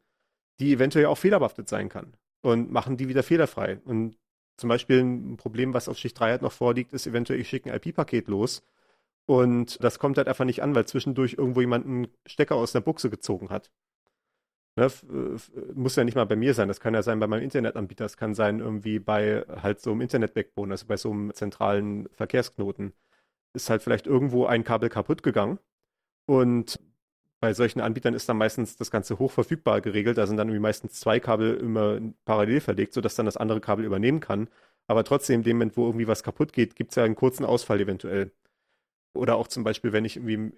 [0.58, 3.80] die eventuell auch fehlerbehaftet sein kann und machen die wieder fehlerfrei.
[3.84, 4.16] Und
[4.56, 7.70] zum Beispiel ein Problem, was auf Schicht 3 halt noch vorliegt, ist eventuell, ich schicke
[7.70, 8.62] ein IP-Paket los
[9.26, 12.80] und das kommt halt einfach nicht an, weil zwischendurch irgendwo jemand einen Stecker aus der
[12.80, 13.70] Buchse gezogen hat.
[14.76, 14.90] Ne,
[15.74, 18.16] muss ja nicht mal bei mir sein, das kann ja sein bei meinem Internetanbieter, das
[18.18, 22.92] kann sein irgendwie bei halt so einem Internet-Backbone, also bei so einem zentralen Verkehrsknoten.
[23.54, 25.58] Ist halt vielleicht irgendwo ein Kabel kaputt gegangen
[26.26, 26.80] und
[27.40, 30.18] bei solchen Anbietern ist dann meistens das Ganze hochverfügbar geregelt.
[30.18, 33.84] Da sind dann irgendwie meistens zwei Kabel immer parallel verlegt, sodass dann das andere Kabel
[33.84, 34.48] übernehmen kann.
[34.88, 37.44] Aber trotzdem, in dem Moment, wo irgendwie was kaputt geht, gibt es ja einen kurzen
[37.46, 38.32] Ausfall eventuell.
[39.14, 40.52] Oder auch zum Beispiel, wenn ich irgendwie,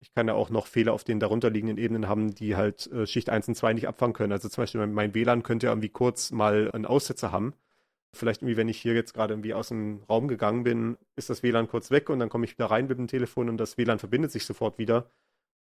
[0.00, 3.28] ich kann ja auch noch Fehler auf den darunterliegenden Ebenen haben, die halt äh, Schicht
[3.28, 4.32] 1 und 2 nicht abfangen können.
[4.32, 7.54] Also zum Beispiel mein, WLAN könnte ja irgendwie kurz mal einen Aussetzer haben.
[8.12, 11.42] Vielleicht irgendwie, wenn ich hier jetzt gerade irgendwie aus dem Raum gegangen bin, ist das
[11.42, 13.98] WLAN kurz weg und dann komme ich wieder rein mit dem Telefon und das WLAN
[13.98, 15.10] verbindet sich sofort wieder.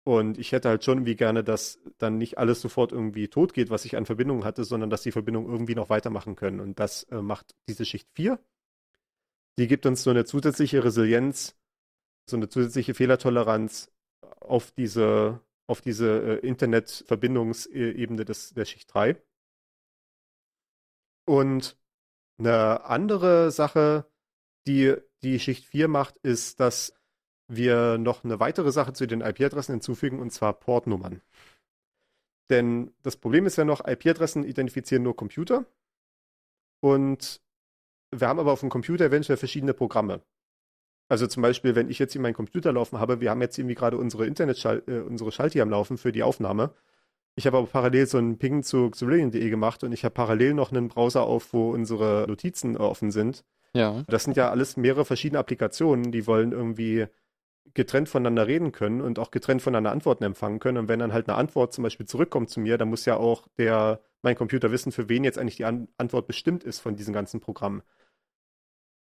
[0.04, 3.68] Und ich hätte halt schon irgendwie gerne, dass dann nicht alles sofort irgendwie tot geht,
[3.68, 6.60] was ich an Verbindungen hatte, sondern dass die Verbindungen irgendwie noch weitermachen können.
[6.60, 8.38] Und das äh, macht diese Schicht 4.
[9.58, 11.56] Die gibt uns so eine zusätzliche Resilienz,
[12.26, 13.90] so eine zusätzliche Fehlertoleranz
[14.40, 19.20] auf diese, auf diese äh, Internetverbindungsebene des, der Schicht 3.
[21.26, 21.76] Und
[22.38, 24.06] eine andere Sache,
[24.66, 26.94] die die Schicht 4 macht, ist, dass
[27.48, 31.22] wir noch eine weitere Sache zu den IP-Adressen hinzufügen, und zwar Portnummern.
[32.50, 35.66] Denn das Problem ist ja noch, IP-Adressen identifizieren nur Computer.
[36.80, 37.42] Und
[38.10, 40.22] wir haben aber auf dem Computer eventuell verschiedene Programme.
[41.08, 43.74] Also zum Beispiel, wenn ich jetzt hier meinen Computer laufen habe, wir haben jetzt irgendwie
[43.74, 46.72] gerade unsere Internet äh, unsere Schalti am Laufen für die Aufnahme.
[47.34, 50.72] Ich habe aber parallel so einen Ping zu Xerillion.de gemacht und ich habe parallel noch
[50.72, 53.44] einen Browser auf, wo unsere Notizen offen sind.
[53.74, 54.02] Ja.
[54.08, 57.06] Das sind ja alles mehrere verschiedene Applikationen, die wollen irgendwie
[57.74, 60.78] getrennt voneinander reden können und auch getrennt voneinander Antworten empfangen können.
[60.78, 63.46] Und wenn dann halt eine Antwort zum Beispiel zurückkommt zu mir, dann muss ja auch
[63.56, 67.14] der, mein Computer wissen, für wen jetzt eigentlich die An Antwort bestimmt ist von diesen
[67.14, 67.82] ganzen Programmen.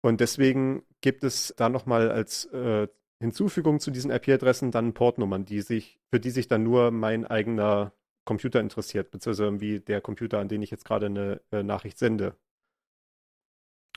[0.02, 2.88] Und deswegen gibt es da nochmal als äh,
[3.20, 7.92] Hinzufügung zu diesen IP-Adressen dann Portnummern, die sich, für die sich dann nur mein eigener
[8.24, 12.36] Computer interessiert, beziehungsweise irgendwie der Computer, an den ich jetzt gerade eine äh, Nachricht sende.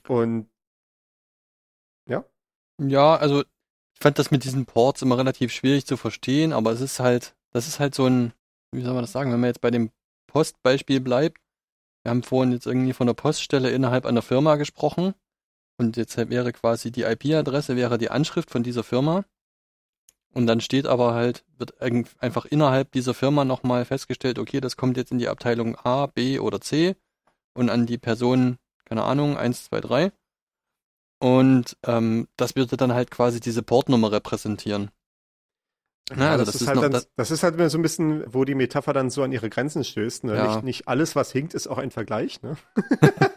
[0.07, 0.49] Und
[2.09, 2.25] ja,
[2.79, 6.81] Ja, also ich fand das mit diesen Ports immer relativ schwierig zu verstehen, aber es
[6.81, 8.33] ist halt, das ist halt so ein,
[8.73, 9.91] wie soll man das sagen, wenn man jetzt bei dem
[10.27, 11.39] Postbeispiel bleibt,
[12.03, 15.13] wir haben vorhin jetzt irgendwie von der Poststelle innerhalb einer Firma gesprochen
[15.83, 19.25] und jetzt wäre quasi die IP-Adresse, wäre die Anschrift von dieser Firma
[20.33, 24.97] und dann steht aber halt, wird einfach innerhalb dieser Firma nochmal festgestellt, okay, das kommt
[24.97, 26.95] jetzt in die Abteilung A, B oder C
[27.53, 30.11] und an die Person, keine Ahnung, 1, 2, 3.
[31.19, 34.89] Und ähm, das würde dann halt quasi diese Portnummer repräsentieren.
[36.09, 38.23] Ja, also das, das, ist halt dann, das, das, ist halt immer so ein bisschen,
[38.27, 40.25] wo die Metapher dann so an ihre Grenzen stößt.
[40.25, 40.35] Ne?
[40.35, 40.55] Ja.
[40.55, 42.41] Nicht, nicht, alles, was hinkt, ist auch ein Vergleich.
[42.41, 42.57] Ne?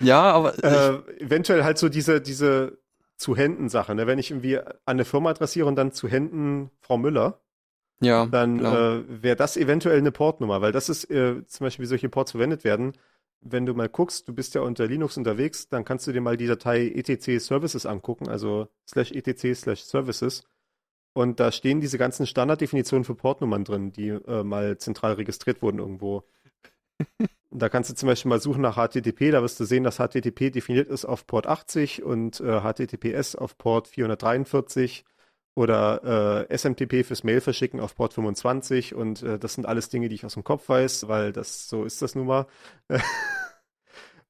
[0.00, 2.78] ja, aber äh, eventuell halt so diese diese
[3.16, 3.94] zu Händen Sache.
[3.94, 4.06] Ne?
[4.06, 7.40] Wenn ich irgendwie an eine Firma adressiere und dann zu Händen Frau Müller,
[8.00, 8.74] ja, dann genau.
[8.74, 12.30] äh, wäre das eventuell eine Portnummer, weil das ist äh, zum Beispiel, wie solche Ports
[12.30, 12.94] verwendet werden.
[13.42, 16.36] Wenn du mal guckst, du bist ja unter Linux unterwegs, dann kannst du dir mal
[16.36, 20.44] die Datei etc services angucken, also slash etc slash services.
[21.12, 25.78] Und da stehen diese ganzen Standarddefinitionen für Portnummern drin, die äh, mal zentral registriert wurden
[25.78, 26.24] irgendwo.
[27.50, 30.50] da kannst du zum Beispiel mal suchen nach HTTP, da wirst du sehen, dass HTTP
[30.50, 35.04] definiert ist auf Port 80 und äh, HTTPS auf Port 443
[35.54, 40.08] oder äh, SMTP fürs Mail verschicken auf Port 25 und äh, das sind alles Dinge,
[40.08, 42.46] die ich aus dem Kopf weiß, weil das so ist das nun mal.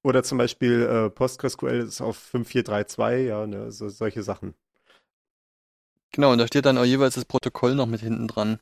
[0.02, 4.54] oder zum Beispiel äh, PostgreSQL ist auf 5432, ja, ne, so, solche Sachen.
[6.12, 8.58] Genau, und da steht dann auch jeweils das Protokoll noch mit hinten dran,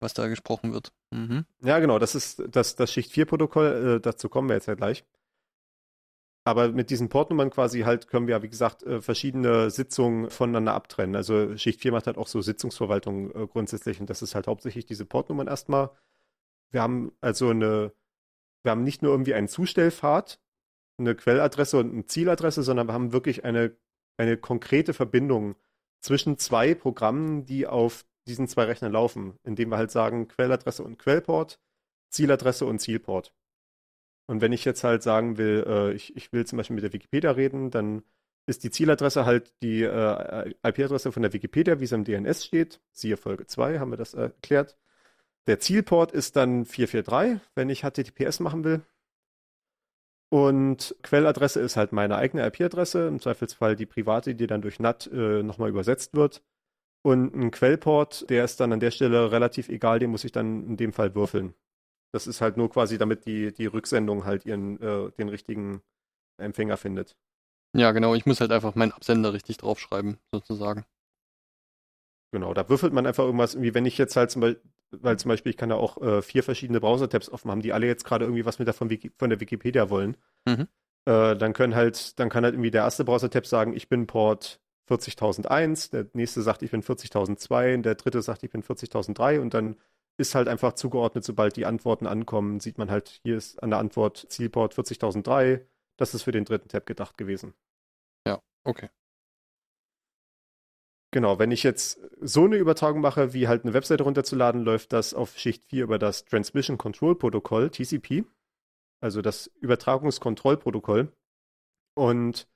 [0.00, 0.92] was da gesprochen wird.
[1.10, 1.44] Mhm.
[1.62, 4.74] Ja, genau, das ist das, das Schicht 4 Protokoll, äh, dazu kommen wir jetzt ja
[4.74, 5.04] gleich.
[6.44, 11.14] Aber mit diesen Portnummern quasi halt können wir, wie gesagt, äh, verschiedene Sitzungen voneinander abtrennen.
[11.14, 14.86] Also Schicht 4 macht halt auch so Sitzungsverwaltung äh, grundsätzlich und das ist halt hauptsächlich
[14.86, 15.90] diese Portnummern erstmal.
[16.70, 17.92] Wir haben also eine,
[18.62, 20.40] wir haben nicht nur irgendwie einen Zustellpfad,
[20.98, 23.76] eine Quelladresse und eine Zieladresse, sondern wir haben wirklich eine,
[24.16, 25.56] eine konkrete Verbindung
[26.00, 30.98] zwischen zwei Programmen, die auf diesen zwei Rechnern laufen, indem wir halt sagen Quelladresse und
[30.98, 31.58] Quellport,
[32.10, 33.32] Zieladresse und Zielport.
[34.26, 36.92] Und wenn ich jetzt halt sagen will, äh, ich, ich will zum Beispiel mit der
[36.92, 38.02] Wikipedia reden, dann
[38.46, 42.80] ist die Zieladresse halt die äh, IP-Adresse von der Wikipedia, wie es im DNS steht.
[42.92, 44.76] Siehe Folge 2, haben wir das erklärt.
[45.46, 48.82] Der Zielport ist dann 443, wenn ich HTTPS machen will.
[50.28, 55.08] Und Quelladresse ist halt meine eigene IP-Adresse, im Zweifelsfall die private, die dann durch NAT
[55.12, 56.42] äh, nochmal übersetzt wird.
[57.02, 60.64] Und ein Quellport, der ist dann an der Stelle relativ egal, den muss ich dann
[60.66, 61.54] in dem Fall würfeln.
[62.12, 65.82] Das ist halt nur quasi, damit die, die Rücksendung halt ihren, äh, den richtigen
[66.38, 67.16] Empfänger findet.
[67.74, 68.14] Ja, genau.
[68.14, 70.84] Ich muss halt einfach meinen Absender richtig draufschreiben, sozusagen.
[72.32, 75.28] Genau, da würfelt man einfach irgendwas, irgendwie, wenn ich jetzt halt zum Beispiel, weil zum
[75.28, 78.24] Beispiel ich kann da auch äh, vier verschiedene Browser-Tabs offen haben, die alle jetzt gerade
[78.24, 80.16] irgendwie was mit der von, Wiki, von der Wikipedia wollen.
[80.46, 80.68] Mhm.
[81.06, 84.59] Äh, dann können halt, dann kann halt irgendwie der erste Browser-Tab sagen, ich bin Port
[84.90, 89.76] 40.001, der nächste sagt, ich bin 40.002, der dritte sagt, ich bin 40.003 und dann
[90.16, 93.78] ist halt einfach zugeordnet, sobald die Antworten ankommen, sieht man halt, hier ist an der
[93.78, 95.64] Antwort Zielport 40.003,
[95.96, 97.54] das ist für den dritten Tab gedacht gewesen.
[98.26, 98.90] Ja, okay.
[101.12, 105.12] Genau, wenn ich jetzt so eine Übertragung mache, wie halt eine Webseite runterzuladen, läuft das
[105.12, 108.24] auf Schicht 4 über das Transmission Control Protokoll, TCP,
[109.00, 111.12] also das Übertragungskontrollprotokoll.
[111.94, 112.48] Und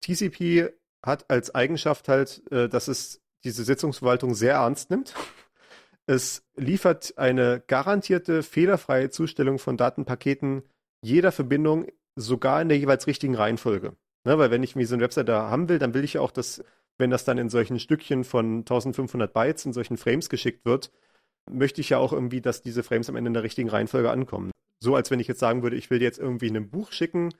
[0.00, 0.72] TCP
[1.04, 5.14] hat als Eigenschaft halt, äh, dass es diese Sitzungsverwaltung sehr ernst nimmt.
[6.06, 10.62] Es liefert eine garantierte fehlerfreie Zustellung von Datenpaketen
[11.02, 11.86] jeder Verbindung,
[12.16, 13.96] sogar in der jeweils richtigen Reihenfolge.
[14.26, 16.30] Ne, weil wenn ich mir so eine Webseite haben will, dann will ich ja auch,
[16.30, 16.64] dass
[16.96, 20.90] wenn das dann in solchen Stückchen von 1500 Bytes, in solchen Frames geschickt wird,
[21.50, 24.50] möchte ich ja auch irgendwie, dass diese Frames am Ende in der richtigen Reihenfolge ankommen.
[24.80, 27.30] So als wenn ich jetzt sagen würde, ich will jetzt irgendwie ein Buch schicken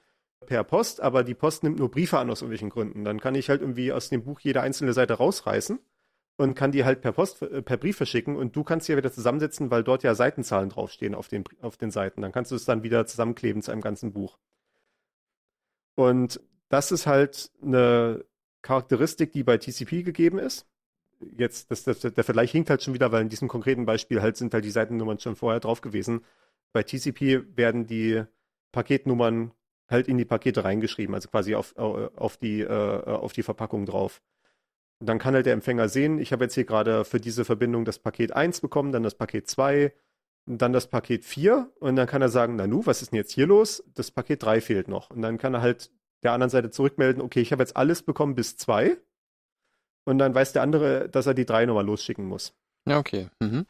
[0.46, 3.04] per Post, aber die Post nimmt nur Briefe an aus irgendwelchen Gründen.
[3.04, 5.78] Dann kann ich halt irgendwie aus dem Buch jede einzelne Seite rausreißen
[6.36, 8.98] und kann die halt per Post, äh, per Brief verschicken und du kannst sie ja
[8.98, 12.22] wieder zusammensetzen, weil dort ja Seitenzahlen draufstehen auf den, auf den Seiten.
[12.22, 14.38] Dann kannst du es dann wieder zusammenkleben zu einem ganzen Buch.
[15.94, 18.24] Und das ist halt eine
[18.62, 20.66] Charakteristik, die bei TCP gegeben ist.
[21.36, 24.36] Jetzt, das, das, der Vergleich hinkt halt schon wieder, weil in diesem konkreten Beispiel halt
[24.36, 26.24] sind halt die Seitennummern schon vorher drauf gewesen.
[26.72, 28.24] Bei TCP werden die
[28.72, 29.52] Paketnummern
[29.88, 34.22] halt in die Pakete reingeschrieben, also quasi auf, auf, die, äh, auf die Verpackung drauf.
[35.00, 37.84] Und dann kann halt der Empfänger sehen, ich habe jetzt hier gerade für diese Verbindung
[37.84, 39.92] das Paket 1 bekommen, dann das Paket 2,
[40.46, 43.32] dann das Paket 4 und dann kann er sagen, na nu, was ist denn jetzt
[43.32, 43.82] hier los?
[43.94, 45.10] Das Paket 3 fehlt noch.
[45.10, 45.90] Und dann kann er halt
[46.22, 48.96] der anderen Seite zurückmelden, okay, ich habe jetzt alles bekommen bis 2
[50.04, 52.54] und dann weiß der andere, dass er die 3 nochmal losschicken muss.
[52.86, 53.28] Ja, okay.
[53.40, 53.66] Mhm.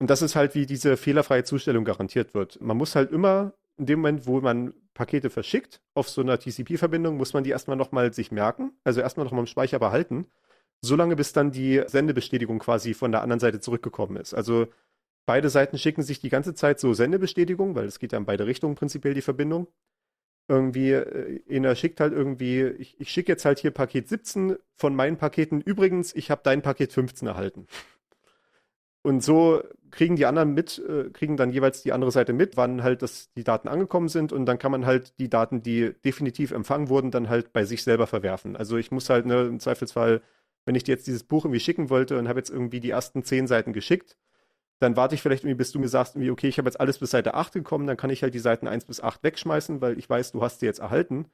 [0.00, 2.60] Und das ist halt, wie diese fehlerfreie Zustellung garantiert wird.
[2.60, 7.16] Man muss halt immer in dem Moment, wo man Pakete verschickt auf so einer TCP-Verbindung,
[7.16, 10.26] muss man die erstmal nochmal sich merken, also erstmal nochmal im Speicher behalten,
[10.80, 14.34] solange bis dann die Sendebestätigung quasi von der anderen Seite zurückgekommen ist.
[14.34, 14.66] Also
[15.26, 18.46] beide Seiten schicken sich die ganze Zeit so Sendebestätigung, weil es geht ja in beide
[18.46, 19.68] Richtungen prinzipiell die Verbindung.
[20.48, 24.96] Irgendwie, äh, einer schickt halt irgendwie, ich, ich schicke jetzt halt hier Paket 17 von
[24.96, 25.60] meinen Paketen.
[25.60, 27.66] Übrigens, ich habe dein Paket 15 erhalten.
[29.02, 32.82] Und so kriegen die anderen mit, äh, kriegen dann jeweils die andere Seite mit, wann
[32.82, 36.50] halt das, die Daten angekommen sind und dann kann man halt die Daten, die definitiv
[36.50, 38.56] empfangen wurden, dann halt bei sich selber verwerfen.
[38.56, 40.22] Also ich muss halt ne, im Zweifelsfall,
[40.66, 43.24] wenn ich dir jetzt dieses Buch irgendwie schicken wollte und habe jetzt irgendwie die ersten
[43.24, 44.16] zehn Seiten geschickt,
[44.80, 46.98] dann warte ich vielleicht irgendwie, bis du mir sagst, irgendwie, okay, ich habe jetzt alles
[46.98, 49.98] bis Seite 8 gekommen, dann kann ich halt die Seiten 1 bis 8 wegschmeißen, weil
[49.98, 51.26] ich weiß, du hast sie jetzt erhalten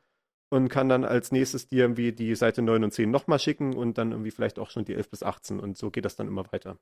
[0.51, 3.99] und kann dann als nächstes dir irgendwie die Seite 9 und 10 nochmal schicken und
[3.99, 6.51] dann irgendwie vielleicht auch schon die 11 bis 18 und so geht das dann immer
[6.53, 6.78] weiter.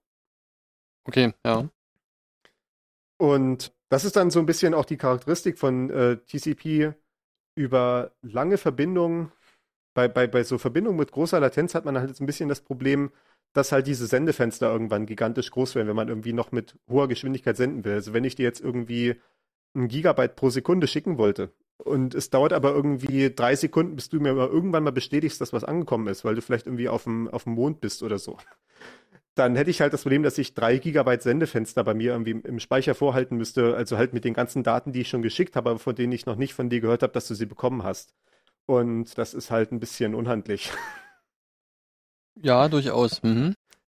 [1.04, 1.68] Okay, ja.
[3.18, 6.94] Und das ist dann so ein bisschen auch die Charakteristik von äh, TCP
[7.54, 9.32] über lange Verbindungen.
[9.94, 13.10] Bei, bei, bei so Verbindungen mit großer Latenz hat man halt ein bisschen das Problem,
[13.52, 17.56] dass halt diese Sendefenster irgendwann gigantisch groß werden, wenn man irgendwie noch mit hoher Geschwindigkeit
[17.56, 17.94] senden will.
[17.94, 19.20] Also wenn ich dir jetzt irgendwie
[19.74, 24.20] ein Gigabyte pro Sekunde schicken wollte und es dauert aber irgendwie drei Sekunden, bis du
[24.20, 27.44] mir irgendwann mal bestätigst, dass was angekommen ist, weil du vielleicht irgendwie auf dem, auf
[27.44, 28.38] dem Mond bist oder so
[29.34, 32.60] dann hätte ich halt das Problem, dass ich drei Gigabyte Sendefenster bei mir irgendwie im
[32.60, 35.78] Speicher vorhalten müsste, also halt mit den ganzen Daten, die ich schon geschickt habe, aber
[35.78, 38.14] von denen ich noch nicht von dir gehört habe, dass du sie bekommen hast.
[38.66, 40.70] Und das ist halt ein bisschen unhandlich.
[42.40, 43.22] Ja, durchaus.
[43.22, 43.54] Mhm.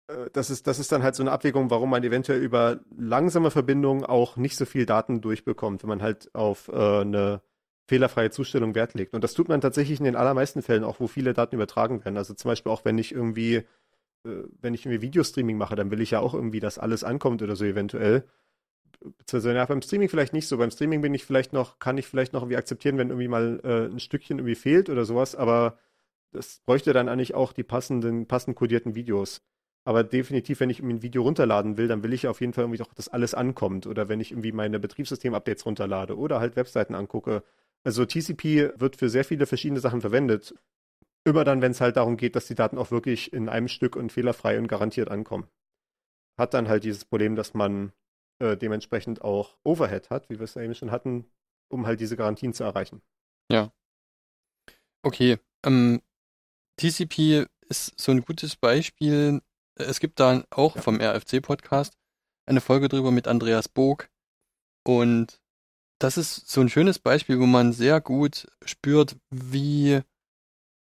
[0.07, 3.51] Äh, das ist, das ist dann halt so eine Abwägung, warum man eventuell über langsame
[3.51, 7.41] Verbindungen auch nicht so viel Daten durchbekommt, wenn man halt auf äh, eine
[7.87, 9.13] fehlerfreie Zustellung Wert legt.
[9.13, 12.17] Und das tut man tatsächlich in den allermeisten Fällen, auch wo viele Daten übertragen werden.
[12.17, 13.63] Also zum Beispiel auch, wenn ich irgendwie
[14.61, 17.55] wenn ich irgendwie Videostreaming mache, dann will ich ja auch irgendwie, dass alles ankommt oder
[17.55, 18.25] so eventuell.
[18.99, 20.57] Beziehungsweise, ja, beim Streaming vielleicht nicht so.
[20.57, 23.59] Beim Streaming bin ich vielleicht noch, kann ich vielleicht noch irgendwie akzeptieren, wenn irgendwie mal
[23.63, 25.77] äh, ein Stückchen irgendwie fehlt oder sowas, aber
[26.31, 29.41] das bräuchte dann eigentlich auch die passenden, passend kodierten Videos.
[29.85, 32.63] Aber definitiv, wenn ich irgendwie ein Video runterladen will, dann will ich auf jeden Fall
[32.63, 33.85] irgendwie auch, dass alles ankommt.
[33.85, 37.43] Oder wenn ich irgendwie meine Betriebssystem-Updates runterlade oder halt Webseiten angucke.
[37.83, 40.55] Also TCP wird für sehr viele verschiedene Sachen verwendet.
[41.25, 43.95] Immer dann, wenn es halt darum geht, dass die Daten auch wirklich in einem Stück
[43.95, 45.47] und fehlerfrei und garantiert ankommen.
[46.37, 47.93] Hat dann halt dieses Problem, dass man
[48.39, 51.25] äh, dementsprechend auch Overhead hat, wie wir es ja eben schon hatten,
[51.69, 53.01] um halt diese Garantien zu erreichen.
[53.51, 53.71] Ja.
[55.03, 55.39] Okay.
[55.65, 56.01] Ähm,
[56.77, 59.41] TCP ist so ein gutes Beispiel.
[59.75, 60.81] Es gibt da auch ja.
[60.81, 61.97] vom RFC-Podcast
[62.45, 64.09] eine Folge drüber mit Andreas Bog.
[64.83, 65.41] Und
[65.99, 70.01] das ist so ein schönes Beispiel, wo man sehr gut spürt, wie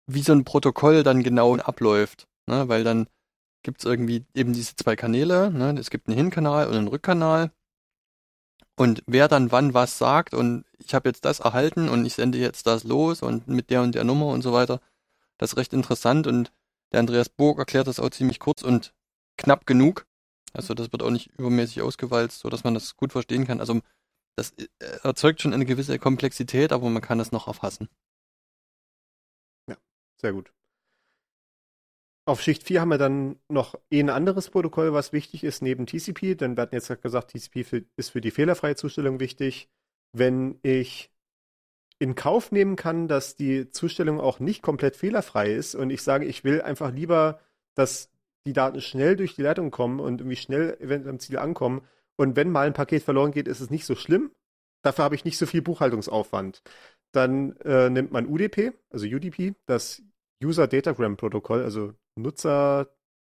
[0.09, 2.27] wie so ein Protokoll dann genau abläuft.
[2.47, 2.69] Ne?
[2.69, 3.07] Weil dann
[3.63, 5.51] gibt es irgendwie eben diese zwei Kanäle.
[5.51, 5.79] Ne?
[5.79, 7.53] Es gibt einen Hinkanal und einen Rückkanal.
[8.77, 12.39] Und wer dann wann was sagt und ich habe jetzt das erhalten und ich sende
[12.39, 14.81] jetzt das los und mit der und der Nummer und so weiter,
[15.37, 16.53] das ist recht interessant und
[16.93, 18.95] der Andreas Burg erklärt das auch ziemlich kurz und
[19.37, 20.07] knapp genug.
[20.53, 23.61] Also das wird auch nicht übermäßig ausgewalzt, so dass man das gut verstehen kann.
[23.61, 23.81] Also
[24.37, 24.67] das äh,
[25.03, 27.89] erzeugt schon eine gewisse Komplexität, aber man kann das noch erfassen.
[30.21, 30.53] Sehr gut.
[32.27, 35.87] Auf Schicht 4 haben wir dann noch eh ein anderes Protokoll, was wichtig ist neben
[35.87, 36.35] TCP.
[36.35, 39.71] Denn wir hatten jetzt gesagt, TCP für, ist für die fehlerfreie Zustellung wichtig.
[40.13, 41.11] Wenn ich
[41.99, 46.27] in Kauf nehmen kann, dass die Zustellung auch nicht komplett fehlerfrei ist und ich sage,
[46.27, 47.41] ich will einfach lieber,
[47.75, 48.11] dass
[48.47, 51.83] die Daten schnell durch die Leitung kommen und irgendwie schnell eventuell am Ziel ankommen.
[52.17, 54.33] Und wenn mal ein Paket verloren geht, ist es nicht so schlimm.
[54.83, 56.63] Dafür habe ich nicht so viel Buchhaltungsaufwand.
[57.13, 60.03] Dann äh, nimmt man UDP, also UDP, das
[60.43, 62.89] User Datagram Protokoll, also Nutzer,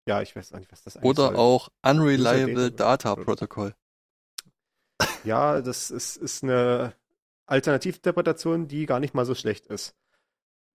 [0.07, 1.35] ja, ich weiß nicht, was das eigentlich Oder soll.
[1.35, 3.73] auch Unreliable Data Protocol.
[5.23, 6.93] Ja, das ist, ist eine
[7.45, 9.95] Alternativinterpretation, die gar nicht mal so schlecht ist.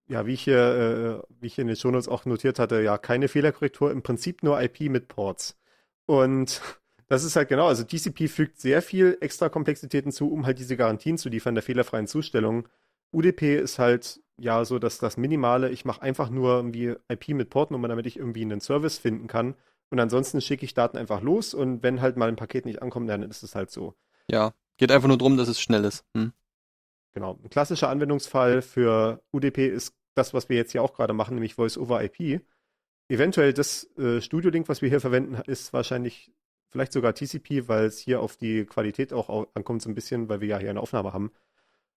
[0.07, 2.97] Ja, wie ich hier, äh, wie ich hier in den Shownotes auch notiert hatte, ja,
[2.97, 5.57] keine Fehlerkorrektur, im Prinzip nur IP mit Ports.
[6.05, 6.61] Und
[7.07, 10.77] das ist halt genau, also TCP fügt sehr viel extra Komplexitäten zu, um halt diese
[10.77, 12.69] Garantien zu liefern der fehlerfreien Zustellung.
[13.11, 17.49] UDP ist halt ja so, dass das Minimale, ich mache einfach nur irgendwie IP mit
[17.49, 19.55] Portnummer, damit ich irgendwie einen Service finden kann.
[19.89, 23.09] Und ansonsten schicke ich Daten einfach los und wenn halt mal ein Paket nicht ankommt,
[23.09, 23.95] dann ist es halt so.
[24.29, 26.05] Ja, geht einfach nur darum, dass es schnell ist.
[26.15, 26.33] Hm?
[27.13, 27.39] Genau.
[27.41, 31.55] Ein klassischer Anwendungsfall für UDP ist das, was wir jetzt hier auch gerade machen, nämlich
[31.55, 32.41] Voice over IP.
[33.09, 36.31] Eventuell das äh, Studio-Link, was wir hier verwenden, ist wahrscheinlich
[36.69, 40.41] vielleicht sogar TCP, weil es hier auf die Qualität auch ankommt so ein bisschen, weil
[40.41, 41.31] wir ja hier eine Aufnahme haben.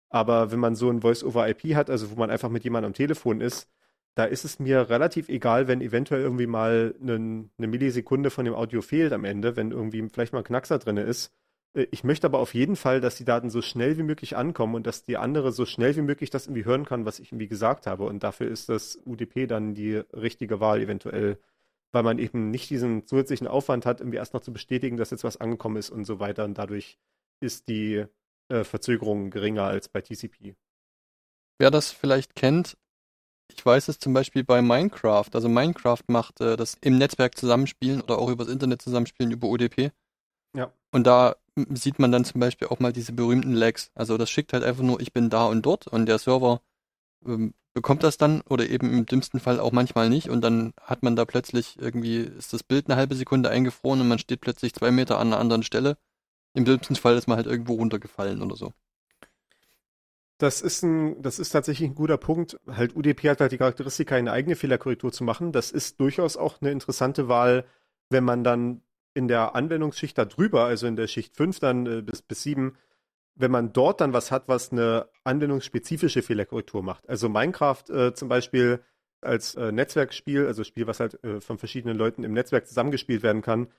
[0.09, 3.41] Aber wenn man so ein Voice-over-IP hat, also wo man einfach mit jemandem am Telefon
[3.41, 3.69] ist,
[4.15, 8.53] da ist es mir relativ egal, wenn eventuell irgendwie mal eine, eine Millisekunde von dem
[8.55, 11.31] Audio fehlt am Ende, wenn irgendwie vielleicht mal ein Knackser drin ist.
[11.73, 14.75] Äh, ich möchte aber auf jeden Fall, dass die Daten so schnell wie möglich ankommen
[14.75, 17.47] und dass die andere so schnell wie möglich das irgendwie hören kann, was ich irgendwie
[17.47, 18.05] gesagt habe.
[18.05, 21.39] Und dafür ist das UDP dann die richtige Wahl eventuell,
[21.91, 25.23] weil man eben nicht diesen zusätzlichen Aufwand hat, irgendwie erst noch zu bestätigen, dass jetzt
[25.23, 26.45] was angekommen ist und so weiter.
[26.45, 26.99] Und dadurch
[27.41, 28.05] ist die
[28.49, 30.55] äh, Verzögerungen geringer als bei TCP.
[31.59, 32.77] Wer das vielleicht kennt,
[33.51, 35.29] Ich weiß es zum Beispiel bei Minecraft.
[35.33, 39.91] Also Minecraft macht äh, das im Netzwerk zusammenspielen oder auch übers Internet zusammenspielen über ODP.
[40.55, 40.71] Ja.
[40.91, 43.91] Und da sieht man dann zum Beispiel auch mal diese berühmten Lags.
[43.95, 46.61] Also das schickt halt einfach nur, ich bin da und dort und der Server
[47.25, 51.03] ähm, bekommt das dann oder eben im dümmsten Fall auch manchmal nicht und dann hat
[51.03, 54.73] man da plötzlich irgendwie, ist das Bild eine halbe Sekunde eingefroren und man steht plötzlich
[54.73, 55.97] zwei Meter an einer anderen Stelle.
[56.59, 58.73] Im dümmsten Fall ist man halt irgendwo runtergefallen oder so.
[60.39, 62.59] Das ist ein, das ist tatsächlich ein guter Punkt.
[62.67, 65.53] Halt, UDP hat halt die Charakteristik, eine eigene Fehlerkorrektur zu machen.
[65.53, 67.63] Das ist durchaus auch eine interessante Wahl,
[68.09, 68.81] wenn man dann
[69.13, 72.75] in der Anwendungsschicht da drüber, also in der Schicht 5 dann äh, bis, bis 7,
[73.35, 77.07] wenn man dort dann was hat, was eine anwendungsspezifische Fehlerkorrektur macht.
[77.07, 78.83] Also Minecraft äh, zum Beispiel
[79.21, 83.41] als äh, Netzwerkspiel, also Spiel, was halt äh, von verschiedenen Leuten im Netzwerk zusammengespielt werden
[83.41, 83.69] kann,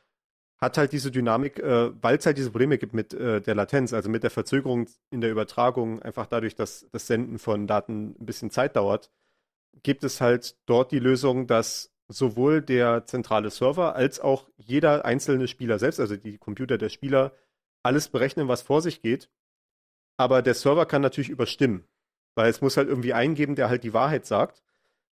[0.61, 3.93] hat halt diese Dynamik, äh, weil es halt diese Probleme gibt mit äh, der Latenz,
[3.93, 8.27] also mit der Verzögerung in der Übertragung, einfach dadurch, dass das Senden von Daten ein
[8.27, 9.11] bisschen Zeit dauert,
[9.83, 15.49] gibt es halt dort die Lösung, dass sowohl der zentrale Server als auch jeder einzelne
[15.49, 17.33] Spieler selbst, also die Computer der Spieler,
[17.83, 19.31] alles berechnen, was vor sich geht.
[20.19, 21.85] Aber der Server kann natürlich überstimmen,
[22.35, 24.63] weil es muss halt irgendwie eingeben, der halt die Wahrheit sagt.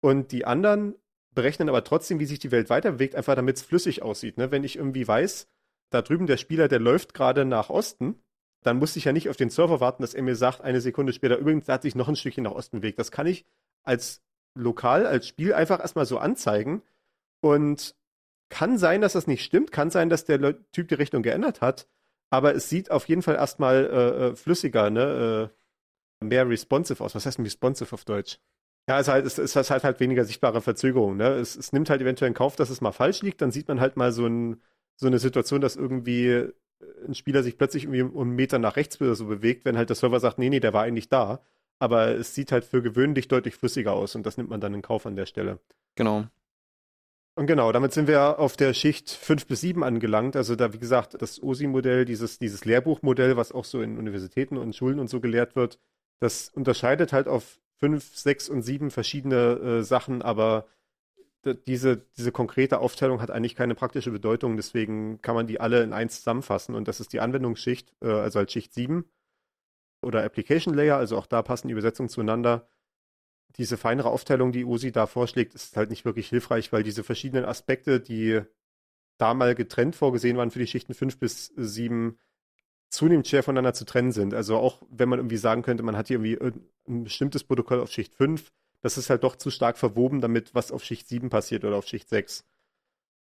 [0.00, 0.94] Und die anderen
[1.34, 4.38] berechnen aber trotzdem, wie sich die Welt weiterbewegt, einfach damit es flüssig aussieht.
[4.38, 4.50] Ne?
[4.50, 5.46] Wenn ich irgendwie weiß,
[5.90, 8.22] da drüben der Spieler, der läuft gerade nach Osten,
[8.62, 11.12] dann muss ich ja nicht auf den Server warten, dass er mir sagt, eine Sekunde
[11.12, 12.98] später, übrigens hat sich noch ein Stückchen nach Osten bewegt.
[12.98, 13.44] Das kann ich
[13.82, 14.22] als
[14.54, 16.82] lokal, als Spiel einfach erstmal so anzeigen.
[17.40, 17.96] Und
[18.52, 21.62] kann sein, dass das nicht stimmt, kann sein, dass der Le Typ die Richtung geändert
[21.62, 21.88] hat,
[22.30, 25.50] aber es sieht auf jeden Fall erstmal äh, äh flüssiger, ne?
[26.20, 27.14] Äh, mehr responsive aus.
[27.14, 28.38] Was heißt denn responsive auf Deutsch?
[28.88, 31.16] Ja, es, halt, es, es ist halt, halt weniger sichtbare Verzögerung.
[31.16, 31.28] Ne?
[31.34, 33.40] Es, es, nimmt halt eventuell in Kauf, dass es mal falsch liegt.
[33.40, 34.60] Dann sieht man halt mal so, ein,
[34.96, 36.52] so eine Situation, dass irgendwie äh,
[37.06, 39.88] ein Spieler sich plötzlich irgendwie um einen Meter nach rechts oder so bewegt, wenn halt
[39.88, 41.42] der Server sagt, nee, nee, der war eigentlich da.
[41.78, 44.82] Aber es sieht halt für gewöhnlich deutlich flüssiger aus und das nimmt man dann in
[44.82, 45.60] Kauf an der Stelle.
[45.94, 46.26] Genau.
[47.34, 50.36] Und genau, damit sind wir auf der Schicht 5 bis 7 angelangt.
[50.36, 54.76] Also da, wie gesagt, das OSI-Modell, dieses, dieses Lehrbuchmodell, was auch so in Universitäten und
[54.76, 55.78] Schulen und so gelehrt wird,
[56.20, 60.68] das unterscheidet halt auf fünf, sechs und sieben verschiedene äh, Sachen, aber
[61.66, 65.92] diese, diese konkrete Aufteilung hat eigentlich keine praktische Bedeutung, deswegen kann man die alle in
[65.92, 66.76] eins zusammenfassen.
[66.76, 69.04] Und das ist die Anwendungsschicht, äh, also als Schicht 7
[70.00, 72.68] oder Application Layer, also auch da passen die Übersetzungen zueinander.
[73.56, 77.44] Diese feinere Aufteilung, die USI da vorschlägt, ist halt nicht wirklich hilfreich, weil diese verschiedenen
[77.44, 78.42] Aspekte, die
[79.18, 82.16] da mal getrennt vorgesehen waren für die Schichten 5 bis 7,
[82.92, 84.34] zunehmend schwer voneinander zu trennen sind.
[84.34, 87.90] Also auch wenn man irgendwie sagen könnte, man hat hier irgendwie ein bestimmtes Protokoll auf
[87.90, 88.52] Schicht 5,
[88.82, 91.86] das ist halt doch zu stark verwoben damit, was auf Schicht 7 passiert oder auf
[91.86, 92.44] Schicht 6.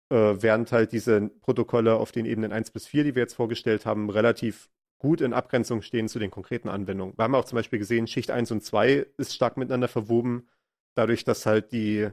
[0.09, 3.85] Äh, während halt diese Protokolle auf den Ebenen 1 bis 4, die wir jetzt vorgestellt
[3.85, 4.69] haben, relativ
[4.99, 7.17] gut in Abgrenzung stehen zu den konkreten Anwendungen.
[7.17, 10.49] Wir haben auch zum Beispiel gesehen, Schicht 1 und 2 ist stark miteinander verwoben,
[10.95, 12.09] dadurch, dass halt die,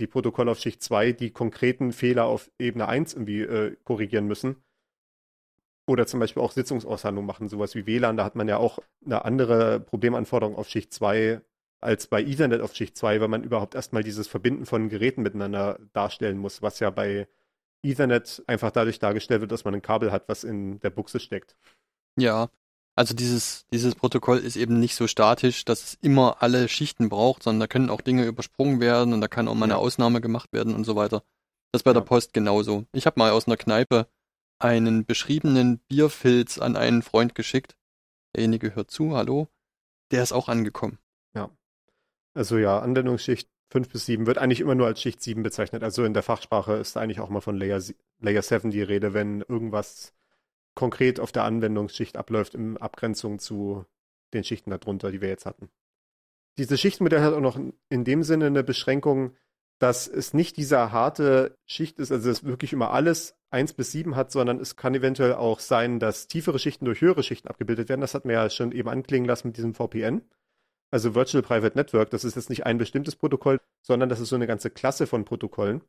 [0.00, 4.64] die Protokolle auf Schicht 2 die konkreten Fehler auf Ebene 1 irgendwie äh, korrigieren müssen
[5.86, 8.16] oder zum Beispiel auch Sitzungsaushandlungen machen, sowas wie WLAN.
[8.16, 11.40] Da hat man ja auch eine andere Problemanforderung auf Schicht 2
[11.80, 15.78] als bei Ethernet auf Schicht 2, weil man überhaupt erstmal dieses Verbinden von Geräten miteinander
[15.92, 17.28] darstellen muss, was ja bei
[17.82, 21.56] Ethernet einfach dadurch dargestellt wird, dass man ein Kabel hat, was in der Buchse steckt.
[22.16, 22.48] Ja,
[22.96, 27.42] also dieses, dieses Protokoll ist eben nicht so statisch, dass es immer alle Schichten braucht,
[27.42, 30.52] sondern da können auch Dinge übersprungen werden und da kann auch mal eine Ausnahme gemacht
[30.52, 31.22] werden und so weiter.
[31.72, 31.94] Das ist bei ja.
[31.94, 32.84] der Post genauso.
[32.92, 34.06] Ich habe mal aus einer Kneipe
[34.58, 37.76] einen beschriebenen Bierfilz an einen Freund geschickt.
[38.34, 39.48] Derjenige hört zu, hallo.
[40.10, 40.98] Der ist auch angekommen.
[41.34, 41.50] Ja.
[42.34, 45.82] Also ja, Anwendungsschicht 5 bis 7 wird eigentlich immer nur als Schicht 7 bezeichnet.
[45.82, 47.82] Also in der Fachsprache ist eigentlich auch mal von Layer,
[48.20, 50.14] Layer 7 die Rede, wenn irgendwas
[50.74, 53.84] konkret auf der Anwendungsschicht abläuft in Abgrenzung zu
[54.32, 55.70] den Schichten darunter, die wir jetzt hatten.
[56.58, 57.58] Dieses Schichtenmodell hat auch noch
[57.88, 59.36] in dem Sinne eine Beschränkung,
[59.78, 64.16] dass es nicht dieser harte Schicht ist, also es wirklich immer alles 1 bis 7
[64.16, 68.02] hat, sondern es kann eventuell auch sein, dass tiefere Schichten durch höhere Schichten abgebildet werden.
[68.02, 70.22] Das hatten wir ja schon eben anklingen lassen mit diesem VPN.
[70.90, 74.36] Also Virtual Private Network, das ist jetzt nicht ein bestimmtes Protokoll, sondern das ist so
[74.36, 75.80] eine ganze Klasse von Protokollen,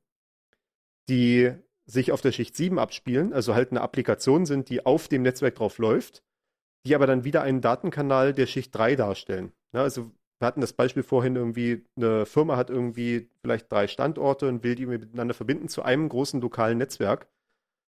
[1.09, 1.53] die
[1.85, 5.55] sich auf der Schicht 7 abspielen, also halt eine Applikation sind, die auf dem Netzwerk
[5.55, 6.23] drauf läuft,
[6.85, 9.51] die aber dann wieder einen Datenkanal der Schicht 3 darstellen.
[9.73, 14.47] Ja, also wir hatten das Beispiel vorhin irgendwie, eine Firma hat irgendwie vielleicht drei Standorte
[14.47, 17.27] und will die miteinander verbinden zu einem großen lokalen Netzwerk,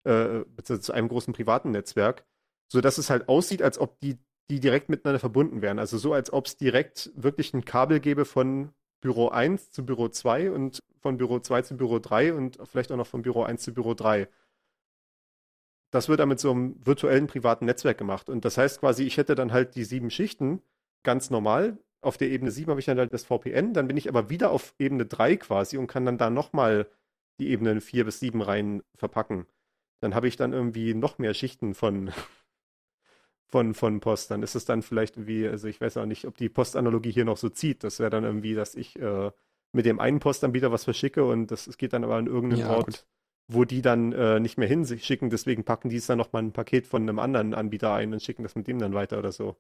[0.05, 2.25] äh, beziehungsweise zu einem großen privaten Netzwerk,
[2.69, 4.19] sodass es halt aussieht, als ob die,
[4.51, 5.79] die direkt miteinander verbunden wären.
[5.79, 10.09] Also so, als ob es direkt wirklich ein Kabel gäbe von Büro 1 zu Büro
[10.09, 13.63] 2 und von Büro 2 zu Büro 3 und vielleicht auch noch von Büro 1
[13.63, 14.29] zu Büro 3.
[15.91, 18.31] Das wird dann mit so einem virtuellen privaten Netzwerk gemacht.
[18.31, 20.63] Und das heißt quasi, ich hätte dann halt die sieben Schichten
[21.03, 24.09] ganz normal auf der Ebene 7 habe ich dann halt das VPN, dann bin ich
[24.09, 26.89] aber wieder auf Ebene 3 quasi und kann dann da nochmal
[27.39, 29.47] die Ebenen 4 bis 7 rein verpacken.
[30.03, 32.13] Dann habe ich dann irgendwie noch mehr Schichten von,
[33.49, 34.31] von, von Post.
[34.31, 37.25] Dann ist es dann vielleicht irgendwie, also ich weiß auch nicht, ob die Postanalogie hier
[37.25, 37.85] noch so zieht.
[37.85, 39.31] Das wäre dann irgendwie, dass ich äh,
[39.73, 42.69] mit dem einen Postanbieter was verschicke und das, es geht dann aber an irgendeinen Ja,
[42.69, 43.07] Ort, gut.
[43.49, 45.31] wo die dann äh, nicht mehr hinschicken.
[45.31, 48.43] Deswegen packen die es dann nochmal ein Paket von einem anderen Anbieter ein und schicken
[48.43, 49.57] das mit dem dann weiter oder so.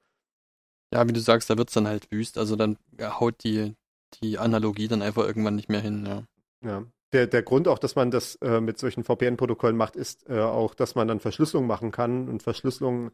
[0.93, 2.39] Ja, wie du sagst, da wird's dann halt wüst.
[2.39, 3.75] Also dann haut die,
[4.23, 6.25] die Analogie dann einfach irgendwann nicht mehr hin, ja.
[6.63, 6.85] Ja.
[7.13, 10.75] Der, der Grund auch, dass man das äh, mit solchen VPN-Protokollen macht, ist äh, auch,
[10.75, 12.29] dass man dann Verschlüsselung machen kann.
[12.29, 13.11] Und Verschlüsselung,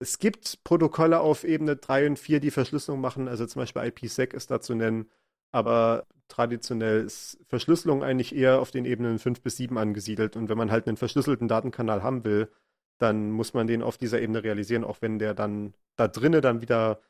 [0.00, 3.28] es gibt Protokolle auf Ebene 3 und 4, die Verschlüsselung machen.
[3.28, 5.08] Also zum Beispiel IPsec ist da zu nennen.
[5.52, 10.36] Aber traditionell ist Verschlüsselung eigentlich eher auf den Ebenen 5 bis 7 angesiedelt.
[10.36, 12.50] Und wenn man halt einen verschlüsselten Datenkanal haben will,
[12.98, 16.60] dann muss man den auf dieser Ebene realisieren, auch wenn der dann da drinnen dann
[16.60, 17.00] wieder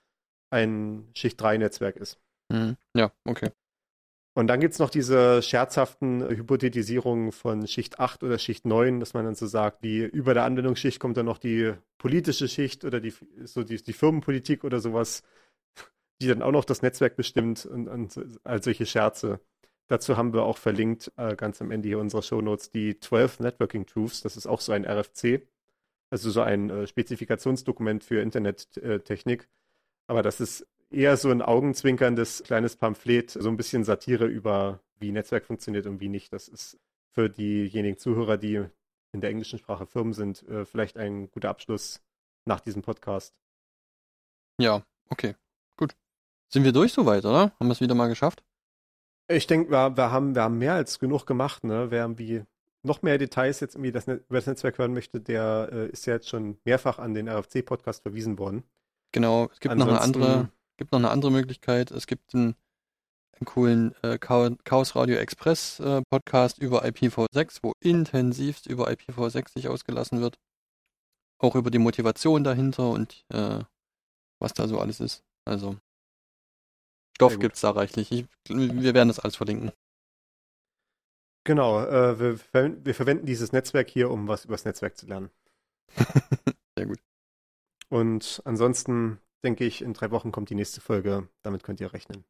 [0.50, 2.18] ein Schicht-3-Netzwerk ist.
[2.48, 2.76] Mhm.
[2.94, 3.50] Ja, okay.
[4.36, 9.14] Und dann gibt es noch diese scherzhaften Hypothetisierungen von Schicht 8 oder Schicht 9, dass
[9.14, 13.00] man dann so sagt, wie über der Anwendungsschicht kommt dann noch die politische Schicht oder
[13.00, 13.14] die,
[13.44, 15.22] so die, die Firmenpolitik oder sowas,
[16.20, 19.40] die dann auch noch das Netzwerk bestimmt und, und all solche Scherze.
[19.86, 23.86] Dazu haben wir auch verlinkt, äh, ganz am Ende hier unserer Shownotes, die 12 Networking
[23.86, 24.20] Truths.
[24.20, 25.48] Das ist auch so ein RFC,
[26.10, 29.48] also so ein äh, Spezifikationsdokument für Internettechnik.
[30.08, 35.12] Aber das ist eher so ein augenzwinkerndes kleines Pamphlet, so ein bisschen Satire über, wie
[35.12, 36.32] Netzwerk funktioniert und wie nicht.
[36.32, 36.78] Das ist
[37.12, 38.64] für diejenigen Zuhörer, die
[39.12, 42.02] in der englischen Sprache Firmen sind, äh, vielleicht ein guter Abschluss
[42.44, 43.34] nach diesem Podcast.
[44.58, 45.34] Ja, okay.
[45.76, 45.94] Gut.
[46.48, 47.52] Sind wir durch soweit, oder?
[47.58, 48.44] Haben wir es wieder mal geschafft?
[49.28, 51.64] Ich denke, wir, wir, haben, wir haben mehr als genug gemacht.
[51.64, 51.90] Ne?
[51.90, 52.44] Wer irgendwie
[52.82, 56.06] noch mehr Details jetzt irgendwie das Net über das Netzwerk hören möchte, der äh, ist
[56.06, 58.62] ja jetzt schon mehrfach an den RFC-Podcast verwiesen worden.
[59.12, 61.90] Genau, es gibt noch eine Ansonsten- andere, gibt noch eine andere Möglichkeit.
[61.90, 62.54] Es gibt einen,
[63.32, 69.52] einen coolen äh, Chao- Chaos Radio Express äh, Podcast über IPv6, wo intensivst über IPv6
[69.52, 70.38] sich ausgelassen wird.
[71.38, 73.62] Auch über die Motivation dahinter und äh,
[74.40, 75.22] was da so alles ist.
[75.44, 75.76] Also
[77.16, 77.40] Stoff gut.
[77.40, 78.12] gibt's da reichlich.
[78.12, 79.72] Ich, wir werden das alles verlinken.
[81.44, 85.06] Genau, äh, wir, ver wir verwenden dieses Netzwerk hier, um was über das Netzwerk zu
[85.06, 85.30] lernen.
[86.76, 86.98] Sehr gut.
[87.88, 91.28] Und ansonsten denke ich, in drei Wochen kommt die nächste Folge.
[91.42, 92.24] Damit könnt ihr rechnen.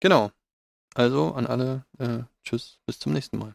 [0.00, 0.30] Genau.
[0.94, 3.54] Also an alle, äh, tschüss, bis zum nächsten Mal.